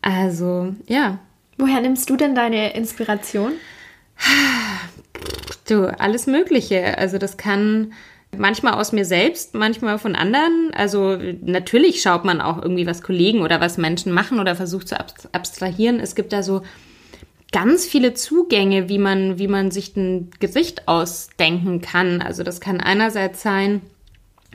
Also, 0.00 0.74
ja. 0.86 1.18
Woher 1.58 1.80
nimmst 1.80 2.08
du 2.08 2.16
denn 2.16 2.34
deine 2.36 2.72
Inspiration? 2.74 3.52
Du, 5.70 5.86
alles 6.00 6.26
Mögliche. 6.26 6.98
Also 6.98 7.18
das 7.18 7.36
kann 7.36 7.92
manchmal 8.36 8.74
aus 8.74 8.90
mir 8.90 9.04
selbst, 9.04 9.54
manchmal 9.54 9.98
von 9.98 10.16
anderen. 10.16 10.72
Also 10.74 11.16
natürlich 11.42 12.02
schaut 12.02 12.24
man 12.24 12.40
auch 12.40 12.60
irgendwie, 12.60 12.86
was 12.86 13.02
Kollegen 13.02 13.42
oder 13.42 13.60
was 13.60 13.78
Menschen 13.78 14.12
machen 14.12 14.40
oder 14.40 14.56
versucht 14.56 14.88
zu 14.88 14.98
abstrahieren. 14.98 16.00
Es 16.00 16.16
gibt 16.16 16.32
da 16.32 16.42
so 16.42 16.62
ganz 17.52 17.86
viele 17.86 18.14
Zugänge, 18.14 18.88
wie 18.88 18.98
man, 18.98 19.38
wie 19.38 19.48
man 19.48 19.70
sich 19.70 19.96
ein 19.96 20.30
Gesicht 20.40 20.88
ausdenken 20.88 21.80
kann. 21.80 22.20
Also 22.20 22.42
das 22.42 22.60
kann 22.60 22.80
einerseits 22.80 23.42
sein, 23.42 23.80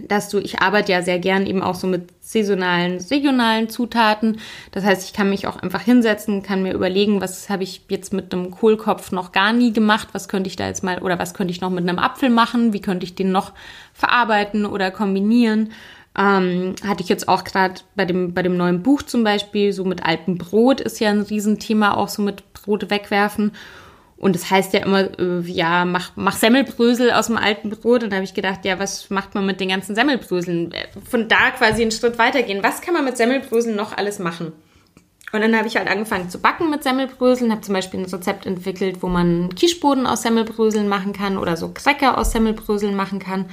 dass 0.01 0.29
du, 0.29 0.39
ich 0.39 0.59
arbeite 0.59 0.91
ja 0.91 1.01
sehr 1.01 1.19
gern 1.19 1.45
eben 1.45 1.61
auch 1.61 1.75
so 1.75 1.87
mit 1.87 2.09
saisonalen, 2.21 2.99
regionalen 2.99 3.69
Zutaten. 3.69 4.39
Das 4.71 4.83
heißt, 4.83 5.05
ich 5.05 5.13
kann 5.13 5.29
mich 5.29 5.47
auch 5.47 5.57
einfach 5.57 5.81
hinsetzen, 5.81 6.43
kann 6.43 6.63
mir 6.63 6.73
überlegen, 6.73 7.21
was 7.21 7.49
habe 7.49 7.63
ich 7.63 7.81
jetzt 7.89 8.11
mit 8.11 8.33
einem 8.33 8.51
Kohlkopf 8.51 9.11
noch 9.11 9.31
gar 9.31 9.53
nie 9.53 9.71
gemacht, 9.71 10.09
was 10.11 10.27
könnte 10.27 10.49
ich 10.49 10.55
da 10.55 10.67
jetzt 10.67 10.83
mal 10.83 10.99
oder 10.99 11.17
was 11.17 11.33
könnte 11.33 11.51
ich 11.51 11.61
noch 11.61 11.69
mit 11.69 11.87
einem 11.87 11.99
Apfel 11.99 12.29
machen, 12.29 12.73
wie 12.73 12.81
könnte 12.81 13.05
ich 13.05 13.15
den 13.15 13.31
noch 13.31 13.53
verarbeiten 13.93 14.65
oder 14.65 14.91
kombinieren. 14.91 15.71
Ähm, 16.17 16.75
hatte 16.85 17.03
ich 17.03 17.09
jetzt 17.09 17.27
auch 17.27 17.43
gerade 17.43 17.81
bei 17.95 18.05
dem, 18.05 18.33
bei 18.33 18.41
dem 18.41 18.57
neuen 18.57 18.83
Buch 18.83 19.01
zum 19.01 19.23
Beispiel, 19.23 19.73
so 19.73 19.83
mit 19.83 20.05
altem 20.05 20.37
Brot 20.37 20.81
ist 20.81 20.99
ja 20.99 21.09
ein 21.09 21.21
Riesenthema, 21.21 21.93
auch 21.93 22.07
so 22.07 22.21
mit 22.21 22.53
Brot 22.53 22.89
wegwerfen. 22.89 23.51
Und 24.17 24.33
das 24.33 24.49
heißt 24.49 24.73
ja 24.73 24.79
immer, 24.79 25.19
äh, 25.19 25.41
ja, 25.41 25.83
mach, 25.83 26.11
mach 26.15 26.37
Semmelbrösel 26.37 27.11
aus 27.11 27.27
dem 27.27 27.37
alten 27.37 27.69
Brot. 27.69 28.03
Und 28.03 28.11
da 28.11 28.15
habe 28.15 28.23
ich 28.23 28.33
gedacht, 28.33 28.63
ja, 28.63 28.79
was 28.79 29.09
macht 29.09 29.35
man 29.35 29.45
mit 29.45 29.59
den 29.59 29.69
ganzen 29.69 29.93
Semmelbröseln? 29.93 30.73
Von 31.09 31.27
da 31.27 31.51
quasi 31.51 31.81
einen 31.81 31.91
Schritt 31.91 32.17
weitergehen. 32.17 32.63
Was 32.63 32.81
kann 32.81 32.93
man 32.93 33.03
mit 33.03 33.17
Semmelbröseln 33.17 33.75
noch 33.75 33.95
alles 33.95 34.19
machen? 34.19 34.53
Und 35.35 35.41
dann 35.41 35.57
habe 35.57 35.67
ich 35.67 35.75
halt 35.75 35.89
angefangen 35.89 36.29
zu 36.29 36.39
backen 36.39 36.69
mit 36.69 36.83
Semmelbröseln, 36.83 37.51
habe 37.51 37.59
zum 37.59 37.73
Beispiel 37.73 37.99
ein 37.99 38.05
Rezept 38.05 38.45
entwickelt, 38.45 39.03
wo 39.03 39.07
man 39.07 39.53
Quicheboden 39.53 40.07
aus 40.07 40.21
Semmelbröseln 40.21 40.87
machen 40.87 41.11
kann 41.11 41.37
oder 41.37 41.57
so 41.57 41.71
Cracker 41.73 42.17
aus 42.17 42.31
Semmelbröseln 42.31 42.95
machen 42.95 43.19
kann. 43.19 43.49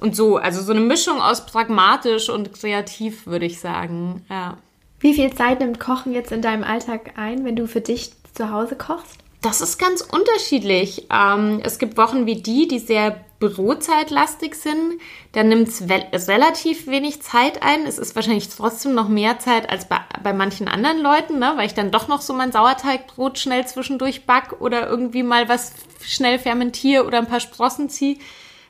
Und 0.00 0.16
so, 0.16 0.36
also 0.38 0.62
so 0.62 0.72
eine 0.72 0.80
Mischung 0.80 1.20
aus 1.20 1.44
pragmatisch 1.44 2.30
und 2.30 2.52
kreativ, 2.54 3.26
würde 3.26 3.44
ich 3.44 3.60
sagen. 3.60 4.24
Ja. 4.30 4.56
Wie 5.00 5.12
viel 5.12 5.34
Zeit 5.34 5.60
nimmt 5.60 5.80
Kochen 5.80 6.12
jetzt 6.12 6.32
in 6.32 6.40
deinem 6.40 6.64
Alltag 6.64 7.12
ein, 7.16 7.44
wenn 7.44 7.56
du 7.56 7.66
für 7.66 7.82
dich 7.82 8.12
zu 8.32 8.50
Hause 8.50 8.76
kochst? 8.76 9.25
Das 9.42 9.60
ist 9.60 9.78
ganz 9.78 10.00
unterschiedlich. 10.00 11.06
Ähm, 11.12 11.60
es 11.62 11.78
gibt 11.78 11.96
Wochen 11.96 12.26
wie 12.26 12.40
die, 12.42 12.68
die 12.68 12.78
sehr 12.78 13.24
bürozeitlastig 13.38 14.54
sind. 14.54 15.00
Da 15.32 15.42
nimmt 15.42 15.68
es 15.68 16.28
relativ 16.28 16.86
wenig 16.86 17.20
Zeit 17.22 17.62
ein. 17.62 17.86
Es 17.86 17.98
ist 17.98 18.16
wahrscheinlich 18.16 18.48
trotzdem 18.48 18.94
noch 18.94 19.08
mehr 19.08 19.38
Zeit 19.38 19.68
als 19.68 19.88
bei, 19.88 19.98
bei 20.22 20.32
manchen 20.32 20.68
anderen 20.68 21.00
Leuten, 21.00 21.38
ne? 21.38 21.52
weil 21.56 21.66
ich 21.66 21.74
dann 21.74 21.90
doch 21.90 22.08
noch 22.08 22.22
so 22.22 22.32
mein 22.32 22.50
Sauerteigbrot 22.52 23.38
schnell 23.38 23.66
zwischendurch 23.66 24.24
back 24.24 24.60
oder 24.60 24.88
irgendwie 24.88 25.22
mal 25.22 25.48
was 25.48 25.72
schnell 26.02 26.38
fermentiere 26.38 27.04
oder 27.04 27.18
ein 27.18 27.28
paar 27.28 27.40
Sprossen 27.40 27.90
ziehe 27.90 28.18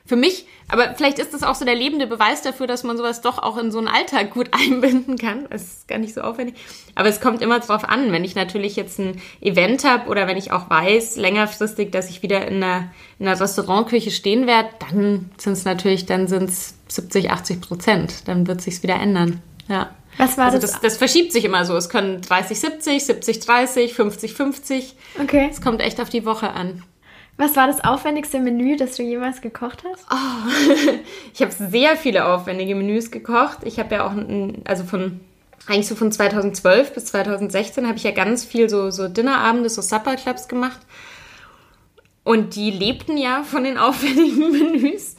für 0.07 0.15
mich, 0.15 0.47
aber 0.69 0.95
vielleicht 0.95 1.19
ist 1.19 1.33
das 1.33 1.43
auch 1.43 1.55
so 1.55 1.65
der 1.65 1.75
lebende 1.75 2.07
Beweis 2.07 2.41
dafür, 2.41 2.65
dass 2.65 2.83
man 2.83 2.97
sowas 2.97 3.21
doch 3.21 3.37
auch 3.37 3.57
in 3.57 3.71
so 3.71 3.77
einen 3.77 3.87
Alltag 3.87 4.31
gut 4.31 4.49
einbinden 4.51 5.17
kann. 5.17 5.45
Das 5.49 5.63
ist 5.63 5.87
gar 5.87 5.97
nicht 5.97 6.13
so 6.13 6.21
aufwendig. 6.21 6.55
Aber 6.95 7.09
es 7.09 7.21
kommt 7.21 7.41
immer 7.41 7.59
drauf 7.59 7.83
an, 7.83 8.11
wenn 8.11 8.23
ich 8.23 8.35
natürlich 8.35 8.75
jetzt 8.75 8.99
ein 8.99 9.21
Event 9.41 9.83
habe 9.83 10.09
oder 10.09 10.27
wenn 10.27 10.37
ich 10.37 10.51
auch 10.51 10.69
weiß, 10.69 11.17
längerfristig, 11.17 11.91
dass 11.91 12.09
ich 12.09 12.23
wieder 12.23 12.47
in 12.47 12.63
einer, 12.63 12.91
in 13.19 13.27
einer 13.27 13.39
Restaurantküche 13.39 14.11
stehen 14.11 14.47
werde, 14.47 14.69
dann 14.79 15.29
sind 15.37 15.53
es 15.53 15.65
natürlich, 15.65 16.05
dann 16.05 16.27
sind 16.27 16.49
es 16.49 16.75
70, 16.87 17.29
80 17.29 17.61
Prozent. 17.61 18.27
Dann 18.27 18.47
wird 18.47 18.61
sich's 18.61 18.83
wieder 18.83 18.95
ändern. 18.95 19.41
Ja. 19.67 19.91
Was 20.17 20.37
war 20.37 20.45
also 20.45 20.57
das? 20.57 20.71
das? 20.71 20.81
Das 20.81 20.97
verschiebt 20.97 21.31
sich 21.31 21.45
immer 21.45 21.63
so. 21.65 21.75
Es 21.75 21.89
können 21.89 22.21
30, 22.21 22.59
70, 22.59 23.05
70, 23.05 23.39
30, 23.41 23.93
50, 23.93 24.33
50. 24.33 24.95
Okay. 25.21 25.47
Es 25.51 25.61
kommt 25.61 25.81
echt 25.81 26.01
auf 26.01 26.09
die 26.09 26.25
Woche 26.25 26.51
an. 26.51 26.83
Was 27.37 27.55
war 27.55 27.67
das 27.67 27.83
aufwendigste 27.83 28.39
Menü, 28.39 28.77
das 28.77 28.97
du 28.97 29.03
jemals 29.03 29.41
gekocht 29.41 29.83
hast? 29.89 30.05
Oh, 30.11 30.93
ich 31.33 31.41
habe 31.41 31.51
sehr 31.51 31.95
viele 31.95 32.25
aufwendige 32.25 32.73
Menüs 32.73 33.11
gekocht. 33.11 33.59
Ich 33.63 33.79
habe 33.79 33.95
ja 33.95 34.07
auch, 34.07 34.13
also 34.65 34.83
von 34.83 35.19
eigentlich 35.67 35.87
so 35.87 35.95
von 35.95 36.11
2012 36.11 36.93
bis 36.93 37.05
2016 37.05 37.87
habe 37.87 37.97
ich 37.97 38.03
ja 38.03 38.11
ganz 38.11 38.45
viel 38.45 38.69
so, 38.69 38.89
so 38.89 39.07
Dinnerabende, 39.07 39.69
so 39.69 39.81
Supper-Clubs 39.81 40.47
gemacht. 40.47 40.79
Und 42.23 42.55
die 42.55 42.71
lebten 42.71 43.17
ja 43.17 43.43
von 43.43 43.63
den 43.63 43.77
aufwendigen 43.77 44.51
Menüs. 44.51 45.15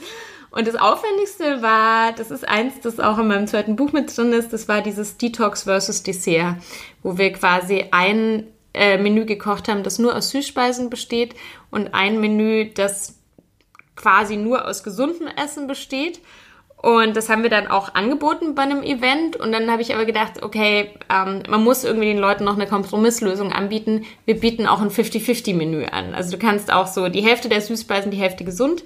Und 0.51 0.67
das 0.67 0.75
Aufwendigste 0.75 1.61
war, 1.61 2.11
das 2.13 2.31
ist 2.31 2.47
eins, 2.47 2.79
das 2.81 2.99
auch 2.99 3.19
in 3.19 3.27
meinem 3.27 3.47
zweiten 3.47 3.75
Buch 3.75 3.91
mit 3.91 4.15
drin 4.15 4.33
ist, 4.33 4.51
das 4.51 4.67
war 4.67 4.81
dieses 4.81 5.17
Detox 5.17 5.63
versus 5.63 6.01
Dessert, 6.01 6.55
wo 7.03 7.17
wir 7.19 7.31
quasi 7.31 7.85
ein 7.91 8.47
äh, 8.79 8.97
Menü 8.97 9.25
gekocht 9.25 9.67
haben, 9.67 9.83
das 9.83 9.99
nur 9.99 10.15
aus 10.15 10.29
Süßspeisen 10.29 10.89
besteht 10.89 11.35
und 11.69 11.93
ein 11.93 12.19
Menü, 12.21 12.71
das 12.73 13.19
quasi 13.95 14.37
nur 14.37 14.65
aus 14.65 14.83
gesundem 14.83 15.27
Essen 15.27 15.67
besteht. 15.67 16.21
Und 16.81 17.17
das 17.17 17.27
haben 17.27 17.43
wir 17.43 17.49
dann 17.49 17.67
auch 17.67 17.93
angeboten 17.93 18.55
bei 18.55 18.61
einem 18.61 18.83
Event. 18.83 19.35
Und 19.35 19.51
dann 19.51 19.69
habe 19.69 19.81
ich 19.81 19.93
aber 19.93 20.05
gedacht, 20.05 20.41
okay, 20.41 20.91
ähm, 21.13 21.43
man 21.49 21.61
muss 21.61 21.83
irgendwie 21.83 22.07
den 22.07 22.19
Leuten 22.19 22.45
noch 22.45 22.55
eine 22.55 22.67
Kompromisslösung 22.67 23.51
anbieten. 23.51 24.05
Wir 24.23 24.39
bieten 24.39 24.65
auch 24.65 24.79
ein 24.79 24.89
50-50-Menü 24.89 25.87
an. 25.87 26.13
Also 26.13 26.31
du 26.31 26.37
kannst 26.37 26.71
auch 26.71 26.87
so 26.87 27.09
die 27.09 27.21
Hälfte 27.21 27.49
der 27.49 27.59
Süßspeisen, 27.59 28.11
die 28.11 28.17
Hälfte 28.17 28.45
gesund. 28.45 28.85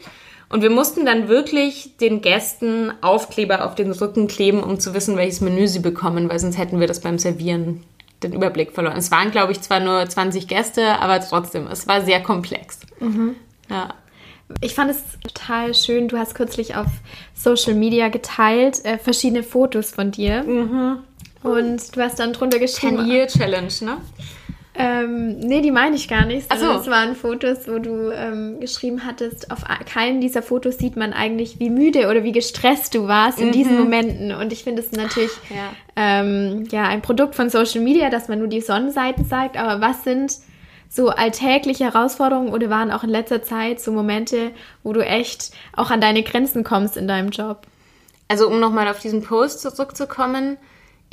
Und 0.49 0.63
wir 0.63 0.71
mussten 0.71 1.05
dann 1.05 1.27
wirklich 1.27 1.95
den 1.97 2.21
Gästen 2.21 2.91
Aufkleber 3.01 3.63
auf 3.63 3.75
den 3.75 3.91
Rücken 3.91 4.27
kleben, 4.27 4.63
um 4.63 4.79
zu 4.79 4.95
wissen, 4.95 5.15
welches 5.15 5.41
Menü 5.41 5.67
sie 5.67 5.79
bekommen, 5.79 6.29
weil 6.29 6.39
sonst 6.39 6.57
hätten 6.57 6.79
wir 6.79 6.87
das 6.87 6.99
beim 6.99 7.19
Servieren 7.19 7.83
den 8.23 8.33
Überblick 8.33 8.71
verloren. 8.71 8.97
Es 8.97 9.11
waren, 9.11 9.31
glaube 9.31 9.51
ich, 9.51 9.61
zwar 9.61 9.79
nur 9.79 10.07
20 10.07 10.47
Gäste, 10.47 10.99
aber 10.99 11.19
trotzdem, 11.19 11.67
es 11.67 11.87
war 11.87 12.01
sehr 12.01 12.21
komplex. 12.21 12.79
Mhm. 12.99 13.35
Ja. 13.69 13.93
Ich 14.61 14.75
fand 14.75 14.91
es 14.91 15.01
total 15.23 15.73
schön. 15.73 16.07
Du 16.07 16.17
hast 16.17 16.35
kürzlich 16.35 16.75
auf 16.75 16.87
Social 17.33 17.73
Media 17.73 18.09
geteilt 18.09 18.83
äh, 18.85 18.97
verschiedene 18.97 19.43
Fotos 19.43 19.91
von 19.91 20.11
dir. 20.11 20.43
Mhm. 20.43 20.99
Und 21.43 21.95
du 21.95 22.01
hast 22.01 22.19
dann 22.19 22.33
drunter 22.33 22.59
geschrieben. 22.59 22.97
10 22.97 23.07
Year 23.07 23.27
Challenge, 23.27 23.73
ne? 23.81 23.97
Ähm, 24.75 25.37
nee, 25.37 25.61
die 25.61 25.71
meine 25.71 25.95
ich 25.95 26.07
gar 26.07 26.25
nicht. 26.25 26.49
Also 26.49 26.71
es 26.71 26.87
waren 26.87 27.15
Fotos, 27.15 27.67
wo 27.67 27.77
du 27.77 28.09
ähm, 28.11 28.59
geschrieben 28.59 29.05
hattest, 29.05 29.51
auf 29.51 29.63
keinem 29.85 30.19
dieser 30.19 30.41
Fotos 30.41 30.79
sieht 30.79 30.95
man 30.95 31.13
eigentlich, 31.13 31.59
wie 31.59 31.69
müde 31.69 32.09
oder 32.09 32.23
wie 32.23 32.31
gestresst 32.31 32.95
du 32.95 33.07
warst 33.07 33.39
in 33.39 33.47
mhm. 33.47 33.51
diesen 33.51 33.77
Momenten. 33.77 34.33
Und 34.33 34.51
ich 34.51 34.63
finde 34.63 34.81
es 34.81 34.91
natürlich 34.91 35.31
ja. 35.49 35.73
Ähm, 35.95 36.67
ja 36.71 36.83
ein 36.83 37.03
Produkt 37.03 37.35
von 37.35 37.49
Social 37.49 37.81
Media, 37.81 38.09
dass 38.09 38.29
man 38.29 38.39
nur 38.39 38.47
die 38.47 38.61
Sonnenseiten 38.61 39.27
zeigt. 39.27 39.57
Aber 39.57 39.79
was 39.79 40.03
sind 40.03 40.37
so 40.89 41.09
alltägliche 41.09 41.85
Herausforderungen 41.85 42.51
oder 42.51 42.69
waren 42.69 42.91
auch 42.91 43.03
in 43.03 43.09
letzter 43.09 43.43
Zeit 43.43 43.79
so 43.79 43.91
Momente, 43.91 44.51
wo 44.83 44.93
du 44.93 45.05
echt 45.05 45.51
auch 45.75 45.91
an 45.91 46.01
deine 46.01 46.23
Grenzen 46.23 46.63
kommst 46.63 46.97
in 46.97 47.07
deinem 47.07 47.29
Job? 47.29 47.67
Also 48.27 48.47
um 48.47 48.59
nochmal 48.59 48.87
auf 48.87 48.99
diesen 48.99 49.21
Post 49.21 49.61
zurückzukommen, 49.61 50.57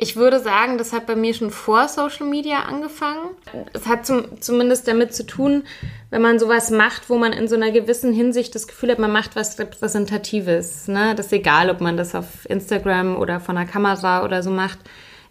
ich 0.01 0.17
würde 0.17 0.41
sagen, 0.41 0.79
das 0.79 0.95
hat 0.95 1.07
bei 1.07 1.15
mir 1.15 1.35
schon 1.35 1.51
vor 1.51 1.87
Social 1.87 2.27
Media 2.27 2.61
angefangen. 2.61 3.29
Es 3.75 3.87
hat 3.87 4.07
zum, 4.07 4.41
zumindest 4.41 4.89
damit 4.89 5.15
zu 5.15 5.27
tun, 5.27 5.65
wenn 6.09 6.23
man 6.23 6.39
sowas 6.39 6.71
macht, 6.71 7.11
wo 7.11 7.19
man 7.19 7.35
in 7.35 7.49
so 7.49 7.55
einer 7.55 7.71
gewissen 7.71 8.15
Hinsicht 8.15 8.55
das 8.55 8.67
Gefühl 8.67 8.93
hat, 8.93 8.99
man 8.99 9.13
macht 9.13 9.37
was 9.37 9.59
Repräsentatives. 9.59 10.89
Ne? 10.89 11.15
Das 11.15 11.27
ist 11.27 11.33
egal, 11.35 11.69
ob 11.69 11.83
man 11.83 11.99
das 11.99 12.15
auf 12.15 12.49
Instagram 12.49 13.17
oder 13.17 13.41
von 13.41 13.57
der 13.57 13.67
Kamera 13.67 14.25
oder 14.25 14.43
so 14.43 14.51
macht. 14.51 14.79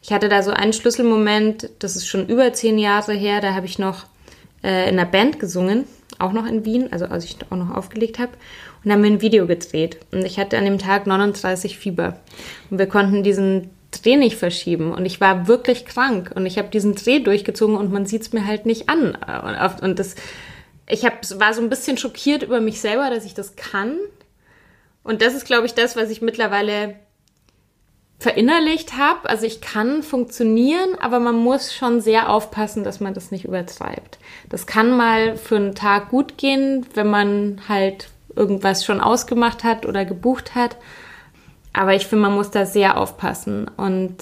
Ich 0.03 0.13
hatte 0.13 0.29
da 0.29 0.43
so 0.43 0.51
einen 0.51 0.71
Schlüsselmoment, 0.71 1.71
das 1.79 1.95
ist 1.95 2.07
schon 2.07 2.27
über 2.27 2.53
zehn 2.53 2.77
Jahre 2.77 3.13
her, 3.13 3.41
da 3.41 3.55
habe 3.55 3.65
ich 3.65 3.79
noch 3.79 4.05
äh, 4.63 4.87
in 4.87 4.99
einer 4.99 5.09
Band 5.09 5.39
gesungen, 5.39 5.85
auch 6.19 6.31
noch 6.31 6.45
in 6.45 6.63
Wien, 6.63 6.93
also 6.93 7.05
als 7.05 7.25
ich 7.25 7.37
auch 7.49 7.57
noch 7.57 7.75
aufgelegt 7.75 8.19
habe. 8.19 8.33
Und 8.85 8.91
haben 8.91 9.01
wir 9.01 9.09
ein 9.09 9.21
Video 9.21 9.47
gedreht. 9.47 9.97
Und 10.11 10.23
ich 10.25 10.39
hatte 10.39 10.57
an 10.57 10.63
dem 10.63 10.77
Tag 10.77 11.07
39 11.07 11.77
Fieber. 11.77 12.17
Und 12.69 12.77
wir 12.77 12.87
konnten 12.87 13.23
diesen 13.23 13.71
Dreh 13.91 14.17
nicht 14.17 14.37
verschieben. 14.37 14.91
Und 14.93 15.05
ich 15.05 15.19
war 15.19 15.47
wirklich 15.47 15.85
krank. 15.85 16.31
Und 16.35 16.45
ich 16.45 16.57
habe 16.57 16.69
diesen 16.69 16.95
Dreh 16.95 17.19
durchgezogen 17.19 17.75
und 17.75 17.91
man 17.91 18.05
sieht 18.05 18.21
es 18.21 18.33
mir 18.33 18.45
halt 18.45 18.65
nicht 18.65 18.89
an. 18.89 19.15
Und 19.81 19.99
das, 19.99 20.15
ich 20.87 21.05
hab, 21.05 21.27
war 21.39 21.53
so 21.53 21.61
ein 21.61 21.69
bisschen 21.69 21.97
schockiert 21.97 22.43
über 22.43 22.61
mich 22.61 22.81
selber, 22.81 23.09
dass 23.09 23.25
ich 23.25 23.33
das 23.33 23.55
kann. 23.55 23.97
Und 25.03 25.21
das 25.21 25.33
ist, 25.33 25.45
glaube 25.45 25.65
ich, 25.65 25.73
das, 25.73 25.95
was 25.95 26.09
ich 26.09 26.21
mittlerweile 26.21 26.95
verinnerlicht 28.19 28.97
habe. 28.97 29.29
Also 29.29 29.45
ich 29.45 29.61
kann 29.61 30.03
funktionieren, 30.03 30.95
aber 30.99 31.19
man 31.19 31.35
muss 31.35 31.73
schon 31.73 32.01
sehr 32.01 32.29
aufpassen, 32.29 32.83
dass 32.83 32.99
man 32.99 33.13
das 33.13 33.31
nicht 33.31 33.45
übertreibt. 33.45 34.19
Das 34.49 34.67
kann 34.67 34.95
mal 34.95 35.37
für 35.37 35.55
einen 35.55 35.73
Tag 35.73 36.09
gut 36.09 36.37
gehen, 36.37 36.85
wenn 36.93 37.07
man 37.07 37.61
halt 37.69 38.09
irgendwas 38.35 38.85
schon 38.85 38.99
ausgemacht 38.99 39.63
hat 39.63 39.85
oder 39.85 40.05
gebucht 40.05 40.53
hat. 40.53 40.77
Aber 41.73 41.93
ich 41.93 42.07
finde, 42.07 42.23
man 42.23 42.35
muss 42.35 42.51
da 42.51 42.65
sehr 42.65 42.97
aufpassen. 42.97 43.69
Und 43.77 44.15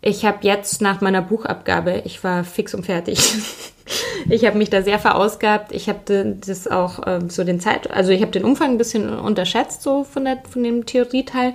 ich 0.00 0.24
habe 0.24 0.38
jetzt 0.42 0.80
nach 0.80 1.00
meiner 1.00 1.22
Buchabgabe, 1.22 2.02
ich 2.04 2.22
war 2.22 2.44
fix 2.44 2.74
und 2.74 2.86
fertig. 2.86 3.18
ich 4.28 4.44
habe 4.44 4.58
mich 4.58 4.70
da 4.70 4.82
sehr 4.82 4.98
verausgabt. 4.98 5.72
Ich 5.72 5.88
habe 5.88 6.36
das 6.40 6.68
auch 6.68 7.06
äh, 7.06 7.20
so 7.28 7.44
den 7.44 7.60
Zeit, 7.60 7.90
also 7.90 8.12
ich 8.12 8.22
habe 8.22 8.32
den 8.32 8.44
Umfang 8.44 8.70
ein 8.70 8.78
bisschen 8.78 9.18
unterschätzt 9.18 9.82
so 9.82 10.04
von 10.04 10.24
der 10.24 10.38
von 10.48 10.62
dem 10.62 10.86
Theorieteil. 10.86 11.54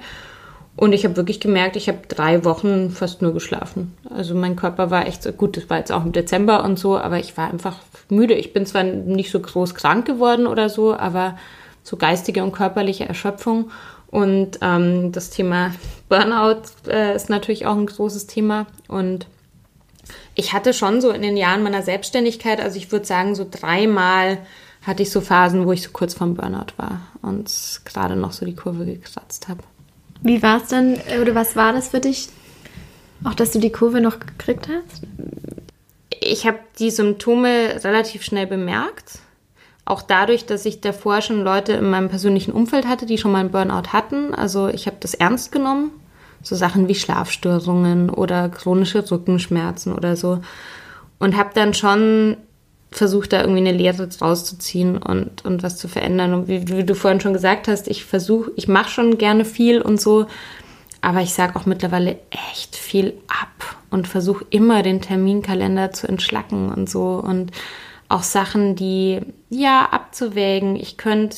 Und 0.78 0.94
ich 0.94 1.04
habe 1.04 1.18
wirklich 1.18 1.40
gemerkt, 1.40 1.76
ich 1.76 1.90
habe 1.90 2.00
drei 2.08 2.46
Wochen 2.46 2.92
fast 2.92 3.22
nur 3.22 3.34
geschlafen. 3.34 3.96
Also 4.10 4.36
mein 4.36 4.56
Körper 4.56 4.90
war 4.90 5.06
echt 5.06 5.22
so 5.22 5.32
gut. 5.32 5.58
Das 5.58 5.70
war 5.70 5.78
jetzt 5.78 5.92
auch 5.92 6.06
im 6.06 6.14
Dezember 6.14 6.64
und 6.64 6.80
so, 6.80 6.98
aber 6.98 7.20
ich 7.20 7.38
war 7.38 7.52
einfach 7.52 7.78
müde. 8.10 8.34
Ich 8.34 8.54
bin 8.54 8.66
zwar 8.66 8.84
nicht 8.84 9.32
so 9.32 9.40
groß 9.40 9.76
krank 9.76 10.06
geworden 10.06 10.48
oder 10.48 10.70
so, 10.70 10.96
aber 10.96 11.38
so 11.84 11.98
geistige 11.98 12.44
und 12.44 12.54
körperliche 12.54 13.06
Erschöpfung. 13.06 13.70
Und 14.12 14.60
ähm, 14.62 15.12
das 15.14 15.30
Thema 15.30 15.74
Burnout 16.10 16.64
äh, 16.88 17.16
ist 17.16 17.30
natürlich 17.30 17.66
auch 17.66 17.78
ein 17.78 17.86
großes 17.86 18.28
Thema. 18.28 18.68
Und 18.88 19.26
ich 20.36 20.54
hatte 20.54 20.74
schon 20.74 21.02
so 21.02 21.12
in 21.12 21.22
den 21.22 21.38
Jahren 21.38 21.64
meiner 21.64 21.82
Selbstständigkeit, 21.82 22.60
also 22.60 22.78
ich 22.78 22.92
würde 22.92 23.06
sagen, 23.06 23.36
so 23.36 23.48
dreimal 23.50 24.40
hatte 24.82 25.04
ich 25.04 25.12
so 25.12 25.22
Phasen, 25.22 25.66
wo 25.66 25.72
ich 25.72 25.84
so 25.84 25.92
kurz 25.92 26.14
vorm 26.14 26.36
Burnout 26.36 26.74
war 26.78 27.02
und 27.22 27.82
gerade 27.86 28.16
noch 28.16 28.32
so 28.32 28.46
die 28.46 28.56
Kurve 28.56 28.86
gekratzt 28.86 29.48
habe. 29.48 29.62
Wie 30.22 30.44
war 30.44 30.62
es 30.62 30.70
dann, 30.70 30.98
oder 31.22 31.34
was 31.34 31.56
war 31.56 31.72
das 31.72 31.90
für 31.90 32.00
dich? 32.00 32.30
Auch, 33.24 33.36
dass 33.36 33.52
du 33.52 33.60
die 33.60 33.72
Kurve 33.72 34.02
noch 34.02 34.20
gekriegt 34.20 34.68
hast? 34.68 35.04
Ich 36.20 36.46
habe 36.46 36.60
die 36.80 36.92
Symptome 36.92 37.84
relativ 37.84 38.24
schnell 38.24 38.48
bemerkt 38.48 39.20
auch 39.86 40.02
dadurch, 40.02 40.46
dass 40.46 40.66
ich 40.66 40.82
davor 40.82 41.22
schon 41.22 41.44
Leute 41.44 41.74
in 41.74 41.90
meinem 41.90 42.10
persönlichen 42.10 42.52
Umfeld 42.52 42.88
hatte, 42.88 43.06
die 43.06 43.18
schon 43.18 43.32
mal 43.32 43.40
einen 43.40 43.52
Burnout 43.52 43.94
hatten. 43.94 44.34
Also 44.34 44.68
ich 44.68 44.86
habe 44.88 44.98
das 45.00 45.14
ernst 45.14 45.52
genommen. 45.52 45.92
So 46.44 46.56
Sachen 46.56 46.88
wie 46.88 46.96
Schlafstörungen 46.96 48.10
oder 48.10 48.50
chronische 48.50 49.10
Rückenschmerzen 49.10 49.94
oder 49.94 50.16
so. 50.16 50.42
Und 51.20 51.38
habe 51.38 51.52
dann 51.54 51.74
schon 51.74 52.38
versucht, 52.92 53.32
da 53.32 53.42
irgendwie 53.42 53.60
eine 53.60 53.72
Lehre 53.72 54.08
draus 54.08 54.44
zu 54.44 54.58
ziehen 54.58 54.98
und, 54.98 55.46
und 55.46 55.64
was 55.64 55.78
zu 55.78 55.88
verändern. 55.88 56.34
Und 56.34 56.48
wie, 56.48 56.68
wie 56.68 56.84
du 56.84 56.96
vorhin 56.96 57.22
schon 57.22 57.34
gesagt 57.34 57.68
hast, 57.68 57.88
ich 57.88 58.06
versuche, 58.06 58.52
ich 58.56 58.68
mache 58.68 58.90
schon 58.90 59.18
gerne 59.18 59.46
viel 59.46 59.82
und 59.82 60.02
so, 60.02 60.28
aber 61.00 61.22
ich 61.22 61.34
sage 61.34 61.56
auch 61.56 61.66
mittlerweile 61.66 62.20
echt 62.52 62.76
viel 62.76 63.14
ab 63.28 63.78
und 63.90 64.08
versuche 64.08 64.46
immer 64.50 64.84
den 64.84 65.02
Terminkalender 65.02 65.92
zu 65.92 66.08
entschlacken 66.08 66.70
und 66.70 66.90
so. 66.90 67.14
Und 67.16 67.52
auch 68.12 68.24
Sachen, 68.24 68.76
die 68.76 69.22
ja 69.50 69.88
abzuwägen. 69.92 70.76
Ich 70.76 70.98
könnte, 70.98 71.38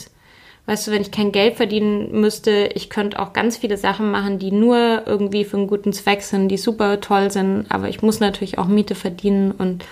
weißt 0.66 0.88
du, 0.88 0.92
wenn 0.92 1.02
ich 1.02 1.12
kein 1.12 1.32
Geld 1.32 1.56
verdienen 1.56 2.20
müsste, 2.20 2.70
ich 2.74 2.90
könnte 2.90 3.20
auch 3.20 3.34
ganz 3.34 3.58
viele 3.58 3.78
Sachen 3.78 4.12
machen, 4.12 4.40
die 4.40 4.52
nur 4.52 5.04
irgendwie 5.06 5.46
für 5.46 5.58
einen 5.58 5.68
guten 5.68 5.94
Zweck 5.94 6.22
sind, 6.22 6.50
die 6.50 6.58
super 6.58 7.00
toll 7.02 7.32
sind, 7.32 7.68
aber 7.70 7.90
ich 7.90 8.02
muss 8.02 8.20
natürlich 8.20 8.58
auch 8.58 8.68
Miete 8.68 8.96
verdienen 8.96 9.52
und 9.52 9.86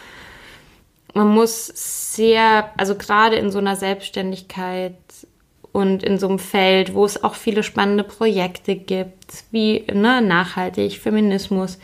man 1.14 1.28
muss 1.28 1.68
sehr, 2.16 2.72
also 2.78 2.96
gerade 2.96 3.36
in 3.36 3.52
so 3.52 3.60
einer 3.60 3.76
Selbstständigkeit 3.76 4.96
und 5.74 6.04
in 6.04 6.20
so 6.20 6.28
einem 6.28 6.40
Feld, 6.40 6.94
wo 6.94 7.06
es 7.06 7.24
auch 7.24 7.36
viele 7.36 7.64
spannende 7.64 8.04
Projekte 8.04 8.76
gibt, 8.76 9.44
wie 9.52 9.86
ne, 9.94 10.22
nachhaltig, 10.22 11.00
Feminismus, 11.00 11.80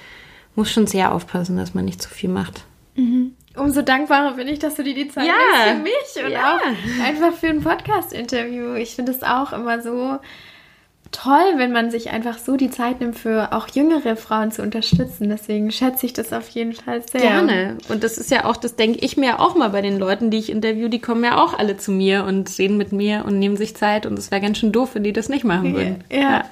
muss 0.55 0.71
schon 0.71 0.87
sehr 0.87 1.13
aufpassen, 1.13 1.57
dass 1.57 1.73
man 1.73 1.85
nicht 1.85 2.01
zu 2.01 2.09
viel 2.09 2.29
macht. 2.29 2.63
Mhm. 2.95 3.33
Umso 3.57 3.81
dankbarer 3.81 4.33
bin 4.33 4.47
ich, 4.47 4.59
dass 4.59 4.75
du 4.75 4.83
dir 4.83 4.93
die 4.93 5.07
Zeit 5.07 5.25
ja. 5.25 5.33
nimmst 5.73 6.13
für 6.15 6.23
mich 6.23 6.25
und 6.25 6.31
ja. 6.31 6.57
auch 6.57 7.05
einfach 7.05 7.33
für 7.33 7.47
ein 7.47 7.61
Podcast-Interview. 7.61 8.75
Ich 8.75 8.95
finde 8.95 9.11
es 9.11 9.23
auch 9.23 9.53
immer 9.53 9.81
so 9.81 10.19
toll, 11.11 11.53
wenn 11.55 11.71
man 11.71 11.91
sich 11.91 12.09
einfach 12.09 12.37
so 12.37 12.57
die 12.57 12.69
Zeit 12.69 12.99
nimmt, 12.99 13.17
für 13.17 13.53
auch 13.53 13.67
jüngere 13.69 14.15
Frauen 14.15 14.51
zu 14.51 14.61
unterstützen. 14.61 15.29
Deswegen 15.29 15.71
schätze 15.71 16.05
ich 16.05 16.13
das 16.13 16.33
auf 16.33 16.49
jeden 16.49 16.73
Fall 16.73 17.01
sehr. 17.07 17.21
Gerne. 17.21 17.77
Und 17.89 18.03
das 18.03 18.17
ist 18.17 18.31
ja 18.31 18.45
auch, 18.45 18.57
das 18.57 18.75
denke 18.75 18.99
ich 18.99 19.17
mir 19.17 19.39
auch 19.39 19.55
mal 19.55 19.69
bei 19.69 19.81
den 19.81 19.97
Leuten, 19.99 20.29
die 20.31 20.37
ich 20.37 20.49
interview, 20.49 20.87
die 20.87 20.99
kommen 20.99 21.23
ja 21.23 21.41
auch 21.41 21.57
alle 21.57 21.77
zu 21.77 21.91
mir 21.91 22.25
und 22.25 22.57
reden 22.57 22.77
mit 22.77 22.91
mir 22.91 23.25
und 23.25 23.39
nehmen 23.39 23.57
sich 23.57 23.75
Zeit. 23.75 24.05
Und 24.05 24.17
es 24.17 24.31
wäre 24.31 24.41
ganz 24.41 24.57
schön 24.57 24.71
doof, 24.71 24.91
wenn 24.93 25.03
die 25.03 25.13
das 25.13 25.29
nicht 25.29 25.43
machen 25.43 25.73
würden. 25.73 26.03
Ja, 26.11 26.19
ja. 26.19 26.45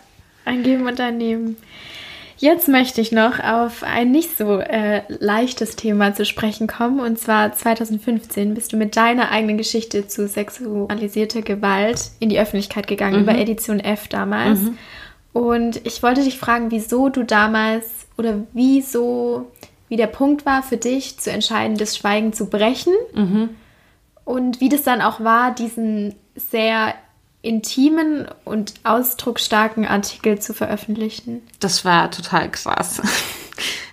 ein 0.45 0.63
Geben 0.63 0.87
und 0.87 0.99
ein 0.99 1.17
Nehmen. 1.17 1.57
Jetzt 2.37 2.67
möchte 2.67 2.99
ich 2.99 3.11
noch 3.11 3.39
auf 3.39 3.83
ein 3.83 4.11
nicht 4.11 4.37
so 4.37 4.59
äh, 4.59 5.03
leichtes 5.07 5.75
Thema 5.75 6.13
zu 6.13 6.25
sprechen 6.25 6.67
kommen. 6.67 6.99
Und 6.99 7.17
zwar 7.17 7.53
2015 7.53 8.53
bist 8.53 8.73
du 8.73 8.77
mit 8.77 8.97
deiner 8.97 9.31
eigenen 9.31 9.57
Geschichte 9.57 10.07
zu 10.07 10.27
sexualisierter 10.27 11.41
Gewalt 11.41 12.11
in 12.19 12.29
die 12.29 12.39
Öffentlichkeit 12.39 12.87
gegangen, 12.87 13.17
mhm. 13.17 13.23
über 13.23 13.37
Edition 13.37 13.79
F 13.79 14.07
damals. 14.09 14.59
Mhm. 14.61 14.77
Und 15.31 15.85
ich 15.85 16.03
wollte 16.03 16.23
dich 16.23 16.37
fragen, 16.37 16.71
wieso 16.71 17.09
du 17.09 17.23
damals 17.23 18.07
oder 18.17 18.43
wieso, 18.53 19.51
wie 19.89 19.97
der 19.97 20.07
Punkt 20.07 20.45
war 20.45 20.63
für 20.63 20.77
dich, 20.77 21.17
zu 21.19 21.31
entscheiden, 21.31 21.77
das 21.77 21.97
Schweigen 21.97 22.33
zu 22.33 22.49
brechen. 22.49 22.93
Mhm. 23.13 23.49
Und 24.25 24.59
wie 24.59 24.69
das 24.69 24.83
dann 24.83 25.01
auch 25.01 25.21
war, 25.21 25.53
diesen 25.53 26.15
sehr 26.35 26.95
intimen 27.45 28.27
und 28.43 28.73
ausdrucksstarken 28.83 29.85
Artikel 29.85 30.39
zu 30.39 30.53
veröffentlichen. 30.53 31.41
Das 31.59 31.85
war 31.85 32.11
total 32.11 32.49
krass. 32.51 33.01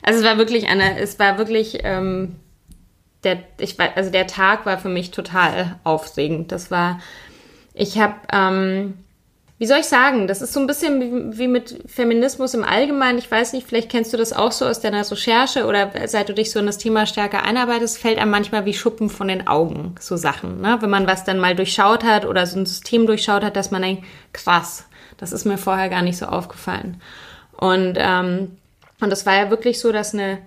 Also 0.04 0.18
es 0.18 0.24
war 0.24 0.36
wirklich 0.36 0.66
eine, 0.66 0.98
es 0.98 1.20
war 1.20 1.38
wirklich, 1.38 1.78
ähm, 1.84 2.34
der, 3.22 3.38
ich 3.58 3.78
war, 3.78 3.96
also 3.96 4.10
der 4.10 4.26
Tag 4.26 4.66
war 4.66 4.76
für 4.78 4.88
mich 4.88 5.12
total 5.12 5.78
aufregend. 5.84 6.50
Das 6.50 6.72
war, 6.72 6.98
ich 7.72 8.00
habe 8.00 8.16
ähm, 8.32 8.94
wie 9.62 9.66
soll 9.66 9.78
ich 9.78 9.86
sagen, 9.86 10.26
das 10.26 10.42
ist 10.42 10.52
so 10.52 10.58
ein 10.58 10.66
bisschen 10.66 11.38
wie, 11.38 11.46
mit 11.46 11.84
Feminismus 11.86 12.52
im 12.52 12.64
Allgemeinen. 12.64 13.18
Ich 13.18 13.30
weiß 13.30 13.52
nicht, 13.52 13.64
vielleicht 13.64 13.92
kennst 13.92 14.12
du 14.12 14.16
das 14.16 14.32
auch 14.32 14.50
so 14.50 14.66
aus 14.66 14.80
deiner 14.80 15.08
Recherche 15.08 15.66
oder 15.66 15.92
seit 16.08 16.28
du 16.28 16.34
dich 16.34 16.50
so 16.50 16.58
in 16.58 16.66
das 16.66 16.78
Thema 16.78 17.06
stärker 17.06 17.44
einarbeitest, 17.44 17.96
fällt 17.96 18.18
einem 18.18 18.32
manchmal 18.32 18.64
wie 18.64 18.74
Schuppen 18.74 19.08
von 19.08 19.28
den 19.28 19.46
Augen, 19.46 19.94
so 20.00 20.16
Sachen. 20.16 20.62
Ne? 20.62 20.78
Wenn 20.80 20.90
man 20.90 21.06
was 21.06 21.22
dann 21.22 21.38
mal 21.38 21.54
durchschaut 21.54 22.02
hat 22.02 22.26
oder 22.26 22.44
so 22.44 22.58
ein 22.58 22.66
System 22.66 23.06
durchschaut 23.06 23.44
hat, 23.44 23.54
dass 23.54 23.70
man 23.70 23.82
denkt, 23.82 24.04
krass, 24.32 24.88
das 25.16 25.30
ist 25.30 25.44
mir 25.44 25.58
vorher 25.58 25.88
gar 25.88 26.02
nicht 26.02 26.18
so 26.18 26.26
aufgefallen. 26.26 27.00
Und, 27.52 27.94
ähm, 27.98 28.56
und 29.00 29.10
das 29.10 29.26
war 29.26 29.36
ja 29.36 29.50
wirklich 29.50 29.78
so, 29.78 29.92
dass 29.92 30.12
eine 30.12 30.38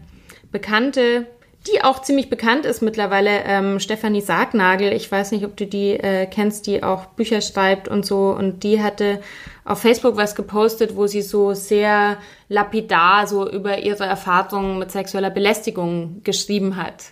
bekannte 0.52 1.26
die 1.68 1.84
auch 1.84 2.02
ziemlich 2.02 2.30
bekannt 2.30 2.66
ist 2.66 2.82
mittlerweile, 2.82 3.44
ähm, 3.46 3.80
Stefanie 3.80 4.22
Sargnagel. 4.22 4.94
Ich 4.94 5.12
weiß 5.12 5.32
nicht, 5.32 5.46
ob 5.46 5.58
du 5.58 5.66
die 5.66 5.92
äh, 5.92 6.28
kennst, 6.28 6.68
die 6.68 6.84
auch 6.84 7.06
Bücher 7.06 7.42
schreibt 7.42 7.88
und 7.88 8.06
so. 8.06 8.30
Und 8.30 8.64
die 8.64 8.82
hatte 8.82 9.20
auf 9.64 9.80
Facebook 9.80 10.16
was 10.16 10.36
gepostet, 10.36 10.96
wo 10.96 11.08
sie 11.08 11.24
so 11.24 11.54
sehr 11.54 12.18
lapidar 12.50 13.28
so 13.28 13.50
über 13.50 13.80
ihre 13.80 14.06
Erfahrungen 14.06 14.78
mit 14.78 14.92
sexueller 14.92 15.32
Belästigung 15.32 16.22
geschrieben 16.24 16.76
hat. 16.76 17.06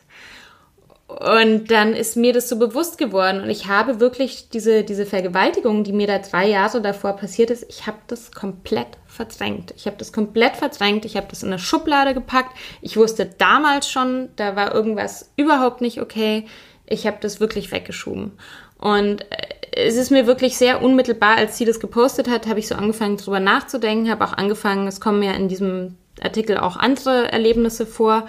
Und 1.20 1.70
dann 1.70 1.94
ist 1.94 2.18
mir 2.18 2.34
das 2.34 2.50
so 2.50 2.58
bewusst 2.58 2.98
geworden 2.98 3.42
und 3.42 3.50
ich 3.50 3.68
habe 3.68 4.00
wirklich 4.00 4.50
diese, 4.50 4.84
diese 4.84 5.06
Vergewaltigung, 5.06 5.84
die 5.84 5.94
mir 5.94 6.08
da 6.08 6.18
drei 6.18 6.48
Jahre 6.48 6.82
davor 6.82 7.14
passiert 7.14 7.52
ist, 7.52 7.66
ich 7.70 7.86
habe 7.86 8.00
das 8.08 8.32
komplett 8.32 8.88
verdrängt. 9.06 9.74
Ich 9.78 9.86
habe 9.86 9.98
das 9.98 10.12
komplett 10.12 10.56
verdrängt, 10.56 11.06
ich 11.06 11.16
habe 11.16 11.28
das 11.30 11.44
in 11.44 11.50
eine 11.50 11.60
Schublade 11.60 12.14
gepackt. 12.14 12.58
Ich 12.82 12.98
wusste 12.98 13.26
damals 13.26 13.90
schon, 13.90 14.30
da 14.38 14.56
war 14.56 14.74
irgendwas 14.74 15.32
überhaupt 15.36 15.82
nicht 15.82 16.02
okay. 16.02 16.46
Ich 16.88 17.06
habe 17.06 17.18
das 17.22 17.40
wirklich 17.40 17.72
weggeschoben. 17.72 18.32
Und 18.80 19.22
äh, 19.22 19.48
es 19.76 19.96
ist 19.96 20.10
mir 20.12 20.26
wirklich 20.26 20.58
sehr 20.58 20.82
unmittelbar, 20.82 21.38
als 21.38 21.58
sie 21.58 21.66
das 21.66 21.80
gepostet 21.80 22.28
hat, 22.28 22.48
habe 22.48 22.60
ich 22.60 22.68
so 22.68 22.76
angefangen 22.76 23.18
drüber 23.18 23.40
nachzudenken, 23.40 24.10
habe 24.10 24.26
auch 24.26 24.34
angefangen, 24.34 24.88
es 24.88 25.00
kommen 25.00 25.22
ja 25.22 25.34
in 25.34 25.48
diesem 25.48 25.96
Artikel 26.22 26.58
auch 26.58 26.78
andere 26.78 27.32
Erlebnisse 27.32 27.86
vor 27.86 28.28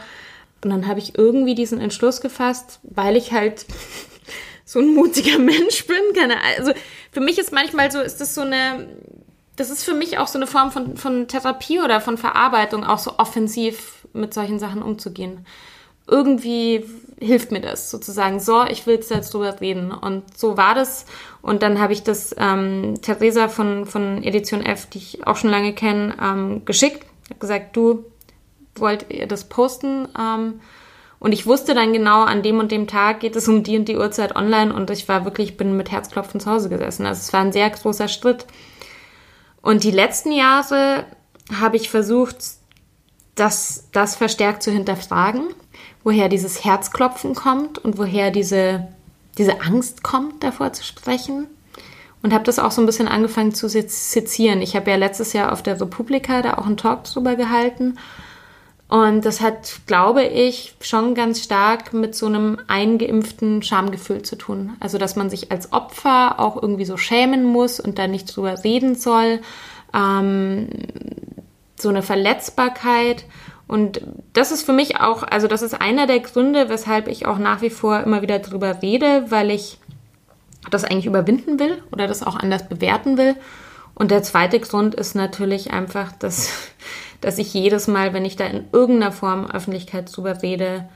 und 0.65 0.71
dann 0.71 0.87
habe 0.87 0.99
ich 0.99 1.17
irgendwie 1.19 1.55
diesen 1.55 1.81
Entschluss 1.81 2.21
gefasst, 2.21 2.81
weil 2.83 3.17
ich 3.17 3.33
halt 3.33 3.67
so 4.65 4.81
ein 4.81 4.95
mutiger 4.95 5.39
Mensch 5.39 5.87
bin. 5.87 5.97
Keine, 6.15 6.37
also 6.57 6.73
für 7.13 7.21
mich 7.21 7.39
ist 7.39 7.53
manchmal 7.53 7.91
so, 7.91 8.01
ist 8.01 8.21
das 8.21 8.35
so 8.35 8.41
eine, 8.41 8.89
das 9.57 9.71
ist 9.71 9.85
für 9.85 9.95
mich 9.95 10.19
auch 10.19 10.27
so 10.27 10.39
eine 10.39 10.47
Form 10.47 10.73
von, 10.73 10.97
von 10.97 11.29
Therapie 11.29 11.81
oder 11.81 12.01
von 12.01 12.19
Verarbeitung, 12.19 12.85
auch 12.85 12.99
so 12.99 13.19
offensiv 13.19 14.07
mit 14.13 14.33
solchen 14.33 14.59
Sachen 14.59 14.83
umzugehen. 14.83 15.47
Irgendwie 16.07 16.85
hilft 17.19 17.51
mir 17.51 17.61
das 17.61 17.91
sozusagen. 17.91 18.41
So, 18.41 18.65
ich 18.65 18.87
will 18.87 18.97
jetzt 18.97 19.33
drüber 19.33 19.61
reden. 19.61 19.91
Und 19.91 20.37
so 20.37 20.57
war 20.57 20.75
das. 20.75 21.07
Und 21.41 21.63
dann 21.63 21.79
habe 21.79 21.93
ich 21.93 22.03
das 22.03 22.35
ähm, 22.39 23.01
Theresa 23.01 23.49
von, 23.49 23.87
von 23.87 24.23
Edition 24.23 24.65
F, 24.65 24.87
die 24.87 24.99
ich 24.99 25.27
auch 25.27 25.37
schon 25.37 25.51
lange 25.51 25.73
kenne, 25.73 26.15
ähm, 26.23 26.65
geschickt. 26.65 27.07
Ich 27.25 27.31
habe 27.31 27.41
gesagt, 27.41 27.77
du, 27.77 28.05
wollt 28.77 29.07
ihr 29.11 29.27
das 29.27 29.45
posten? 29.45 30.09
Ähm, 30.19 30.61
und 31.25 31.33
ich 31.33 31.47
wusste 31.47 31.75
dann 31.75 31.95
genau, 31.95 32.25
an 32.25 32.43
dem 32.43 32.59
und 32.59 32.71
dem 32.71 32.87
Tag 32.87 33.21
geht 33.21 33.35
es 33.35 33.49
um 33.49 33.63
die 33.63 33.79
und 33.79 33.89
die 33.89 33.97
Uhrzeit 33.97 34.37
online 34.37 34.75
und 34.75 34.91
ich 34.91 35.09
war 35.09 35.25
wirklich, 35.25 35.57
bin 35.57 35.75
mit 35.75 35.91
Herzklopfen 35.91 36.39
zu 36.39 36.51
Hause 36.51 36.69
gesessen. 36.69 37.07
Also 37.07 37.21
es 37.21 37.33
war 37.33 37.41
ein 37.41 37.53
sehr 37.53 37.71
großer 37.71 38.09
Schritt. 38.09 38.45
Und 39.63 39.85
die 39.85 39.91
letzten 39.91 40.33
Jahre 40.33 41.07
habe 41.59 41.77
ich 41.77 41.89
versucht, 41.89 42.37
das, 43.35 43.89
das 43.93 44.17
verstärkt 44.17 44.63
zu 44.63 44.71
hinterfragen, 44.71 45.45
woher 46.03 46.29
dieses 46.29 46.63
Herzklopfen 46.63 47.35
kommt 47.35 47.79
und 47.79 47.97
woher 47.97 48.31
diese, 48.31 48.89
diese 49.39 49.63
Angst 49.63 50.03
kommt, 50.03 50.45
davor 50.45 50.75
zu 50.75 50.85
sprechen. 50.85 51.47
Und 52.23 52.35
habe 52.35 52.45
das 52.45 52.59
auch 52.59 52.71
so 52.71 52.83
ein 52.83 52.87
bisschen 52.87 53.09
angefangen 53.09 53.55
zu 53.55 53.69
sezieren. 53.69 54.61
Ich 54.61 54.77
habe 54.77 54.91
ja 54.91 54.97
letztes 54.97 55.33
Jahr 55.33 55.53
auf 55.53 55.63
der 55.63 55.81
Republika 55.81 56.43
da 56.43 56.59
auch 56.59 56.67
einen 56.67 56.77
Talk 56.77 57.05
drüber 57.05 57.35
gehalten 57.35 57.99
Und 58.95 59.25
das 59.25 59.41
hat, 59.41 59.81
glaube 59.89 60.23
ich, 60.23 60.77
schon 60.81 61.17
ganz 61.17 61.43
stark 61.43 61.93
mit 61.93 62.15
so 62.15 62.27
einem 62.27 62.59
eingeimpften 62.69 63.61
Schamgefühl 63.61 64.23
zu 64.23 64.37
tun. 64.37 64.77
Also, 64.79 64.99
dass 64.99 65.17
man 65.17 65.29
sich 65.29 65.51
als 65.51 65.73
Opfer 65.73 66.39
auch 66.39 66.63
irgendwie 66.63 66.85
so 66.85 66.97
schämen 66.97 67.43
muss 67.43 67.81
und 67.81 67.99
da 67.99 68.07
nicht 68.07 68.27
drüber 68.27 68.63
reden 68.63 68.95
soll. 68.95 69.41
Ähm, 69.93 70.69
so 71.75 71.89
eine 71.89 72.03
Verletzbarkeit. 72.03 73.25
Und 73.67 74.01
das 74.33 74.53
ist 74.53 74.63
für 74.63 74.73
mich 74.73 75.01
auch, 75.01 75.25
also 75.25 75.49
das 75.49 75.63
ist 75.63 75.75
einer 75.75 76.07
der 76.07 76.21
Gründe, 76.21 76.69
weshalb 76.69 77.09
ich 77.09 77.27
auch 77.27 77.39
nach 77.39 77.63
wie 77.63 77.71
vor 77.71 77.99
immer 77.99 78.23
wieder 78.23 78.39
drüber 78.39 78.81
rede, 78.81 79.25
weil 79.29 79.51
ich 79.51 79.79
das 80.71 80.85
eigentlich 80.85 81.07
überwinden 81.07 81.59
will 81.59 81.83
oder 81.91 82.07
das 82.07 82.23
auch 82.23 82.37
anders 82.37 82.69
bewerten 82.69 83.19
will. 83.19 83.35
Und 83.95 84.11
der 84.11 84.23
zweite 84.23 84.61
Grund 84.61 84.95
ist 84.95 85.15
natürlich 85.15 85.73
einfach, 85.73 86.13
dass, 86.13 86.51
dass 87.21 87.39
ich 87.39 87.55
jedes 87.55 87.87
Mal, 87.87 88.13
wenn 88.13 88.25
ich 88.25 88.37
da 88.37 88.47
in 88.47 88.65
irgendeiner 88.73 89.13
Form 89.13 89.47
Öffentlichkeit 89.47 90.15
drüber 90.15 90.43
rede, 90.43 90.89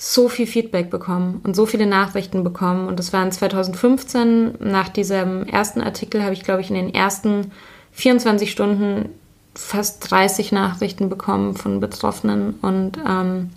so 0.00 0.28
viel 0.28 0.46
Feedback 0.46 0.90
bekomme 0.90 1.40
und 1.42 1.56
so 1.56 1.66
viele 1.66 1.86
Nachrichten 1.86 2.44
bekomme. 2.44 2.86
Und 2.86 2.98
das 2.98 3.12
waren 3.12 3.32
2015, 3.32 4.54
nach 4.60 4.88
diesem 4.88 5.44
ersten 5.44 5.80
Artikel 5.80 6.22
habe 6.22 6.34
ich, 6.34 6.44
glaube 6.44 6.60
ich, 6.60 6.70
in 6.70 6.76
den 6.76 6.94
ersten 6.94 7.50
24 7.92 8.50
Stunden 8.50 9.08
fast 9.56 10.08
30 10.08 10.52
Nachrichten 10.52 11.08
bekommen 11.08 11.56
von 11.56 11.80
Betroffenen 11.80 12.54
und 12.62 12.92
ähm, 13.04 13.50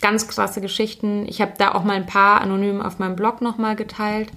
ganz 0.00 0.26
krasse 0.26 0.60
Geschichten. 0.60 1.26
Ich 1.28 1.40
habe 1.40 1.52
da 1.58 1.72
auch 1.74 1.84
mal 1.84 1.94
ein 1.94 2.06
paar 2.06 2.40
anonym 2.40 2.80
auf 2.80 2.98
meinem 2.98 3.14
Blog 3.14 3.40
nochmal 3.40 3.76
geteilt. 3.76 4.30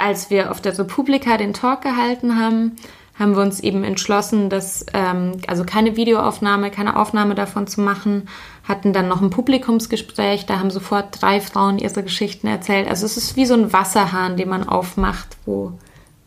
Als 0.00 0.30
wir 0.30 0.50
auf 0.50 0.60
der 0.60 0.78
Republika 0.78 1.36
den 1.36 1.52
Talk 1.52 1.82
gehalten 1.82 2.38
haben, 2.38 2.76
haben 3.18 3.36
wir 3.36 3.42
uns 3.42 3.60
eben 3.60 3.84
entschlossen, 3.84 4.48
dass 4.48 4.86
ähm, 4.94 5.32
also 5.46 5.64
keine 5.64 5.96
Videoaufnahme, 5.96 6.70
keine 6.70 6.96
Aufnahme 6.96 7.34
davon 7.34 7.66
zu 7.66 7.82
machen, 7.82 8.28
hatten 8.64 8.94
dann 8.94 9.08
noch 9.08 9.20
ein 9.20 9.28
Publikumsgespräch, 9.28 10.46
da 10.46 10.58
haben 10.58 10.70
sofort 10.70 11.20
drei 11.20 11.40
Frauen 11.40 11.78
ihre 11.78 12.02
Geschichten 12.02 12.46
erzählt. 12.46 12.88
Also 12.88 13.04
es 13.04 13.18
ist 13.18 13.36
wie 13.36 13.44
so 13.44 13.54
ein 13.54 13.74
Wasserhahn, 13.74 14.38
den 14.38 14.48
man 14.48 14.66
aufmacht, 14.66 15.36
wo 15.44 15.72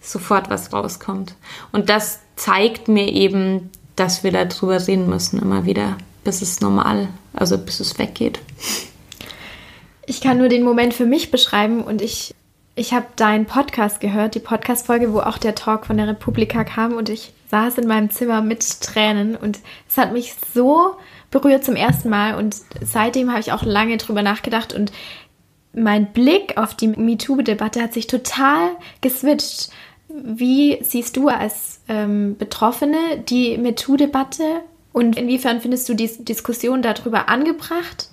sofort 0.01 0.51
was 0.51 0.71
rauskommt. 0.71 1.34
Und 1.71 1.89
das 1.89 2.19
zeigt 2.36 2.88
mir 2.88 3.07
eben, 3.07 3.71
dass 3.95 4.24
wir 4.24 4.32
darüber 4.32 4.88
reden 4.88 5.09
müssen, 5.09 5.41
immer 5.41 5.65
wieder, 5.65 5.97
bis 6.24 6.41
es 6.41 6.61
normal, 6.61 7.07
also 7.34 7.57
bis 7.57 7.80
es 7.80 7.97
weggeht. 7.97 8.39
Ich 10.05 10.21
kann 10.21 10.38
nur 10.38 10.49
den 10.49 10.63
Moment 10.63 10.93
für 10.93 11.05
mich 11.05 11.32
beschreiben 11.32 11.82
und 11.84 12.01
ich, 12.01 12.36
ich 12.76 12.93
habe 12.93 13.05
deinen 13.15 13.45
Podcast 13.45 13.99
gehört, 13.99 14.36
die 14.36 14.39
Podcast-Folge, 14.39 15.13
wo 15.13 15.19
auch 15.19 15.38
der 15.38 15.55
Talk 15.55 15.86
von 15.86 15.97
der 15.97 16.07
Republika 16.07 16.63
kam 16.63 16.93
und 16.93 17.09
ich 17.09 17.34
saß 17.49 17.78
in 17.78 17.88
meinem 17.88 18.09
Zimmer 18.09 18.41
mit 18.41 18.82
Tränen 18.82 19.36
und 19.36 19.59
es 19.88 19.97
hat 19.97 20.11
mich 20.11 20.36
so 20.53 20.95
berührt 21.30 21.63
zum 21.63 21.76
ersten 21.76 22.09
Mal 22.09 22.36
und 22.36 22.55
seitdem 22.82 23.30
habe 23.30 23.41
ich 23.41 23.51
auch 23.51 23.63
lange 23.63 23.97
drüber 23.97 24.24
nachgedacht 24.24 24.74
und 24.74 24.91
mein 25.76 26.13
Blick 26.13 26.57
auf 26.57 26.76
die 26.76 26.88
MeToo-Debatte 26.88 27.82
hat 27.82 27.93
sich 27.93 28.07
total 28.07 28.71
geswitcht 29.01 29.69
wie 30.13 30.78
siehst 30.84 31.17
du 31.17 31.28
als 31.28 31.82
ähm, 31.88 32.38
Betroffene 32.38 32.97
die 33.28 33.57
MeToo-Debatte 33.57 34.61
und 34.91 35.17
inwiefern 35.17 35.59
findest 35.59 35.89
du 35.89 35.95
die 35.95 36.24
Diskussion 36.24 36.82
darüber 36.82 37.30
angebracht? 37.30 38.09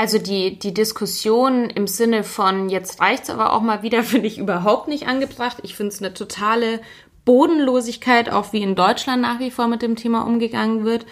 Also 0.00 0.16
die, 0.16 0.58
die 0.58 0.72
Diskussion 0.72 1.68
im 1.68 1.86
Sinne 1.86 2.24
von 2.24 2.70
jetzt 2.70 3.02
reicht 3.02 3.24
es 3.24 3.30
aber 3.30 3.52
auch 3.52 3.60
mal 3.60 3.82
wieder, 3.82 4.02
finde 4.02 4.28
ich 4.28 4.38
überhaupt 4.38 4.88
nicht 4.88 5.06
angebracht. 5.06 5.58
Ich 5.62 5.74
finde 5.74 5.92
es 5.92 6.00
eine 6.00 6.14
totale 6.14 6.80
Bodenlosigkeit, 7.26 8.32
auch 8.32 8.54
wie 8.54 8.62
in 8.62 8.76
Deutschland 8.76 9.20
nach 9.20 9.40
wie 9.40 9.50
vor 9.50 9.68
mit 9.68 9.82
dem 9.82 9.96
Thema 9.96 10.22
umgegangen 10.22 10.86
wird. 10.86 11.04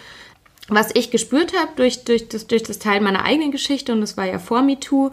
Was 0.69 0.89
ich 0.95 1.11
gespürt 1.11 1.53
habe 1.55 1.69
durch, 1.75 2.03
durch, 2.03 2.29
das, 2.29 2.47
durch 2.47 2.63
das 2.63 2.79
Teil 2.79 2.99
meiner 2.99 3.25
eigenen 3.25 3.51
Geschichte, 3.51 3.91
und 3.91 4.01
das 4.01 4.17
war 4.17 4.25
ja 4.25 4.39
vor 4.39 4.63
MeToo, 4.63 5.11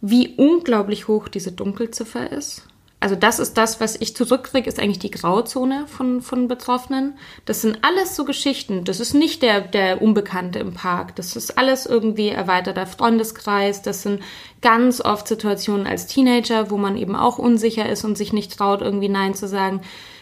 wie 0.00 0.34
unglaublich 0.38 1.06
hoch 1.06 1.28
diese 1.28 1.52
Dunkelziffer 1.52 2.32
ist 2.32 2.66
also 3.02 3.16
das 3.16 3.40
ist 3.40 3.54
das, 3.58 3.80
was 3.80 4.00
ich 4.00 4.14
zurückkriege, 4.14 4.68
ist 4.68 4.78
eigentlich 4.78 5.00
die 5.00 5.10
Grauzone 5.10 5.88
von, 5.88 6.22
von 6.22 6.46
Betroffenen. 6.46 7.14
Das 7.46 7.60
sind 7.60 7.78
alles 7.82 8.14
so 8.14 8.24
Geschichten. 8.24 8.84
Das 8.84 9.00
ist 9.00 9.12
nicht 9.12 9.42
der, 9.42 9.60
der 9.60 10.00
Unbekannte 10.00 10.60
im 10.60 10.74
Park. 10.74 11.16
Das 11.16 11.34
ist 11.34 11.58
alles 11.58 11.84
irgendwie 11.84 12.28
erweiterter 12.28 12.86
Freundeskreis. 12.86 13.82
Das 13.82 14.02
sind 14.02 14.22
ganz 14.60 15.00
oft 15.00 15.26
Situationen 15.26 15.88
als 15.88 16.06
Teenager, 16.06 16.70
wo 16.70 16.76
man 16.76 16.96
eben 16.96 17.16
auch 17.16 17.38
unsicher 17.38 17.88
ist 17.88 18.04
und 18.04 18.16
sich 18.16 18.32
nicht 18.32 18.56
traut, 18.56 18.82
irgendwie 18.82 19.08
Nein 19.08 19.34
zu 19.34 19.48
sagen. 19.48 19.80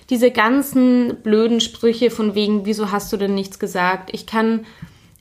Diese 0.08 0.30
ganzen 0.30 1.16
blöden 1.22 1.60
Sprüche 1.60 2.10
von 2.10 2.34
wegen, 2.34 2.64
wieso 2.64 2.90
hast 2.90 3.12
du 3.12 3.18
denn 3.18 3.34
nichts 3.34 3.58
gesagt? 3.58 4.08
Ich 4.14 4.24
kann 4.24 4.64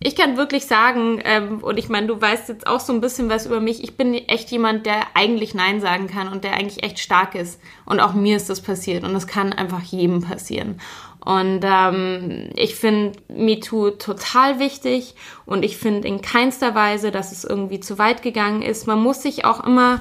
ich 0.02 0.16
kann 0.16 0.38
wirklich 0.38 0.66
sagen, 0.66 1.22
ähm, 1.26 1.60
und 1.62 1.78
ich 1.78 1.90
meine, 1.90 2.08
du 2.08 2.20
weißt 2.20 2.48
jetzt 2.48 2.68
auch 2.68 2.80
so 2.80 2.94
ein 2.94 3.02
bisschen 3.02 3.30
was 3.30 3.46
über 3.46 3.60
mich, 3.60 3.84
ich 3.84 3.98
bin 3.98 4.14
echt 4.14 4.50
jemand, 4.50 4.86
der 4.86 5.02
eigentlich 5.14 5.54
Nein 5.54 5.82
sagen 5.82 6.08
kann 6.08 6.30
und 6.30 6.46
der 6.46 6.54
eigentlich 6.54 6.84
echt 6.84 7.00
stark 7.00 7.36
ist. 7.36 7.60
Und 7.86 8.00
auch 8.00 8.14
mir 8.14 8.38
ist 8.38 8.50
das 8.50 8.62
passiert 8.62 9.04
und 9.04 9.14
es 9.14 9.28
kann 9.28 9.52
einfach 9.52 9.84
jedem 9.84 10.22
passieren. 10.22 10.80
Und 11.20 11.60
ähm, 11.64 12.50
ich 12.56 12.76
finde 12.76 13.20
MeToo 13.28 13.92
total 13.92 14.60
wichtig 14.60 15.16
und 15.46 15.64
ich 15.64 15.76
finde 15.76 16.08
in 16.08 16.22
keinster 16.22 16.76
Weise, 16.76 17.12
dass 17.12 17.34
es 17.34 17.44
irgendwie 17.44 17.82
zu 17.82 17.98
weit 17.98 18.22
gegangen 18.22 18.62
ist. 18.62 18.88
Man 18.88 19.02
muss 19.02 19.22
sich 19.22 19.44
auch 19.44 19.66
immer, 19.66 20.00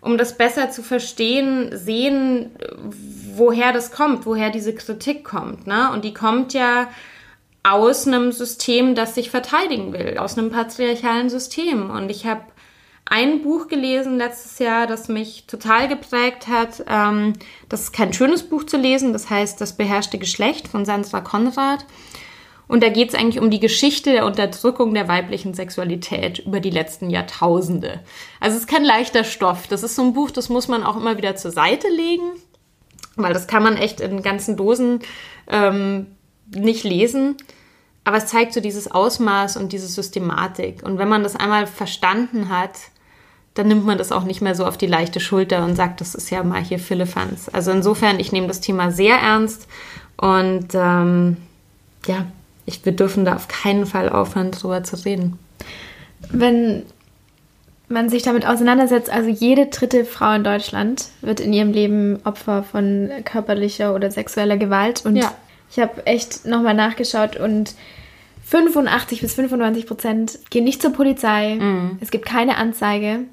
um 0.00 0.16
das 0.16 0.38
besser 0.38 0.70
zu 0.70 0.82
verstehen, 0.82 1.76
sehen, 1.76 2.52
woher 3.34 3.74
das 3.74 3.92
kommt, 3.92 4.24
woher 4.24 4.48
diese 4.48 4.74
Kritik 4.74 5.24
kommt. 5.24 5.66
Ne? 5.66 5.90
Und 5.92 6.06
die 6.06 6.14
kommt 6.14 6.54
ja 6.54 6.88
aus 7.66 8.06
einem 8.06 8.32
System, 8.32 8.94
das 8.94 9.14
sich 9.14 9.30
verteidigen 9.30 9.92
will, 9.92 10.18
aus 10.18 10.38
einem 10.38 10.50
patriarchalen 10.50 11.28
System. 11.28 11.90
Und 11.90 12.10
ich 12.10 12.24
habe 12.24 12.42
ein 13.04 13.42
Buch 13.42 13.68
gelesen 13.68 14.18
letztes 14.18 14.58
Jahr, 14.58 14.86
das 14.86 15.08
mich 15.08 15.46
total 15.46 15.88
geprägt 15.88 16.48
hat. 16.48 16.84
Ähm, 16.88 17.34
das 17.68 17.82
ist 17.82 17.92
kein 17.92 18.12
schönes 18.12 18.44
Buch 18.44 18.64
zu 18.64 18.76
lesen, 18.76 19.12
das 19.12 19.30
heißt 19.30 19.60
Das 19.60 19.76
beherrschte 19.76 20.18
Geschlecht 20.18 20.68
von 20.68 20.84
Sandra 20.84 21.20
Konrad. 21.20 21.84
Und 22.68 22.82
da 22.82 22.88
geht 22.88 23.10
es 23.10 23.14
eigentlich 23.14 23.40
um 23.40 23.50
die 23.50 23.60
Geschichte 23.60 24.10
der 24.10 24.26
Unterdrückung 24.26 24.92
der 24.92 25.06
weiblichen 25.06 25.54
Sexualität 25.54 26.40
über 26.40 26.58
die 26.58 26.70
letzten 26.70 27.10
Jahrtausende. 27.10 28.00
Also 28.40 28.56
es 28.56 28.64
ist 28.64 28.68
kein 28.68 28.84
leichter 28.84 29.22
Stoff. 29.22 29.68
Das 29.68 29.84
ist 29.84 29.94
so 29.94 30.02
ein 30.02 30.14
Buch, 30.14 30.32
das 30.32 30.48
muss 30.48 30.66
man 30.66 30.82
auch 30.82 30.96
immer 30.96 31.16
wieder 31.16 31.36
zur 31.36 31.52
Seite 31.52 31.86
legen, 31.88 32.32
weil 33.14 33.32
das 33.32 33.46
kann 33.46 33.62
man 33.62 33.76
echt 33.76 34.00
in 34.00 34.20
ganzen 34.20 34.56
Dosen 34.56 34.98
ähm, 35.48 36.06
nicht 36.52 36.82
lesen. 36.82 37.36
Aber 38.06 38.18
es 38.18 38.26
zeigt 38.26 38.52
so 38.52 38.60
dieses 38.60 38.88
Ausmaß 38.88 39.56
und 39.56 39.72
diese 39.72 39.88
Systematik. 39.88 40.84
Und 40.84 40.96
wenn 40.98 41.08
man 41.08 41.24
das 41.24 41.34
einmal 41.34 41.66
verstanden 41.66 42.50
hat, 42.50 42.70
dann 43.54 43.66
nimmt 43.66 43.84
man 43.84 43.98
das 43.98 44.12
auch 44.12 44.22
nicht 44.22 44.40
mehr 44.40 44.54
so 44.54 44.64
auf 44.64 44.78
die 44.78 44.86
leichte 44.86 45.18
Schulter 45.18 45.64
und 45.64 45.74
sagt, 45.74 46.00
das 46.00 46.14
ist 46.14 46.30
ja 46.30 46.44
mal 46.44 46.62
hier 46.62 46.78
Philippans. 46.78 47.48
Also 47.48 47.72
insofern, 47.72 48.20
ich 48.20 48.30
nehme 48.30 48.46
das 48.46 48.60
Thema 48.60 48.92
sehr 48.92 49.16
ernst 49.16 49.66
und 50.18 50.68
ähm, 50.74 51.38
ja, 52.06 52.26
ich, 52.64 52.84
wir 52.84 52.92
dürfen 52.92 53.24
da 53.24 53.34
auf 53.34 53.48
keinen 53.48 53.86
Fall 53.86 54.08
aufhören, 54.08 54.52
drüber 54.52 54.84
zu 54.84 55.04
reden. 55.04 55.40
Wenn 56.30 56.84
man 57.88 58.08
sich 58.08 58.22
damit 58.22 58.46
auseinandersetzt, 58.46 59.10
also 59.10 59.30
jede 59.30 59.66
dritte 59.66 60.04
Frau 60.04 60.32
in 60.32 60.44
Deutschland 60.44 61.06
wird 61.22 61.40
in 61.40 61.52
ihrem 61.52 61.72
Leben 61.72 62.20
Opfer 62.22 62.62
von 62.62 63.10
körperlicher 63.24 63.96
oder 63.96 64.12
sexueller 64.12 64.58
Gewalt 64.58 65.04
und 65.04 65.16
ja. 65.16 65.32
Ich 65.70 65.78
habe 65.78 66.06
echt 66.06 66.46
nochmal 66.46 66.74
nachgeschaut 66.74 67.36
und 67.36 67.74
85 68.46 69.20
bis 69.20 69.34
95 69.34 69.86
Prozent 69.86 70.38
gehen 70.50 70.64
nicht 70.64 70.80
zur 70.80 70.92
Polizei. 70.92 71.56
Mm. 71.56 71.98
Es 72.00 72.10
gibt 72.10 72.26
keine 72.26 72.56
Anzeige. 72.56 73.24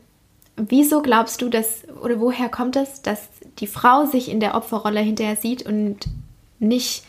Wieso 0.55 1.01
glaubst 1.01 1.41
du, 1.41 1.49
dass, 1.49 1.83
oder 2.01 2.19
woher 2.19 2.49
kommt 2.49 2.75
es, 2.75 3.01
dass 3.01 3.29
die 3.59 3.67
Frau 3.67 4.05
sich 4.05 4.29
in 4.29 4.39
der 4.39 4.55
Opferrolle 4.55 4.99
hinterher 4.99 5.35
sieht 5.35 5.65
und 5.65 5.97
nicht, 6.59 7.03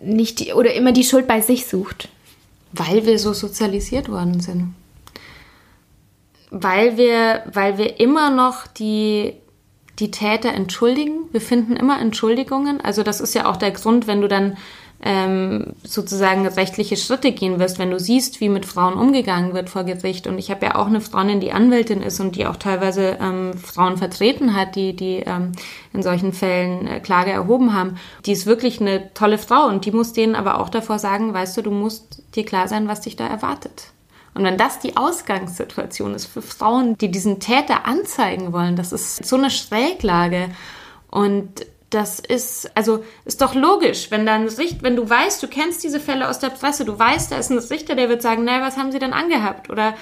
nicht 0.00 0.38
die, 0.38 0.52
oder 0.52 0.72
immer 0.74 0.92
die 0.92 1.04
Schuld 1.04 1.26
bei 1.26 1.40
sich 1.40 1.66
sucht? 1.66 2.08
Weil 2.72 3.06
wir 3.06 3.18
so 3.18 3.32
sozialisiert 3.32 4.08
worden 4.08 4.40
sind. 4.40 4.74
Weil 6.50 6.96
wir, 6.96 7.42
weil 7.52 7.78
wir 7.78 7.98
immer 7.98 8.30
noch 8.30 8.66
die 8.68 9.34
die 10.00 10.10
Täter 10.10 10.52
entschuldigen. 10.52 11.28
Wir 11.32 11.40
finden 11.40 11.76
immer 11.76 12.00
Entschuldigungen. 12.00 12.80
Also 12.80 13.02
das 13.02 13.20
ist 13.20 13.34
ja 13.34 13.46
auch 13.46 13.56
der 13.56 13.70
Grund, 13.70 14.06
wenn 14.06 14.20
du 14.20 14.28
dann 14.28 14.56
ähm, 15.02 15.74
sozusagen 15.82 16.46
rechtliche 16.46 16.96
Schritte 16.96 17.32
gehen 17.32 17.58
wirst, 17.58 17.78
wenn 17.78 17.90
du 17.90 17.98
siehst, 17.98 18.40
wie 18.40 18.50
mit 18.50 18.66
Frauen 18.66 18.94
umgegangen 18.94 19.54
wird 19.54 19.70
vor 19.70 19.84
Gericht. 19.84 20.26
Und 20.26 20.38
ich 20.38 20.50
habe 20.50 20.66
ja 20.66 20.74
auch 20.74 20.86
eine 20.86 21.00
Freundin, 21.00 21.40
die 21.40 21.52
Anwältin 21.52 22.02
ist 22.02 22.20
und 22.20 22.36
die 22.36 22.46
auch 22.46 22.56
teilweise 22.56 23.16
ähm, 23.20 23.54
Frauen 23.54 23.96
vertreten 23.96 24.54
hat, 24.54 24.76
die, 24.76 24.94
die 24.94 25.22
ähm, 25.24 25.52
in 25.92 26.02
solchen 26.02 26.32
Fällen 26.32 26.86
äh, 26.86 27.00
Klage 27.00 27.30
erhoben 27.30 27.72
haben. 27.72 27.96
Die 28.26 28.32
ist 28.32 28.46
wirklich 28.46 28.80
eine 28.80 29.12
tolle 29.14 29.38
Frau 29.38 29.66
und 29.66 29.86
die 29.86 29.92
muss 29.92 30.12
denen 30.12 30.34
aber 30.34 30.60
auch 30.60 30.68
davor 30.68 30.98
sagen, 30.98 31.32
weißt 31.32 31.56
du, 31.56 31.62
du 31.62 31.70
musst 31.70 32.22
dir 32.34 32.44
klar 32.44 32.68
sein, 32.68 32.88
was 32.88 33.00
dich 33.00 33.16
da 33.16 33.26
erwartet. 33.26 33.92
Und 34.34 34.44
wenn 34.44 34.56
das 34.56 34.78
die 34.78 34.96
Ausgangssituation 34.96 36.14
ist 36.14 36.26
für 36.26 36.42
Frauen, 36.42 36.96
die 36.98 37.10
diesen 37.10 37.40
Täter 37.40 37.84
anzeigen 37.86 38.52
wollen, 38.52 38.76
das 38.76 38.92
ist 38.92 39.24
so 39.24 39.36
eine 39.36 39.50
Schräglage. 39.50 40.50
Und 41.10 41.66
das 41.90 42.20
ist, 42.20 42.70
also 42.76 43.04
ist 43.24 43.42
doch 43.42 43.54
logisch, 43.54 44.10
wenn 44.10 44.24
dann 44.24 44.46
Richter, 44.46 44.82
wenn 44.82 44.96
du 44.96 45.10
weißt, 45.10 45.42
du 45.42 45.48
kennst 45.48 45.82
diese 45.82 45.98
Fälle 45.98 46.28
aus 46.28 46.38
der 46.38 46.50
Presse, 46.50 46.84
du 46.84 46.96
weißt, 46.96 47.32
da 47.32 47.36
ist 47.36 47.50
ein 47.50 47.58
Richter, 47.58 47.96
der 47.96 48.08
wird 48.08 48.22
sagen, 48.22 48.44
naja, 48.44 48.64
was 48.64 48.76
haben 48.76 48.92
sie 48.92 49.00
denn 49.00 49.12
angehabt? 49.12 49.70
Oder 49.70 49.94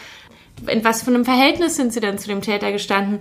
in 0.67 0.85
was 0.85 1.03
für 1.03 1.11
einem 1.11 1.25
Verhältnis 1.25 1.77
sind 1.77 1.93
sie 1.93 2.01
denn 2.01 2.19
zu 2.19 2.29
dem 2.29 2.43
Täter 2.43 2.73
gestanden? 2.73 3.21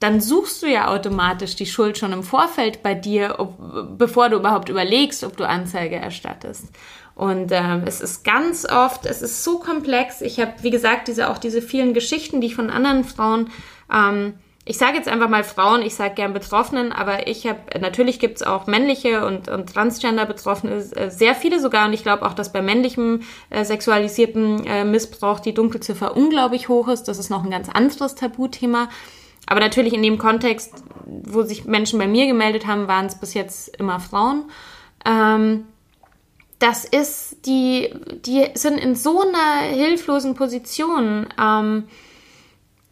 Dann 0.00 0.20
suchst 0.20 0.62
du 0.62 0.66
ja 0.66 0.88
automatisch 0.88 1.56
die 1.56 1.66
Schuld 1.66 1.98
schon 1.98 2.12
im 2.12 2.22
Vorfeld 2.22 2.82
bei 2.82 2.94
dir, 2.94 3.36
ob, 3.38 3.98
bevor 3.98 4.28
du 4.30 4.36
überhaupt 4.36 4.68
überlegst, 4.68 5.24
ob 5.24 5.36
du 5.36 5.46
Anzeige 5.46 5.96
erstattest. 5.96 6.68
Und 7.16 7.50
ähm, 7.50 7.82
es 7.86 8.00
ist 8.00 8.22
ganz 8.22 8.64
oft, 8.64 9.06
es 9.06 9.22
ist 9.22 9.42
so 9.42 9.58
komplex. 9.58 10.20
Ich 10.20 10.38
habe, 10.38 10.52
wie 10.60 10.70
gesagt, 10.70 11.08
diese 11.08 11.30
auch 11.30 11.38
diese 11.38 11.62
vielen 11.62 11.94
Geschichten, 11.94 12.40
die 12.40 12.48
ich 12.48 12.54
von 12.54 12.70
anderen 12.70 13.02
Frauen 13.02 13.50
ähm, 13.92 14.34
ich 14.68 14.78
sage 14.78 14.96
jetzt 14.96 15.08
einfach 15.08 15.28
mal 15.28 15.44
Frauen, 15.44 15.80
ich 15.80 15.94
sage 15.94 16.14
gern 16.14 16.32
Betroffenen, 16.32 16.90
aber 16.90 17.28
ich 17.28 17.46
habe, 17.46 17.60
natürlich 17.80 18.18
gibt 18.18 18.38
es 18.38 18.42
auch 18.42 18.66
männliche 18.66 19.24
und, 19.24 19.48
und 19.48 19.72
Transgender-Betroffene, 19.72 20.84
äh, 20.96 21.08
sehr 21.08 21.36
viele 21.36 21.60
sogar. 21.60 21.86
Und 21.86 21.92
ich 21.92 22.02
glaube 22.02 22.26
auch, 22.26 22.34
dass 22.34 22.52
bei 22.52 22.62
männlichem 22.62 23.22
äh, 23.48 23.64
sexualisierten 23.64 24.66
äh, 24.66 24.84
Missbrauch 24.84 25.38
die 25.38 25.54
Dunkelziffer 25.54 26.16
unglaublich 26.16 26.68
hoch 26.68 26.88
ist. 26.88 27.04
Das 27.04 27.18
ist 27.18 27.30
noch 27.30 27.44
ein 27.44 27.50
ganz 27.50 27.68
anderes 27.68 28.16
Tabuthema. 28.16 28.88
Aber 29.46 29.60
natürlich 29.60 29.92
in 29.92 30.02
dem 30.02 30.18
Kontext, 30.18 30.74
wo 31.04 31.42
sich 31.42 31.64
Menschen 31.64 32.00
bei 32.00 32.08
mir 32.08 32.26
gemeldet 32.26 32.66
haben, 32.66 32.88
waren 32.88 33.06
es 33.06 33.14
bis 33.14 33.34
jetzt 33.34 33.76
immer 33.76 34.00
Frauen. 34.00 34.50
Ähm, 35.04 35.66
das 36.58 36.84
ist, 36.84 37.44
die, 37.46 37.90
die 38.24 38.46
sind 38.54 38.78
in 38.78 38.94
so 38.94 39.20
einer 39.20 39.74
hilflosen 39.74 40.34
Position. 40.34 41.26
Ähm, 41.40 41.84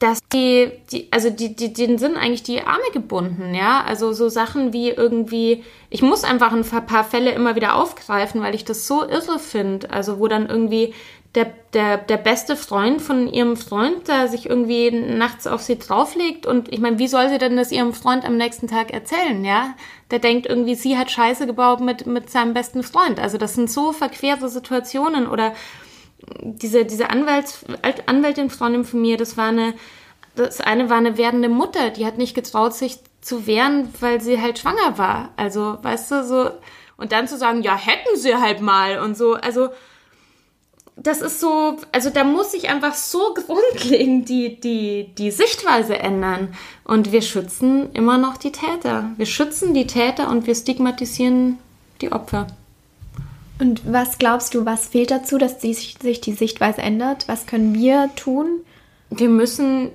dass 0.00 0.18
die, 0.32 0.70
die 0.90 1.08
also 1.12 1.30
die, 1.30 1.54
die, 1.56 1.72
denen 1.72 1.96
sind 1.98 2.16
eigentlich 2.16 2.42
die 2.42 2.60
Arme 2.60 2.84
gebunden, 2.92 3.54
ja. 3.54 3.82
Also 3.84 4.12
so 4.12 4.28
Sachen 4.28 4.72
wie 4.72 4.90
irgendwie, 4.90 5.64
ich 5.88 6.02
muss 6.02 6.24
einfach 6.24 6.52
ein 6.52 6.64
paar 6.64 7.04
Fälle 7.04 7.30
immer 7.30 7.54
wieder 7.54 7.76
aufgreifen, 7.76 8.42
weil 8.42 8.54
ich 8.54 8.64
das 8.66 8.86
so 8.86 9.02
irre 9.08 9.38
finde. 9.38 9.90
Also 9.90 10.18
wo 10.18 10.28
dann 10.28 10.48
irgendwie 10.48 10.92
der, 11.35 11.53
der, 11.72 11.99
der 11.99 12.16
beste 12.16 12.57
Freund 12.57 13.03
von 13.03 13.26
ihrem 13.26 13.57
Freund 13.57 14.09
da 14.09 14.28
sich 14.28 14.49
irgendwie 14.49 14.91
nachts 14.91 15.47
auf 15.47 15.62
sie 15.62 15.78
drauflegt 15.78 16.47
und 16.47 16.72
ich 16.72 16.80
meine, 16.80 16.99
wie 16.99 17.09
soll 17.09 17.28
sie 17.28 17.39
denn 17.39 17.57
das 17.57 17.72
ihrem 17.72 17.93
Freund 17.93 18.24
am 18.24 18.37
nächsten 18.37 18.68
Tag 18.68 18.93
erzählen, 18.93 19.45
ja? 19.45 19.74
Der 20.11 20.20
denkt 20.20 20.47
irgendwie, 20.47 20.76
sie 20.76 20.97
hat 20.97 21.11
Scheiße 21.11 21.47
gebaut 21.47 21.80
mit, 21.80 22.07
mit 22.07 22.30
seinem 22.30 22.55
besten 22.55 22.85
Freund. 22.85 23.18
Also 23.18 23.37
das 23.37 23.55
sind 23.55 23.68
so 23.68 23.93
verquere 23.93 24.49
Situationen 24.49 25.26
oder 25.26 25.55
diese, 26.41 26.85
diese 26.85 27.11
Anwalts, 27.11 27.64
Anwältin, 28.07 28.51
Freundin 28.51 28.85
von 28.85 29.01
mir, 29.01 29.16
das 29.16 29.37
war 29.37 29.49
eine, 29.49 29.74
das 30.37 30.61
eine 30.61 30.89
war 30.91 30.99
eine 30.99 31.18
werdende 31.18 31.49
Mutter, 31.49 31.91
die 31.91 32.07
hat 32.07 32.18
nicht 32.18 32.35
getraut, 32.35 32.74
sich 32.74 32.99
zu 33.20 33.47
wehren, 33.47 33.93
weil 34.01 34.20
sie 34.20 34.41
halt 34.41 34.59
schwanger 34.59 34.99
war. 34.99 35.30
Also, 35.37 35.78
weißt 35.82 36.11
du, 36.11 36.24
so, 36.24 36.51
und 36.97 37.12
dann 37.12 37.26
zu 37.26 37.37
sagen, 37.37 37.62
ja, 37.62 37.76
hätten 37.76 38.16
sie 38.16 38.37
halt 38.37 38.61
mal 38.61 38.99
und 38.99 39.16
so, 39.16 39.35
also, 39.35 39.70
das 41.05 41.20
ist 41.20 41.38
so, 41.38 41.76
also 41.92 42.09
da 42.09 42.24
muss 42.24 42.52
sich 42.52 42.70
einfach 42.70 42.94
so 42.94 43.34
grundlegend 43.34 44.28
die, 44.28 44.59
die, 44.59 45.11
die 45.16 45.30
Sichtweise 45.30 45.98
ändern. 45.98 46.55
Und 46.82 47.12
wir 47.12 47.20
schützen 47.20 47.92
immer 47.92 48.16
noch 48.16 48.38
die 48.38 48.52
Täter. 48.52 49.11
Wir 49.18 49.26
schützen 49.26 49.74
die 49.74 49.86
Täter 49.86 50.30
und 50.30 50.46
wir 50.46 50.55
stigmatisieren 50.55 51.59
die 52.00 52.11
Opfer. 52.11 52.46
Und 53.61 53.82
was 53.84 54.18
glaubst 54.18 54.55
du, 54.55 54.64
was 54.64 54.88
fehlt 54.88 55.11
dazu, 55.11 55.36
dass 55.36 55.59
die, 55.59 55.74
sich 55.74 56.20
die 56.22 56.32
Sichtweise 56.32 56.80
ändert? 56.80 57.28
Was 57.28 57.46
können 57.46 57.74
wir 57.74 58.11
tun? 58.16 58.61
Wir 59.11 59.28
müssen, 59.28 59.90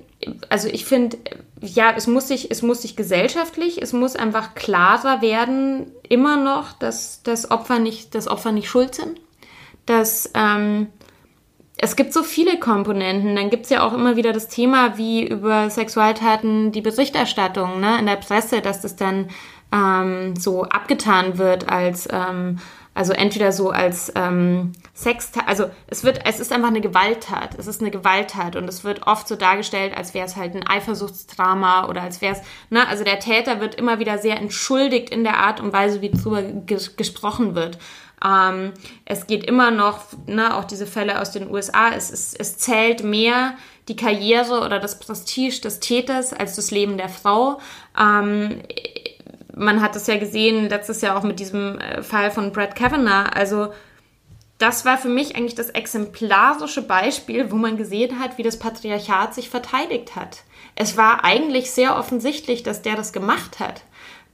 also 0.48 0.68
ich 0.68 0.84
finde, 0.84 1.18
ja, 1.60 1.92
es 1.94 2.06
muss 2.06 2.28
sich, 2.28 2.52
es 2.52 2.62
muss 2.62 2.82
sich 2.82 2.94
gesellschaftlich, 2.94 3.82
es 3.82 3.92
muss 3.92 4.14
einfach 4.14 4.54
klarer 4.54 5.22
werden, 5.22 5.90
immer 6.08 6.36
noch, 6.36 6.72
dass 6.72 7.22
das 7.24 7.50
Opfer 7.50 7.80
nicht, 7.80 8.14
das 8.14 8.28
Opfer 8.28 8.52
nicht 8.52 8.68
schuld 8.68 8.94
sind. 8.94 9.20
Dass 9.86 10.30
ähm, 10.34 10.88
es 11.76 11.96
gibt 11.96 12.12
so 12.12 12.22
viele 12.22 12.58
Komponenten. 12.58 13.36
Dann 13.36 13.50
gibt 13.50 13.64
es 13.64 13.70
ja 13.70 13.82
auch 13.82 13.94
immer 13.94 14.16
wieder 14.16 14.32
das 14.32 14.48
Thema, 14.48 14.98
wie 14.98 15.26
über 15.26 15.70
Sexualtaten 15.70 16.72
die 16.72 16.82
Berichterstattung 16.82 17.80
ne, 17.80 17.98
in 17.98 18.06
der 18.06 18.16
Presse, 18.16 18.60
dass 18.60 18.80
das 18.80 18.96
dann 18.96 19.28
ähm, 19.72 20.36
so 20.36 20.64
abgetan 20.64 21.38
wird 21.38 21.68
als 21.68 22.06
ähm, 22.12 22.58
also 22.92 23.12
entweder 23.12 23.52
so 23.52 23.70
als 23.70 24.12
ähm, 24.16 24.72
Sextat, 24.94 25.46
also 25.46 25.70
es 25.86 26.02
wird, 26.02 26.20
es 26.26 26.40
ist 26.40 26.52
einfach 26.52 26.68
eine 26.68 26.80
Gewalttat. 26.80 27.56
Es 27.56 27.66
ist 27.66 27.80
eine 27.80 27.90
Gewalttat 27.90 28.56
und 28.56 28.68
es 28.68 28.82
wird 28.82 29.06
oft 29.06 29.28
so 29.28 29.36
dargestellt, 29.36 29.96
als 29.96 30.12
wäre 30.12 30.26
es 30.26 30.36
halt 30.36 30.54
ein 30.54 30.66
Eifersuchtsdrama 30.66 31.88
oder 31.88 32.02
als 32.02 32.20
wäre 32.20 32.34
es, 32.34 32.42
ne, 32.68 32.86
also 32.86 33.04
der 33.04 33.20
Täter 33.20 33.60
wird 33.60 33.76
immer 33.76 34.00
wieder 34.00 34.18
sehr 34.18 34.36
entschuldigt 34.36 35.08
in 35.10 35.22
der 35.22 35.38
Art 35.38 35.60
und 35.60 35.72
Weise, 35.72 36.02
wie 36.02 36.10
darüber 36.10 36.42
ges 36.42 36.96
gesprochen 36.96 37.54
wird. 37.54 37.78
Ähm, 38.24 38.72
es 39.04 39.26
geht 39.26 39.44
immer 39.44 39.70
noch, 39.70 40.04
ne, 40.26 40.56
auch 40.56 40.64
diese 40.64 40.86
Fälle 40.86 41.20
aus 41.20 41.30
den 41.30 41.50
USA, 41.50 41.90
es, 41.94 42.10
es, 42.10 42.34
es 42.34 42.58
zählt 42.58 43.02
mehr 43.02 43.54
die 43.88 43.96
Karriere 43.96 44.60
oder 44.60 44.78
das 44.78 44.98
Prestige 44.98 45.60
des 45.62 45.80
Täters 45.80 46.32
als 46.32 46.56
das 46.56 46.70
Leben 46.70 46.98
der 46.98 47.08
Frau. 47.08 47.60
Ähm, 47.98 48.60
man 49.54 49.80
hat 49.82 49.96
das 49.96 50.06
ja 50.06 50.18
gesehen 50.18 50.68
letztes 50.68 51.00
Jahr 51.00 51.18
auch 51.18 51.22
mit 51.22 51.40
diesem 51.40 51.78
äh, 51.78 52.02
Fall 52.02 52.30
von 52.30 52.52
Brad 52.52 52.76
Kavanaugh. 52.76 53.30
Also 53.34 53.72
das 54.58 54.84
war 54.84 54.98
für 54.98 55.08
mich 55.08 55.36
eigentlich 55.36 55.54
das 55.54 55.70
exemplarische 55.70 56.82
Beispiel, 56.82 57.50
wo 57.50 57.56
man 57.56 57.78
gesehen 57.78 58.20
hat, 58.20 58.36
wie 58.36 58.42
das 58.42 58.58
Patriarchat 58.58 59.34
sich 59.34 59.48
verteidigt 59.48 60.16
hat. 60.16 60.42
Es 60.76 60.96
war 60.96 61.24
eigentlich 61.24 61.70
sehr 61.70 61.96
offensichtlich, 61.96 62.62
dass 62.62 62.82
der 62.82 62.94
das 62.94 63.12
gemacht 63.12 63.58
hat. 63.58 63.82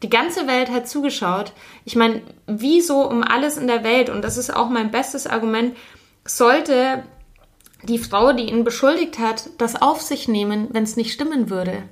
Die 0.03 0.11
ganze 0.11 0.47
Welt 0.47 0.71
hat 0.71 0.89
zugeschaut. 0.89 1.53
Ich 1.85 1.97
meine, 1.97 2.23
wieso 2.47 3.09
um 3.09 3.23
alles 3.23 3.57
in 3.57 3.67
der 3.67 3.83
Welt, 3.83 4.11
und 4.11 4.23
das 4.23 4.37
ist 4.37 4.55
auch 4.55 4.69
mein 4.69 4.91
bestes 4.91 5.27
Argument, 5.27 5.77
sollte 6.25 7.05
die 7.83 7.99
Frau, 7.99 8.33
die 8.33 8.51
ihn 8.51 8.65
beschuldigt 8.65 9.19
hat, 9.19 9.49
das 9.59 9.81
auf 9.81 10.03
sich 10.03 10.29
nehmen, 10.29 10.69
wenn 10.73 10.83
es 10.83 10.97
nicht 10.97 11.13
stimmen 11.13 11.49
würde? 11.51 11.85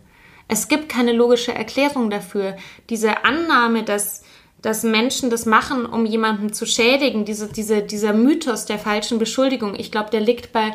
Es 0.49 0.69
gibt 0.69 0.89
keine 0.89 1.13
logische 1.13 1.55
Erklärung 1.55 2.11
dafür. 2.11 2.57
Diese 2.91 3.25
Annahme, 3.25 3.83
dass, 3.83 4.23
dass 4.61 4.83
Menschen 4.83 5.31
das 5.31 5.47
machen, 5.47 5.87
um 5.87 6.05
jemanden 6.05 6.53
zu 6.53 6.67
schädigen, 6.67 7.25
diese, 7.25 7.49
diese, 7.49 7.83
dieser 7.83 8.13
Mythos 8.13 8.67
der 8.67 8.79
falschen 8.79 9.19
Beschuldigung, 9.19 9.75
ich 9.75 9.91
glaube, 9.91 10.11
der 10.11 10.21
liegt 10.21 10.53
bei 10.53 10.75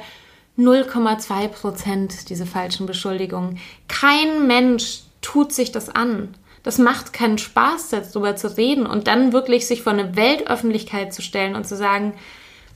0,2 0.57 1.47
Prozent, 1.49 2.29
diese 2.29 2.45
falschen 2.45 2.87
Beschuldigungen. 2.87 3.59
Kein 3.87 4.47
Mensch 4.47 5.03
tut 5.21 5.53
sich 5.53 5.71
das 5.71 5.89
an. 5.89 6.35
Das 6.69 6.77
macht 6.77 7.13
keinen 7.13 7.39
Spaß, 7.39 7.89
darüber 7.89 8.35
zu 8.35 8.55
reden 8.55 8.85
und 8.85 9.07
dann 9.07 9.33
wirklich 9.33 9.65
sich 9.65 9.81
vor 9.81 9.91
eine 9.91 10.15
Weltöffentlichkeit 10.15 11.11
zu 11.11 11.23
stellen 11.23 11.55
und 11.55 11.65
zu 11.65 11.75
sagen, 11.75 12.13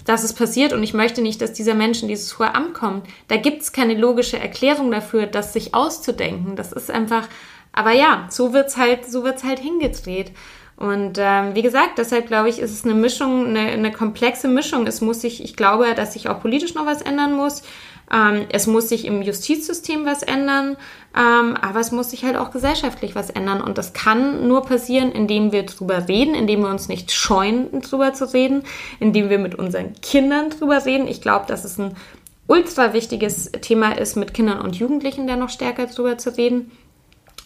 dass 0.04 0.24
es 0.24 0.34
passiert 0.34 0.74
und 0.74 0.82
ich 0.82 0.96
möchte 0.96 1.22
nicht, 1.22 1.40
dass 1.44 1.54
dieser 1.54 1.76
Mensch 1.76 2.02
in 2.02 2.08
dieses 2.08 2.40
hohe 2.40 2.56
Amt 2.56 2.74
kommt. 2.74 3.06
Da 3.28 3.38
gibt 3.38 3.62
es 3.62 3.72
keine 3.72 3.94
logische 3.94 4.40
Erklärung 4.40 4.90
dafür, 4.90 5.28
das 5.28 5.54
sich 5.54 5.76
auszudenken. 5.76 6.56
Das 6.56 6.72
ist 6.72 6.90
einfach, 6.90 7.28
aber 7.72 7.92
ja, 7.92 8.26
so 8.32 8.52
wird's 8.52 8.78
halt, 8.78 9.06
so 9.06 9.24
wird's 9.24 9.44
halt 9.44 9.60
hingedreht. 9.60 10.32
Und 10.76 11.18
ähm, 11.20 11.56
wie 11.56 11.62
gesagt, 11.62 11.98
deshalb 11.98 12.28
glaube 12.28 12.50
ich, 12.50 12.60
ist 12.60 12.72
es 12.72 12.84
eine 12.84 12.96
Mischung, 12.96 13.48
eine, 13.48 13.72
eine 13.72 13.92
komplexe 13.92 14.48
Mischung. 14.48 14.88
Es 14.88 15.02
muss 15.02 15.22
sich, 15.22 15.44
ich 15.44 15.56
glaube, 15.56 15.94
dass 15.96 16.14
sich 16.14 16.30
auch 16.30 16.42
politisch 16.42 16.74
noch 16.74 16.86
was 16.86 17.02
ändern 17.02 17.36
muss. 17.36 17.64
Ähm, 18.12 18.46
es 18.50 18.68
muss 18.68 18.90
sich 18.90 19.06
im 19.06 19.22
Justizsystem 19.22 20.06
was 20.06 20.24
ändern, 20.24 20.76
ähm, 21.16 21.56
aber 21.56 21.80
es 21.80 21.92
muss 21.92 22.10
sich 22.10 22.26
halt 22.26 22.36
auch 22.38 22.52
gesellschaftlich 22.52 23.16
was 23.16 23.30
ändern. 23.30 23.62
Und 23.62 23.78
das 23.78 23.94
kann 23.94 24.48
nur 24.48 24.64
passieren, 24.64 25.12
indem 25.12 25.52
wir 25.52 25.64
drüber 25.64 26.08
reden, 26.08 26.36
indem 26.36 26.62
wir 26.62 26.70
uns 26.70 26.90
nicht 26.90 27.12
scheuen, 27.12 27.82
drüber 27.82 28.14
zu 28.14 28.34
reden, 28.34 28.64
indem 29.00 29.30
wir 29.30 29.40
mit 29.40 29.56
unseren 29.56 29.94
Kindern 30.02 30.50
drüber 30.50 30.86
reden. 30.86 31.08
Ich 31.08 31.22
glaube, 31.22 31.46
dass 31.48 31.64
es 31.64 31.78
ein 31.78 31.96
ultra 32.48 32.94
wichtiges 32.94 33.52
Thema 33.62 33.94
ist, 33.98 34.16
mit 34.16 34.34
Kindern 34.34 34.60
und 34.62 34.76
Jugendlichen 34.76 35.28
da 35.28 35.36
noch 35.36 35.50
stärker 35.50 35.86
drüber 35.86 36.18
zu 36.18 36.36
reden. 36.36 36.72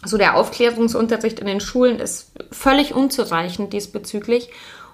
So 0.06 0.18
der 0.18 0.36
Aufklärungsunterricht 0.36 1.40
in 1.40 1.48
den 1.48 1.60
Schulen 1.60 2.00
ist 2.00 2.32
völlig 2.52 2.94
unzureichend 2.94 3.74
diesbezüglich. 3.74 4.50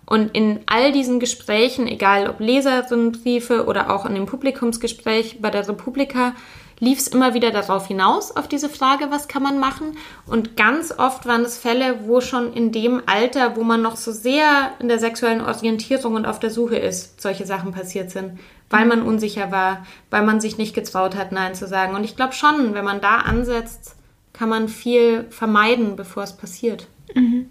Und 0.05 0.35
in 0.35 0.61
all 0.65 0.91
diesen 0.91 1.19
Gesprächen, 1.19 1.87
egal 1.87 2.29
ob 2.29 2.39
Leserinnenbriefe 2.39 3.65
oder 3.65 3.89
auch 3.89 4.05
in 4.05 4.15
dem 4.15 4.25
Publikumsgespräch 4.25 5.41
bei 5.41 5.49
der 5.49 5.67
Republika, 5.67 6.33
lief 6.79 6.99
es 6.99 7.07
immer 7.07 7.33
wieder 7.33 7.51
darauf 7.51 7.87
hinaus, 7.87 8.35
auf 8.35 8.49
diese 8.49 8.67
Frage, 8.67 9.09
was 9.09 9.29
kann 9.29 9.43
man 9.43 9.59
machen. 9.59 9.97
Und 10.25 10.57
ganz 10.57 10.93
oft 10.97 11.25
waren 11.25 11.43
es 11.43 11.57
Fälle, 11.57 12.01
wo 12.05 12.19
schon 12.19 12.51
in 12.51 12.73
dem 12.73 13.01
Alter, 13.05 13.55
wo 13.55 13.63
man 13.63 13.81
noch 13.81 13.95
so 13.95 14.11
sehr 14.11 14.71
in 14.79 14.89
der 14.89 14.99
sexuellen 14.99 15.41
Orientierung 15.41 16.15
und 16.15 16.25
auf 16.25 16.39
der 16.39 16.49
Suche 16.49 16.75
ist, 16.75 17.21
solche 17.21 17.45
Sachen 17.45 17.71
passiert 17.71 18.11
sind, 18.11 18.39
weil 18.69 18.85
man 18.85 19.03
unsicher 19.03 19.51
war, 19.51 19.85
weil 20.09 20.23
man 20.23 20.41
sich 20.41 20.57
nicht 20.57 20.75
getraut 20.75 21.15
hat, 21.15 21.31
Nein 21.31 21.55
zu 21.55 21.67
sagen. 21.67 21.95
Und 21.95 22.03
ich 22.03 22.17
glaube 22.17 22.33
schon, 22.33 22.73
wenn 22.73 22.83
man 22.83 22.99
da 22.99 23.17
ansetzt, 23.19 23.95
kann 24.33 24.49
man 24.49 24.67
viel 24.67 25.25
vermeiden, 25.29 25.95
bevor 25.95 26.23
es 26.23 26.33
passiert. 26.33 26.87
Mhm. 27.13 27.47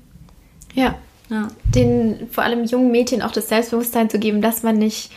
Ja, 0.74 0.96
ja. 1.30 1.48
Den 1.74 2.28
vor 2.30 2.44
allem 2.44 2.64
jungen 2.64 2.90
Mädchen 2.90 3.22
auch 3.22 3.32
das 3.32 3.48
Selbstbewusstsein 3.48 4.10
zu 4.10 4.18
geben, 4.18 4.42
dass 4.42 4.62
man 4.62 4.76
nicht 4.76 5.12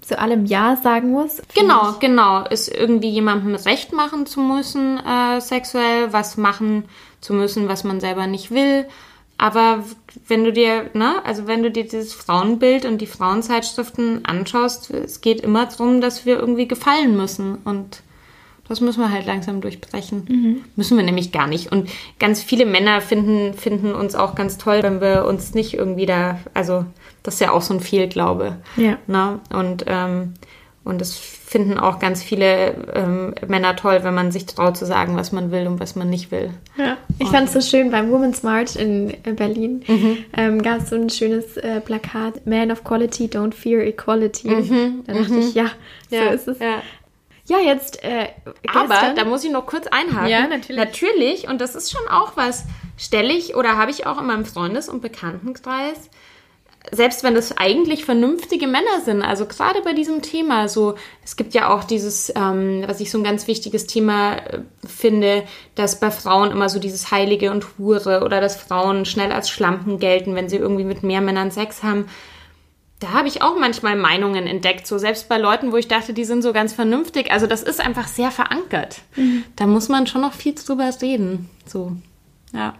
zu 0.00 0.18
allem 0.18 0.46
Ja 0.46 0.76
sagen 0.76 1.10
muss. 1.10 1.42
Genau, 1.54 1.94
genau. 2.00 2.44
Ist 2.44 2.68
irgendwie 2.68 3.10
jemandem 3.10 3.54
recht 3.54 3.92
machen 3.92 4.26
zu 4.26 4.40
müssen, 4.40 4.98
äh, 4.98 5.40
sexuell, 5.40 6.12
was 6.12 6.36
machen 6.36 6.84
zu 7.20 7.34
müssen, 7.34 7.68
was 7.68 7.84
man 7.84 8.00
selber 8.00 8.26
nicht 8.26 8.50
will. 8.50 8.86
Aber 9.36 9.84
wenn 10.26 10.44
du 10.44 10.52
dir, 10.52 10.90
ne, 10.94 11.24
also 11.24 11.46
wenn 11.46 11.62
du 11.62 11.70
dir 11.70 11.84
dieses 11.84 12.12
Frauenbild 12.12 12.84
und 12.84 12.98
die 12.98 13.06
Frauenzeitschriften 13.06 14.24
anschaust, 14.24 14.90
es 14.90 15.20
geht 15.20 15.40
immer 15.40 15.66
darum, 15.66 16.00
dass 16.00 16.26
wir 16.26 16.38
irgendwie 16.38 16.66
gefallen 16.66 17.16
müssen. 17.16 17.58
Und 17.64 18.02
das 18.68 18.80
müssen 18.80 19.00
wir 19.00 19.10
halt 19.10 19.26
langsam 19.26 19.60
durchbrechen. 19.60 20.26
Mhm. 20.28 20.64
Müssen 20.76 20.96
wir 20.96 21.04
nämlich 21.04 21.32
gar 21.32 21.46
nicht. 21.46 21.72
Und 21.72 21.88
ganz 22.18 22.42
viele 22.42 22.66
Männer 22.66 23.00
finden, 23.00 23.54
finden 23.54 23.94
uns 23.94 24.14
auch 24.14 24.34
ganz 24.34 24.58
toll, 24.58 24.82
wenn 24.82 25.00
wir 25.00 25.24
uns 25.24 25.54
nicht 25.54 25.74
irgendwie 25.74 26.06
da, 26.06 26.38
also 26.54 26.84
das 27.22 27.34
ist 27.34 27.40
ja 27.40 27.52
auch 27.52 27.62
so 27.62 27.74
ein 27.74 27.80
Fehlglaube. 27.80 28.56
Ja. 28.76 28.98
Ne? 29.06 29.40
Und, 29.52 29.84
ähm, 29.86 30.34
und 30.84 31.00
das 31.00 31.16
finden 31.48 31.78
auch 31.78 31.98
ganz 31.98 32.22
viele 32.22 32.74
ähm, 32.94 33.34
Männer 33.46 33.74
toll, 33.74 34.00
wenn 34.02 34.14
man 34.14 34.32
sich 34.32 34.44
traut 34.44 34.76
zu 34.76 34.84
sagen, 34.84 35.16
was 35.16 35.32
man 35.32 35.50
will 35.50 35.66
und 35.66 35.80
was 35.80 35.96
man 35.96 36.10
nicht 36.10 36.30
will. 36.30 36.50
Ja, 36.76 36.98
ich 37.18 37.28
fand 37.28 37.48
es 37.48 37.54
so 37.54 37.60
schön 37.62 37.90
beim 37.90 38.10
Women's 38.10 38.42
March 38.42 38.76
in 38.76 39.14
Berlin 39.34 39.82
mhm. 39.86 40.18
ähm, 40.36 40.62
gab 40.62 40.80
es 40.80 40.90
so 40.90 40.96
ein 40.96 41.08
schönes 41.08 41.56
äh, 41.56 41.80
Plakat, 41.80 42.46
Man 42.46 42.70
of 42.70 42.84
Quality, 42.84 43.26
don't 43.28 43.54
fear 43.54 43.80
equality. 43.80 44.48
Mhm. 44.48 45.04
Da 45.06 45.14
dachte 45.14 45.32
mhm. 45.32 45.40
ich, 45.40 45.54
ja, 45.54 45.70
so 46.10 46.16
ja, 46.16 46.30
ist 46.30 46.48
es. 46.48 46.58
Ja. 46.58 46.82
Ja, 47.48 47.58
jetzt. 47.58 48.02
Äh, 48.04 48.28
Aber 48.66 49.14
da 49.16 49.24
muss 49.24 49.42
ich 49.42 49.50
noch 49.50 49.66
kurz 49.66 49.86
einhaken. 49.86 50.28
Ja, 50.28 50.46
natürlich. 50.46 50.76
Natürlich, 50.76 51.48
und 51.48 51.60
das 51.60 51.74
ist 51.74 51.90
schon 51.90 52.06
auch 52.08 52.36
was, 52.36 52.64
stelle 52.96 53.32
ich 53.32 53.56
oder 53.56 53.76
habe 53.76 53.90
ich 53.90 54.06
auch 54.06 54.20
in 54.20 54.26
meinem 54.26 54.44
Freundes- 54.44 54.88
und 54.88 55.00
Bekanntenkreis 55.00 56.10
selbst 56.92 57.22
wenn 57.22 57.34
das 57.34 57.56
eigentlich 57.56 58.04
vernünftige 58.04 58.66
Männer 58.66 59.00
sind, 59.04 59.22
also 59.22 59.46
gerade 59.46 59.82
bei 59.82 59.92
diesem 59.92 60.22
Thema, 60.22 60.68
so, 60.68 60.94
es 61.24 61.36
gibt 61.36 61.54
ja 61.54 61.68
auch 61.74 61.84
dieses, 61.84 62.32
ähm, 62.34 62.84
was 62.86 63.00
ich 63.00 63.10
so 63.10 63.18
ein 63.18 63.24
ganz 63.24 63.46
wichtiges 63.46 63.86
Thema 63.86 64.36
äh, 64.36 64.60
finde, 64.86 65.44
dass 65.74 66.00
bei 66.00 66.10
Frauen 66.10 66.50
immer 66.50 66.68
so 66.68 66.78
dieses 66.78 67.10
Heilige 67.10 67.50
und 67.50 67.66
Hure 67.78 68.22
oder 68.24 68.40
dass 68.40 68.56
Frauen 68.56 69.04
schnell 69.04 69.32
als 69.32 69.50
Schlampen 69.50 69.98
gelten, 69.98 70.34
wenn 70.34 70.48
sie 70.48 70.56
irgendwie 70.56 70.84
mit 70.84 71.02
mehr 71.02 71.20
Männern 71.20 71.50
Sex 71.50 71.82
haben. 71.82 72.06
Da 73.00 73.12
habe 73.12 73.28
ich 73.28 73.42
auch 73.42 73.56
manchmal 73.56 73.96
Meinungen 73.96 74.46
entdeckt, 74.46 74.86
so 74.86 74.98
selbst 74.98 75.28
bei 75.28 75.38
Leuten, 75.38 75.70
wo 75.70 75.76
ich 75.76 75.86
dachte, 75.86 76.12
die 76.12 76.24
sind 76.24 76.42
so 76.42 76.52
ganz 76.52 76.72
vernünftig. 76.72 77.30
Also 77.30 77.46
das 77.46 77.62
ist 77.62 77.80
einfach 77.80 78.08
sehr 78.08 78.30
verankert. 78.32 79.02
Mhm. 79.14 79.44
Da 79.54 79.66
muss 79.66 79.88
man 79.88 80.06
schon 80.06 80.22
noch 80.22 80.32
viel 80.32 80.54
drüber 80.54 80.90
reden. 81.00 81.48
So, 81.64 81.92
ja. 82.52 82.74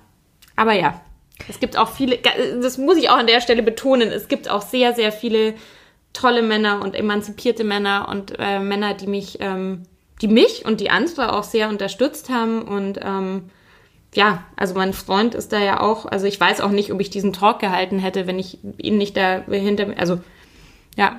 Aber 0.56 0.72
ja, 0.72 1.00
es 1.48 1.60
gibt 1.60 1.76
auch 1.76 1.90
viele, 1.90 2.18
das 2.60 2.78
muss 2.78 2.96
ich 2.96 3.10
auch 3.10 3.16
an 3.16 3.28
der 3.28 3.40
Stelle 3.40 3.62
betonen, 3.62 4.08
es 4.08 4.26
gibt 4.26 4.50
auch 4.50 4.62
sehr, 4.62 4.92
sehr 4.94 5.12
viele 5.12 5.54
tolle 6.12 6.42
Männer 6.42 6.82
und 6.82 6.96
emanzipierte 6.96 7.62
Männer 7.64 8.08
und 8.08 8.34
äh, 8.38 8.58
Männer, 8.58 8.94
die 8.94 9.06
mich, 9.06 9.38
ähm, 9.40 9.84
die 10.20 10.28
mich 10.28 10.64
und 10.64 10.80
die 10.80 10.90
andere 10.90 11.32
auch 11.32 11.44
sehr 11.44 11.68
unterstützt 11.68 12.28
haben. 12.28 12.62
Und 12.62 12.98
ähm, 13.02 13.50
ja, 14.14 14.44
also 14.56 14.74
mein 14.74 14.92
Freund 14.92 15.34
ist 15.34 15.52
da 15.52 15.58
ja 15.58 15.80
auch, 15.80 16.06
also 16.06 16.26
ich 16.26 16.40
weiß 16.40 16.60
auch 16.60 16.70
nicht, 16.70 16.92
ob 16.92 17.00
ich 17.00 17.10
diesen 17.10 17.32
Talk 17.32 17.58
gehalten 17.58 17.98
hätte, 17.98 18.26
wenn 18.26 18.38
ich 18.38 18.58
ihn 18.78 18.96
nicht 18.96 19.16
da 19.16 19.42
hinter, 19.50 19.88
also 19.98 20.20
ja, 20.96 21.16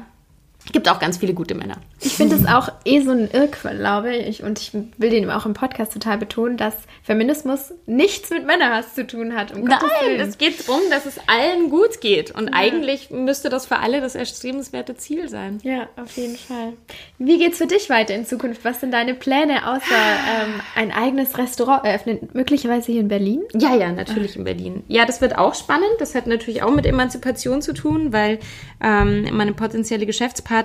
gibt 0.72 0.88
auch 0.88 1.00
ganz 1.00 1.18
viele 1.18 1.34
gute 1.34 1.56
Männer. 1.56 1.78
Ich 2.00 2.14
finde 2.14 2.36
es 2.36 2.46
auch 2.46 2.70
eh 2.86 3.02
so 3.02 3.10
ein 3.10 3.28
Irrquell, 3.32 3.78
glaube 3.78 4.16
ich. 4.16 4.44
Und 4.44 4.60
ich 4.60 4.72
will 4.74 5.10
den 5.10 5.30
auch 5.32 5.48
im 5.48 5.54
Podcast 5.54 5.94
total 5.94 6.20
betonen, 6.20 6.58
dass 6.58 6.76
Feminismus 7.02 7.74
nichts 7.88 8.30
mit 8.30 8.46
Männerhass 8.46 8.94
zu 8.94 9.08
tun 9.08 9.36
hat. 9.36 9.52
Um 9.52 9.64
Nein, 9.64 9.80
es 10.20 10.38
geht 10.38 10.68
darum, 10.68 10.82
dass 10.92 11.08
es 11.08 11.18
allen 11.26 11.72
gut 11.72 12.02
geht. 12.02 12.32
Und 12.32 12.50
ja. 12.50 12.54
eigentlich 12.54 13.10
müsste 13.10 13.50
das 13.50 13.66
für 13.66 13.80
alle 13.80 14.00
das 14.00 14.14
erstrebenswerte 14.14 14.96
Ziel 14.96 15.28
sein. 15.28 15.60
Ja, 15.64 15.88
auf 15.96 16.16
jeden 16.18 16.38
Fall. 16.38 16.74
Wie 17.18 17.40
geht 17.40 17.54
es 17.54 17.58
für 17.58 17.68
dich 17.68 17.90
weiter 17.90 18.14
in 18.14 18.28
Zukunft? 18.28 18.64
Was 18.64 18.80
sind 18.80 18.92
deine 18.92 19.16
Pläne, 19.16 19.68
außer 19.68 19.82
ähm, 19.82 20.62
ein 20.76 20.92
eigenes 20.92 21.38
Restaurant 21.40 21.84
eröffnen? 21.84 22.30
Möglicherweise 22.34 22.92
hier 22.92 23.02
in 23.02 23.08
Berlin? 23.08 23.42
Ja, 23.54 23.76
ja, 23.76 23.92
natürlich 23.92 24.36
in 24.36 24.44
Berlin. 24.44 24.84
Ja, 24.88 25.06
das 25.06 25.20
wird 25.20 25.36
auch 25.36 25.56
spannend. 25.56 25.90
Das 25.98 26.14
hat 26.14 26.28
natürlich 26.28 26.62
auch 26.62 26.72
mit 26.72 26.86
Emanzipation 26.86 27.64
zu 27.64 27.74
tun, 27.74 28.14
weil 28.14 28.38
ähm, 28.82 29.28
meine 29.32 29.54
potenzielle 29.54 30.06
Geschäftspartnerin 30.06 30.59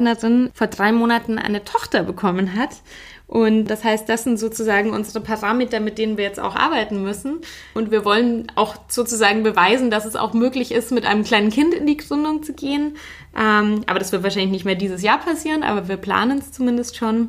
vor 0.54 0.66
drei 0.66 0.92
Monaten 0.92 1.38
eine 1.38 1.64
Tochter 1.64 2.02
bekommen 2.02 2.54
hat. 2.54 2.70
Und 3.26 3.66
das 3.66 3.82
heißt, 3.84 4.08
das 4.08 4.24
sind 4.24 4.38
sozusagen 4.38 4.90
unsere 4.90 5.20
Parameter, 5.20 5.80
mit 5.80 5.98
denen 5.98 6.18
wir 6.18 6.24
jetzt 6.24 6.38
auch 6.38 6.54
arbeiten 6.54 7.02
müssen. 7.02 7.40
Und 7.72 7.90
wir 7.90 8.04
wollen 8.04 8.52
auch 8.54 8.76
sozusagen 8.88 9.42
beweisen, 9.42 9.90
dass 9.90 10.04
es 10.04 10.14
auch 10.14 10.34
möglich 10.34 10.72
ist, 10.72 10.92
mit 10.92 11.06
einem 11.06 11.24
kleinen 11.24 11.50
Kind 11.50 11.72
in 11.72 11.86
die 11.86 11.96
Gründung 11.96 12.42
zu 12.42 12.52
gehen. 12.52 12.96
Ähm, 13.36 13.82
aber 13.86 13.98
das 13.98 14.12
wird 14.12 14.22
wahrscheinlich 14.22 14.52
nicht 14.52 14.64
mehr 14.64 14.74
dieses 14.74 15.02
Jahr 15.02 15.18
passieren, 15.18 15.62
aber 15.62 15.88
wir 15.88 15.96
planen 15.96 16.38
es 16.38 16.52
zumindest 16.52 16.96
schon 16.96 17.28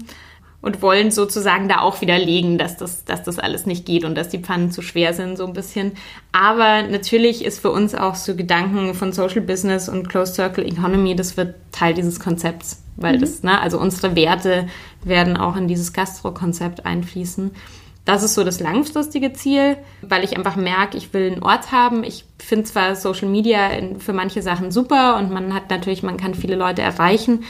und 0.66 0.82
wollen 0.82 1.12
sozusagen 1.12 1.70
da 1.70 1.82
auch 1.82 2.02
widerlegen, 2.02 2.58
dass 2.58 2.76
das, 2.76 3.06
dass 3.06 3.22
das 3.22 3.38
alles 3.38 3.68
nicht 3.68 3.86
geht 3.86 4.04
und 4.04 4.16
dass 4.16 4.30
die 4.30 4.40
Pfannen 4.40 4.72
zu 4.72 4.82
schwer 4.82 5.14
sind, 5.14 5.38
so 5.38 5.46
ein 5.46 5.54
bisschen. 5.54 5.92
Aber 6.32 6.82
natürlich 6.82 7.46
ist 7.46 7.60
für 7.60 7.70
uns 7.70 7.94
auch 7.94 8.16
so 8.16 8.36
Gedanken 8.36 8.96
von 8.96 9.14
Social 9.14 9.42
Business 9.42 9.88
und 9.88 10.10
Closed 10.10 10.34
Circle 10.34 10.66
Economy, 10.66 11.16
das 11.16 11.38
wird 11.38 11.54
Teil 11.72 11.94
dieses 11.94 12.20
Konzepts, 12.20 12.82
weil 12.96 13.18
mhm. 13.18 13.22
das, 13.22 13.44
ne, 13.44 13.62
also 13.62 13.80
unsere 13.80 14.16
Werte 14.16 14.68
werden 15.04 15.38
auch 15.38 15.56
in 15.56 15.68
dieses 15.68 15.94
Gastro-Konzept 15.94 16.84
einfließen. 16.84 17.52
Das 18.04 18.24
ist 18.24 18.34
so 18.34 18.44
das 18.44 18.60
langfristige 18.60 19.34
Ziel, 19.34 19.78
weil 20.02 20.24
ich 20.24 20.36
einfach 20.36 20.56
merke, 20.56 20.98
ich 20.98 21.14
will 21.14 21.32
einen 21.32 21.44
Ort 21.44 21.72
haben. 21.72 22.04
Ich 22.04 22.26
finde 22.40 22.66
zwar 22.66 22.96
Social 22.96 23.28
Media 23.28 23.70
für 24.00 24.14
manche 24.14 24.42
Sachen 24.42 24.72
super 24.72 25.18
und 25.18 25.32
man 25.32 25.54
hat 25.54 25.70
natürlich, 25.70 26.02
man 26.02 26.18
kann 26.18 26.34
viele 26.34 26.56
Leute 26.56 26.82
erreichen, 26.82 27.44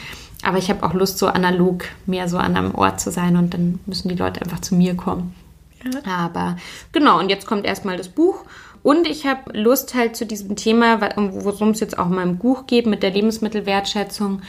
aber 0.46 0.60
ich 0.60 0.70
habe 0.70 0.84
auch 0.84 0.94
Lust, 0.94 1.18
so 1.18 1.28
analog 1.28 1.86
mehr 2.06 2.30
so 2.30 2.38
an 2.38 2.56
einem 2.56 2.76
Ort 2.76 3.02
zu 3.02 3.10
sein 3.12 3.36
und 3.36 3.54
dann 3.54 3.80
müssen 3.86 4.10
die 4.10 4.16
Leute 4.16 4.42
einfach 4.42 4.60
zu 4.60 4.76
mir 4.76 4.96
kommen. 4.96 5.34
Ja. 5.84 6.28
Aber 6.28 6.58
genau, 6.92 7.20
und 7.20 7.30
jetzt 7.30 7.48
kommt 7.48 7.66
erstmal 7.66 7.98
das 7.98 8.10
Buch. 8.10 8.46
Und 8.84 9.08
ich 9.08 9.26
habe 9.26 9.58
Lust 9.58 9.96
halt 9.96 10.16
zu 10.16 10.28
diesem 10.28 10.56
Thema, 10.56 11.02
worum 11.16 11.70
es 11.70 11.80
jetzt 11.80 11.98
auch 11.98 12.06
in 12.06 12.16
meinem 12.16 12.38
Buch 12.38 12.68
geht, 12.68 12.86
mit 12.86 13.02
der 13.02 13.10
Lebensmittelwertschätzung, 13.10 14.44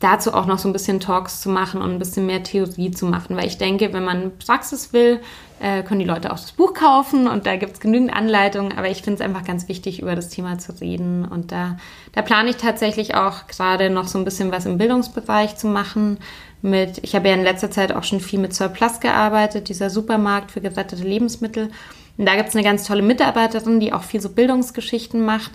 dazu 0.00 0.32
auch 0.32 0.46
noch 0.46 0.58
so 0.58 0.68
ein 0.68 0.72
bisschen 0.72 1.00
Talks 1.00 1.40
zu 1.40 1.48
machen 1.48 1.82
und 1.82 1.90
ein 1.90 1.98
bisschen 1.98 2.26
mehr 2.26 2.42
Theorie 2.42 2.90
zu 2.90 3.06
machen, 3.06 3.36
weil 3.36 3.46
ich 3.46 3.58
denke, 3.58 3.92
wenn 3.92 4.04
man 4.04 4.38
Praxis 4.38 4.92
will, 4.92 5.20
äh, 5.60 5.82
können 5.82 5.98
die 5.98 6.06
Leute 6.06 6.32
auch 6.32 6.38
das 6.38 6.52
Buch 6.52 6.72
kaufen 6.72 7.26
und 7.26 7.46
da 7.46 7.56
gibt 7.56 7.72
es 7.74 7.80
genügend 7.80 8.14
Anleitungen, 8.14 8.76
aber 8.78 8.88
ich 8.88 9.02
finde 9.02 9.20
es 9.20 9.20
einfach 9.20 9.44
ganz 9.44 9.66
wichtig, 9.66 10.00
über 10.00 10.14
das 10.14 10.28
Thema 10.28 10.58
zu 10.58 10.72
reden 10.80 11.24
und 11.24 11.50
da, 11.50 11.78
da 12.12 12.22
plane 12.22 12.50
ich 12.50 12.56
tatsächlich 12.56 13.16
auch 13.16 13.48
gerade 13.48 13.90
noch 13.90 14.06
so 14.06 14.18
ein 14.18 14.24
bisschen 14.24 14.52
was 14.52 14.66
im 14.66 14.78
Bildungsbereich 14.78 15.56
zu 15.56 15.66
machen. 15.66 16.18
Mit, 16.60 16.98
ich 17.02 17.14
habe 17.14 17.28
ja 17.28 17.34
in 17.34 17.42
letzter 17.42 17.70
Zeit 17.70 17.92
auch 17.92 18.02
schon 18.02 18.20
viel 18.20 18.40
mit 18.40 18.52
Surplus 18.54 18.98
gearbeitet, 19.00 19.68
dieser 19.68 19.90
Supermarkt 19.90 20.50
für 20.50 20.60
gerettete 20.60 21.04
Lebensmittel. 21.04 21.70
Und 22.16 22.26
da 22.26 22.34
gibt 22.34 22.48
es 22.48 22.56
eine 22.56 22.64
ganz 22.64 22.84
tolle 22.84 23.02
Mitarbeiterin, 23.02 23.78
die 23.78 23.92
auch 23.92 24.02
viel 24.02 24.20
so 24.20 24.28
Bildungsgeschichten 24.28 25.24
macht. 25.24 25.52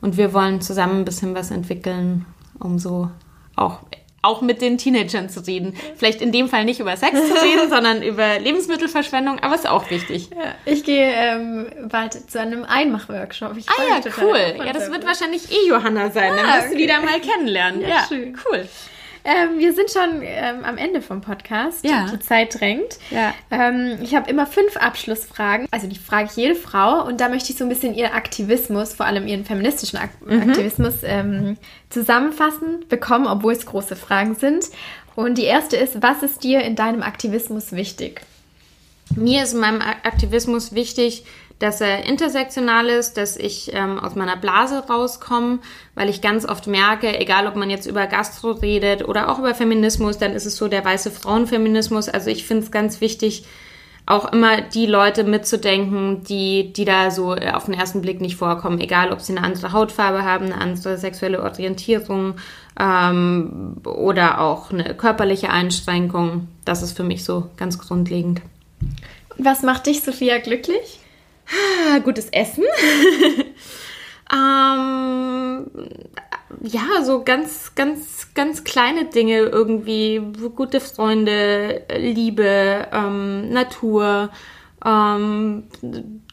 Und 0.00 0.16
wir 0.16 0.32
wollen 0.32 0.60
zusammen 0.60 1.00
ein 1.00 1.04
bisschen 1.04 1.34
was 1.34 1.50
entwickeln, 1.50 2.24
um 2.60 2.78
so 2.78 3.10
auch 3.56 3.80
auch 4.24 4.40
mit 4.40 4.62
den 4.62 4.78
Teenagern 4.78 5.28
zu 5.28 5.40
reden. 5.46 5.76
Vielleicht 5.96 6.22
in 6.22 6.32
dem 6.32 6.48
Fall 6.48 6.64
nicht 6.64 6.80
über 6.80 6.96
Sex 6.96 7.14
zu 7.14 7.34
reden, 7.34 7.68
sondern 7.68 8.02
über 8.02 8.38
Lebensmittelverschwendung, 8.38 9.38
aber 9.40 9.54
ist 9.54 9.68
auch 9.68 9.90
wichtig. 9.90 10.30
Ja, 10.30 10.54
ich 10.64 10.82
gehe 10.82 11.12
ähm, 11.12 11.66
bald 11.90 12.30
zu 12.30 12.40
einem 12.40 12.64
Einmachworkshop. 12.64 13.52
ah 13.52 13.82
ja, 13.88 14.00
cool. 14.22 14.64
Ja, 14.64 14.72
das 14.72 14.90
wird 14.90 15.06
wahrscheinlich 15.06 15.52
eh 15.52 15.68
Johanna 15.68 16.10
sein. 16.10 16.32
Ah, 16.32 16.36
Dann 16.36 16.46
wirst 16.46 16.66
okay. 16.66 16.70
du 16.70 16.76
die 16.78 16.86
da 16.86 17.00
mal 17.00 17.20
kennenlernen. 17.20 17.82
Ja, 17.82 17.88
ja 17.88 18.04
schön. 18.08 18.38
cool. 18.50 18.66
Ähm, 19.24 19.58
wir 19.58 19.72
sind 19.72 19.90
schon 19.90 20.20
ähm, 20.22 20.64
am 20.64 20.76
Ende 20.76 21.00
vom 21.00 21.22
Podcast. 21.22 21.82
Ja. 21.82 22.06
Die 22.12 22.18
Zeit 22.18 22.60
drängt. 22.60 22.98
Ja. 23.10 23.32
Ähm, 23.50 23.98
ich 24.02 24.14
habe 24.14 24.30
immer 24.30 24.46
fünf 24.46 24.76
Abschlussfragen. 24.76 25.66
Also 25.70 25.86
die 25.86 25.98
frage 25.98 26.28
ich 26.30 26.36
jede 26.36 26.54
Frau 26.54 27.06
und 27.06 27.20
da 27.20 27.30
möchte 27.30 27.50
ich 27.50 27.58
so 27.58 27.64
ein 27.64 27.70
bisschen 27.70 27.94
ihren 27.94 28.12
Aktivismus, 28.12 28.92
vor 28.92 29.06
allem 29.06 29.26
ihren 29.26 29.46
feministischen 29.46 29.98
Ak 29.98 30.10
mhm. 30.20 30.42
Aktivismus 30.42 30.96
ähm, 31.04 31.56
zusammenfassen 31.88 32.84
bekommen, 32.90 33.26
obwohl 33.26 33.54
es 33.54 33.64
große 33.64 33.96
Fragen 33.96 34.34
sind. 34.34 34.66
Und 35.16 35.38
die 35.38 35.44
erste 35.44 35.76
ist, 35.76 36.02
was 36.02 36.22
ist 36.22 36.44
dir 36.44 36.60
in 36.62 36.76
deinem 36.76 37.02
Aktivismus 37.02 37.72
wichtig? 37.72 38.20
Mir 39.16 39.44
ist 39.44 39.54
in 39.54 39.60
meinem 39.60 39.80
Aktivismus 39.80 40.74
wichtig, 40.74 41.24
dass 41.58 41.80
er 41.80 42.04
intersektional 42.04 42.86
ist, 42.88 43.16
dass 43.16 43.36
ich 43.36 43.72
ähm, 43.72 43.98
aus 43.98 44.14
meiner 44.14 44.36
Blase 44.36 44.84
rauskomme, 44.88 45.60
weil 45.94 46.08
ich 46.08 46.20
ganz 46.20 46.44
oft 46.44 46.66
merke, 46.66 47.18
egal 47.18 47.46
ob 47.46 47.56
man 47.56 47.70
jetzt 47.70 47.86
über 47.86 48.06
Gastro 48.06 48.52
redet 48.52 49.06
oder 49.08 49.30
auch 49.30 49.38
über 49.38 49.54
Feminismus, 49.54 50.18
dann 50.18 50.32
ist 50.32 50.46
es 50.46 50.56
so 50.56 50.68
der 50.68 50.84
weiße 50.84 51.10
Frauenfeminismus. 51.10 52.08
Also 52.08 52.30
ich 52.30 52.46
finde 52.46 52.64
es 52.64 52.70
ganz 52.70 53.00
wichtig, 53.00 53.44
auch 54.06 54.30
immer 54.32 54.60
die 54.60 54.84
Leute 54.84 55.24
mitzudenken, 55.24 56.24
die, 56.24 56.72
die 56.72 56.84
da 56.84 57.10
so 57.10 57.34
äh, 57.34 57.52
auf 57.52 57.64
den 57.64 57.74
ersten 57.74 58.02
Blick 58.02 58.20
nicht 58.20 58.36
vorkommen, 58.36 58.80
egal 58.80 59.12
ob 59.12 59.20
sie 59.20 59.34
eine 59.34 59.46
andere 59.46 59.72
Hautfarbe 59.72 60.24
haben, 60.24 60.46
eine 60.46 60.60
andere 60.60 60.98
sexuelle 60.98 61.42
Orientierung 61.42 62.34
ähm, 62.78 63.76
oder 63.84 64.40
auch 64.40 64.70
eine 64.70 64.94
körperliche 64.94 65.48
Einschränkung. 65.48 66.48
Das 66.66 66.82
ist 66.82 66.96
für 66.96 67.04
mich 67.04 67.24
so 67.24 67.48
ganz 67.56 67.78
grundlegend. 67.78 68.42
Was 69.38 69.62
macht 69.62 69.86
dich, 69.86 70.02
Sophia, 70.02 70.38
glücklich? 70.38 71.00
Gutes 72.04 72.28
Essen. 72.30 72.64
ähm, 74.32 75.66
ja, 76.62 77.02
so 77.04 77.22
ganz, 77.24 77.74
ganz, 77.74 78.28
ganz 78.34 78.64
kleine 78.64 79.06
Dinge 79.06 79.38
irgendwie. 79.38 80.20
Gute 80.54 80.80
Freunde, 80.80 81.82
Liebe, 81.96 82.88
ähm, 82.92 83.50
Natur, 83.50 84.30
Ähm, 84.84 85.64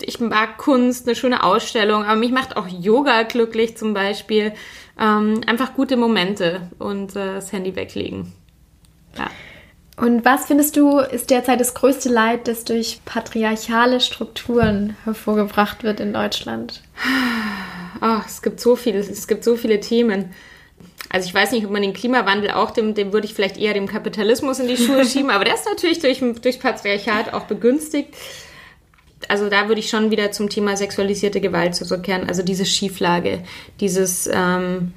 ich 0.01 0.19
mag 0.19 0.57
Kunst, 0.57 1.07
eine 1.07 1.15
schöne 1.15 1.43
Ausstellung, 1.43 2.03
aber 2.03 2.17
mich 2.17 2.32
macht 2.32 2.57
auch 2.57 2.67
Yoga 2.67 3.24
glücklich 3.24 3.78
zum 3.78 3.93
Beispiel. 3.93 4.53
Ähm, 4.99 5.41
einfach 5.47 5.74
gute 5.74 5.95
Momente 5.95 6.69
und 6.78 7.15
äh, 7.15 7.36
das 7.36 7.53
Handy 7.53 7.76
weglegen. 7.76 8.34
Ja. 9.17 9.30
Und 9.98 10.26
was 10.26 10.46
findest 10.46 10.78
du, 10.78 11.00
ist 11.00 11.30
derzeit 11.30 11.60
das 11.60 11.74
größte 11.74 12.10
Leid, 12.10 12.48
das 12.48 12.64
durch 12.64 13.02
patriarchale 13.06 14.00
Strukturen 14.00 14.96
hervorgebracht 15.04 15.84
wird 15.84 16.00
in 16.00 16.14
Deutschland? 16.14 16.82
Oh, 18.02 18.18
es 18.26 18.42
gibt 18.42 18.60
so 18.60 18.76
viele, 18.76 19.00
es 19.00 19.28
gibt 19.28 19.44
so 19.44 19.56
viele 19.56 19.80
Themen. 19.80 20.34
Also 21.10 21.28
ich 21.28 21.34
weiß 21.34 21.52
nicht, 21.52 21.66
ob 21.66 21.72
man 21.72 21.82
den 21.82 21.94
Klimawandel 21.94 22.52
auch, 22.52 22.72
dem, 22.72 22.94
dem 22.96 23.12
würde 23.12 23.28
ich 23.28 23.34
vielleicht 23.34 23.58
eher 23.58 23.74
dem 23.74 23.88
Kapitalismus 23.88 24.60
in 24.60 24.68
die 24.68 24.78
Schuhe 24.78 25.06
schieben, 25.08 25.30
aber 25.30 25.44
der 25.44 25.56
ist 25.56 25.66
natürlich 25.66 26.00
durch, 26.00 26.24
durch 26.42 26.60
Patriarchat 26.60 27.34
auch 27.34 27.44
begünstigt. 27.44 28.16
Also 29.28 29.50
da 29.50 29.68
würde 29.68 29.82
ich 29.82 29.89
schon 29.89 30.10
wieder 30.10 30.32
zum 30.32 30.50
Thema 30.50 30.78
sexualisierte 30.78 31.42
Gewalt 31.42 31.76
zurückkehren. 31.76 32.28
Also 32.28 32.44
diese 32.44 32.66
Schieflage, 32.66 33.44
dieses 33.80 34.28
ähm, 34.34 34.94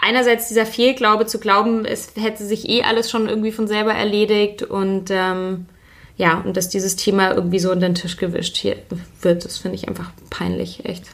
einerseits 0.00 0.48
dieser 0.48 0.66
Fehlglaube 0.66 1.26
zu 1.26 1.38
glauben, 1.38 1.84
es 1.84 2.12
hätte 2.16 2.44
sich 2.44 2.68
eh 2.68 2.82
alles 2.82 3.10
schon 3.10 3.28
irgendwie 3.28 3.52
von 3.52 3.68
selber 3.68 3.94
erledigt 3.94 4.62
und 4.62 5.10
ähm, 5.10 5.66
ja, 6.16 6.42
und 6.44 6.56
dass 6.56 6.68
dieses 6.68 6.96
Thema 6.96 7.32
irgendwie 7.32 7.58
so 7.58 7.70
unter 7.70 7.88
den 7.88 7.94
Tisch 7.94 8.16
gewischt 8.16 8.56
hier 8.56 8.76
wird, 9.22 9.44
das 9.44 9.58
finde 9.58 9.76
ich 9.76 9.88
einfach 9.88 10.10
peinlich, 10.28 10.84
echt. 10.84 11.04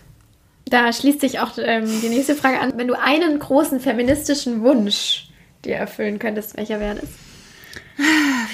Da 0.65 0.93
schließt 0.93 1.21
sich 1.21 1.39
auch 1.39 1.53
ähm, 1.59 1.87
die 2.03 2.09
nächste 2.09 2.35
Frage 2.35 2.59
an. 2.59 2.73
Wenn 2.77 2.89
du 2.89 2.99
einen 2.99 3.39
großen 3.39 3.79
feministischen 3.79 4.63
Wunsch 4.63 5.29
dir 5.65 5.77
erfüllen 5.77 6.19
könntest, 6.19 6.57
welcher 6.57 6.81
wäre 6.81 6.97
das? 6.97 7.09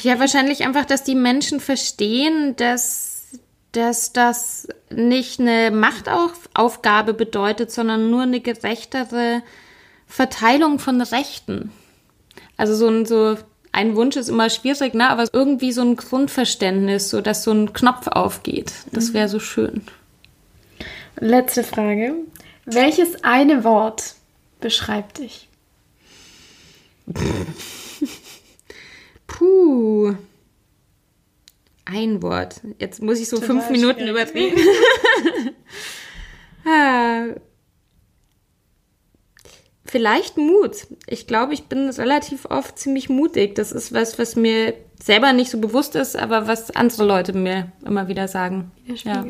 Ja, 0.03 0.19
wahrscheinlich 0.21 0.65
einfach, 0.65 0.85
dass 0.85 1.05
die 1.05 1.15
Menschen 1.15 1.59
verstehen, 1.59 2.55
dass, 2.57 3.29
dass 3.73 4.13
das 4.13 4.69
nicht 4.91 5.41
eine 5.41 5.71
Machtaufgabe 5.71 7.15
bedeutet, 7.15 7.71
sondern 7.71 8.11
nur 8.11 8.23
eine 8.23 8.41
gerechtere 8.41 9.43
Verteilung 10.13 10.79
von 10.79 11.01
Rechten. 11.01 11.73
Also 12.59 12.75
so 12.75 12.87
ein, 12.87 13.07
so 13.07 13.39
ein 13.73 13.97
Wunsch 13.97 14.17
ist 14.17 14.29
immer 14.29 14.51
schwierig, 14.51 14.93
ne? 14.93 15.09
aber 15.09 15.25
irgendwie 15.33 15.73
so 15.73 15.81
ein 15.81 15.97
Grundverständnis, 15.97 17.09
so 17.09 17.23
dass 17.23 17.45
so 17.45 17.53
ein 17.53 17.73
Knopf 17.73 18.09
aufgeht. 18.09 18.75
Das 18.93 19.09
mhm. 19.09 19.15
wäre 19.15 19.29
so 19.31 19.39
schön. 19.39 19.81
Letzte 21.19 21.65
Frage. 21.65 22.15
Welches 22.67 23.25
eine 23.25 23.65
Wort 23.65 24.17
beschreibt 24.61 25.17
dich? 25.17 25.49
Puh. 29.27 30.15
Ein 31.87 32.21
Wort. 32.23 32.61
Jetzt 32.79 33.01
muss 33.01 33.19
ich 33.19 33.31
so 33.31 33.37
Total 33.37 33.63
fünf 33.63 33.71
Minuten 33.71 34.07
überreden. 34.07 34.61
ah. 36.67 37.29
Vielleicht 39.93 40.39
Mut. 40.39 40.87
Ich 41.07 41.27
glaube, 41.27 41.53
ich 41.53 41.65
bin 41.65 41.91
relativ 41.91 42.47
oft 42.47 42.79
ziemlich 42.79 43.11
mutig. 43.11 43.55
Das 43.57 43.73
ist 43.73 43.93
was, 43.93 44.19
was 44.19 44.37
mir 44.37 44.73
selber 44.99 45.35
nicht 45.35 45.51
so 45.51 45.59
bewusst 45.59 45.97
ist, 45.97 46.17
aber 46.17 46.47
was 46.47 46.71
andere 46.71 47.05
Leute 47.05 47.35
mir 47.35 47.71
immer 47.85 48.09
wieder 48.09 48.27
sagen. 48.27 48.71
Ja. 48.87 49.27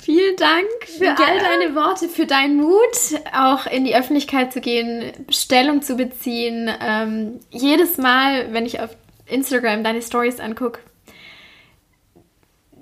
Vielen 0.00 0.36
Dank 0.36 0.66
für 0.86 1.04
ja. 1.04 1.16
all 1.16 1.38
deine 1.38 1.74
Worte, 1.74 2.08
für 2.08 2.24
deinen 2.24 2.56
Mut, 2.56 3.20
auch 3.34 3.66
in 3.66 3.84
die 3.84 3.94
Öffentlichkeit 3.94 4.54
zu 4.54 4.62
gehen, 4.62 5.12
Stellung 5.28 5.82
zu 5.82 5.96
beziehen. 5.96 6.70
Ähm, 6.80 7.40
jedes 7.50 7.98
Mal, 7.98 8.54
wenn 8.54 8.64
ich 8.64 8.80
auf 8.80 8.96
Instagram 9.26 9.84
deine 9.84 10.00
Stories 10.00 10.40
angucke, 10.40 10.80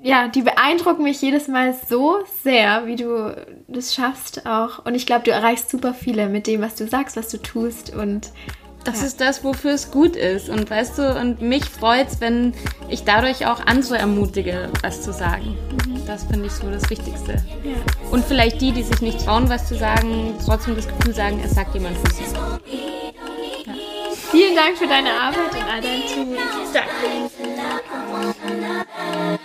ja, 0.05 0.29
die 0.29 0.43
beeindrucken 0.43 1.03
mich 1.03 1.23
jedes 1.23 1.49
Mal 1.49 1.75
so 1.89 2.19
sehr, 2.43 2.87
wie 2.87 2.97
du 2.97 3.35
das 3.69 3.95
schaffst 3.95 4.45
auch. 4.45 4.85
Und 4.85 4.95
ich 4.95 5.07
glaube, 5.07 5.25
du 5.25 5.31
erreichst 5.31 5.71
super 5.71 5.95
viele 5.95 6.29
mit 6.29 6.47
dem, 6.47 6.61
was 6.61 6.75
du 6.75 6.87
sagst, 6.87 7.17
was 7.17 7.29
du 7.29 7.39
tust 7.39 7.95
und 7.95 8.31
das 8.85 9.01
ja. 9.01 9.07
ist 9.07 9.21
das, 9.23 9.43
wofür 9.43 9.71
es 9.71 9.91
gut 9.91 10.15
ist. 10.15 10.51
Und 10.51 10.69
weißt 10.71 10.99
du, 10.99 11.19
und 11.19 11.41
mich 11.41 11.65
freut 11.65 12.09
es, 12.09 12.21
wenn 12.21 12.53
ich 12.91 13.05
dadurch 13.05 13.47
auch 13.47 13.65
andere 13.65 13.97
ermutige, 13.97 14.69
was 14.83 15.01
zu 15.01 15.11
sagen. 15.11 15.57
Mhm. 15.87 16.05
Das 16.07 16.25
finde 16.25 16.49
ich 16.49 16.53
so 16.53 16.71
das 16.71 16.91
Wichtigste. 16.91 17.43
Ja. 17.63 17.73
Und 18.11 18.27
vielleicht 18.27 18.61
die, 18.61 18.73
die 18.73 18.83
sich 18.83 19.01
nicht 19.01 19.25
trauen, 19.25 19.49
was 19.49 19.67
zu 19.67 19.75
sagen, 19.75 20.35
trotzdem 20.45 20.77
das 20.77 20.87
Gefühl 20.87 21.15
sagen, 21.15 21.41
es 21.43 21.53
sagt 21.53 21.73
jemand 21.73 21.97
für 21.97 22.13
sie. 22.13 22.25
Ja. 23.65 23.73
Vielen 24.31 24.55
Dank 24.55 24.77
für 24.77 24.87
deine 24.87 25.13
Arbeit 25.13 25.51
und 25.51 25.65
all 25.65 25.81
dein 25.81 26.03
Tun. 26.13 26.37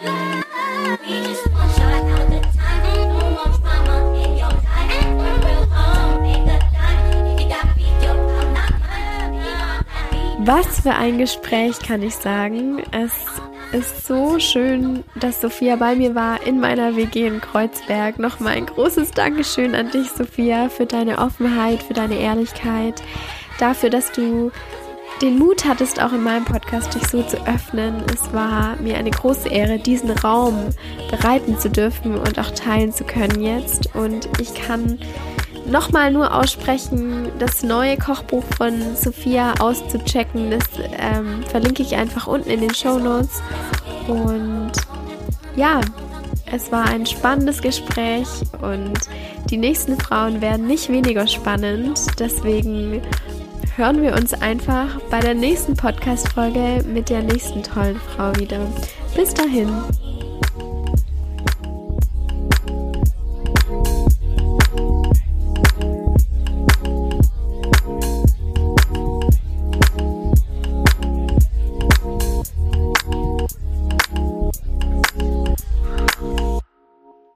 Danke. 0.04 0.26
Was 10.42 10.80
für 10.80 10.96
ein 10.96 11.20
Gespräch 11.20 11.78
kann 11.80 12.02
ich 12.02 12.16
sagen. 12.16 12.82
Es 12.92 13.14
ist 13.72 14.08
so 14.08 14.40
schön, 14.40 15.04
dass 15.14 15.42
Sophia 15.42 15.76
bei 15.76 15.96
mir 15.96 16.16
war 16.16 16.42
in 16.42 16.60
meiner 16.60 16.96
WG 16.96 17.28
in 17.28 17.40
Kreuzberg. 17.40 18.18
Nochmal 18.18 18.58
ein 18.58 18.66
großes 18.66 19.12
Dankeschön 19.12 19.76
an 19.76 19.92
dich, 19.92 20.10
Sophia, 20.10 20.70
für 20.70 20.88
deine 20.88 21.20
Offenheit, 21.20 21.84
für 21.84 21.94
deine 21.94 22.18
Ehrlichkeit, 22.18 23.04
dafür, 23.60 23.92
dass 23.92 24.12
du 24.12 24.52
den 25.22 25.38
Mut 25.38 25.66
hattest, 25.66 26.02
auch 26.02 26.14
in 26.14 26.24
meinem 26.24 26.46
Podcast 26.46 26.96
dich 26.96 27.06
so 27.08 27.22
zu 27.24 27.38
öffnen. 27.46 28.04
Es 28.14 28.32
war 28.34 28.76
mir 28.78 28.98
eine 28.98 29.12
große 29.12 29.50
Ehre, 29.50 29.80
diesen 29.80 30.12
Raum 30.12 30.70
bereiten 31.12 31.58
zu 31.58 31.70
dürfen 31.70 32.18
und 32.18 32.40
auch 32.40 32.52
teilen 32.52 32.94
zu 32.94 33.04
können 33.04 33.42
jetzt. 33.42 33.94
Und 33.96 34.30
ich 34.40 34.54
kann 34.54 35.00
nochmal 35.66 36.12
nur 36.12 36.34
aussprechen, 36.34 37.30
das 37.38 37.64
neue 37.64 37.98
Kochbuch 37.98 38.44
von 38.58 38.96
Sophia 38.96 39.54
auszuchecken. 39.60 40.52
Das 40.52 40.64
ähm, 40.98 41.44
verlinke 41.44 41.84
ich 41.84 41.96
einfach 41.96 42.28
unten 42.28 42.50
in 42.50 42.62
den 42.62 42.74
Show 42.74 42.98
Notes. 42.98 43.42
Und 44.08 44.72
ja, 45.56 45.82
es 46.52 46.72
war 46.72 46.86
ein 46.86 47.06
spannendes 47.06 47.62
Gespräch 47.62 48.28
und 48.62 48.98
die 49.50 49.58
nächsten 49.58 50.00
Frauen 50.00 50.42
werden 50.42 50.66
nicht 50.66 50.90
weniger 50.90 51.28
spannend. 51.28 52.00
Deswegen 52.20 53.02
hören 53.76 54.02
wir 54.02 54.14
uns 54.14 54.34
einfach 54.34 55.00
bei 55.10 55.20
der 55.20 55.34
nächsten 55.34 55.76
Podcast-Folge 55.76 56.84
mit 56.88 57.10
der 57.10 57.24
nächsten 57.24 57.64
tollen 57.64 58.00
Frau 58.00 58.36
wieder. 58.36 58.60
Bis 59.16 59.34
dahin. 59.34 59.70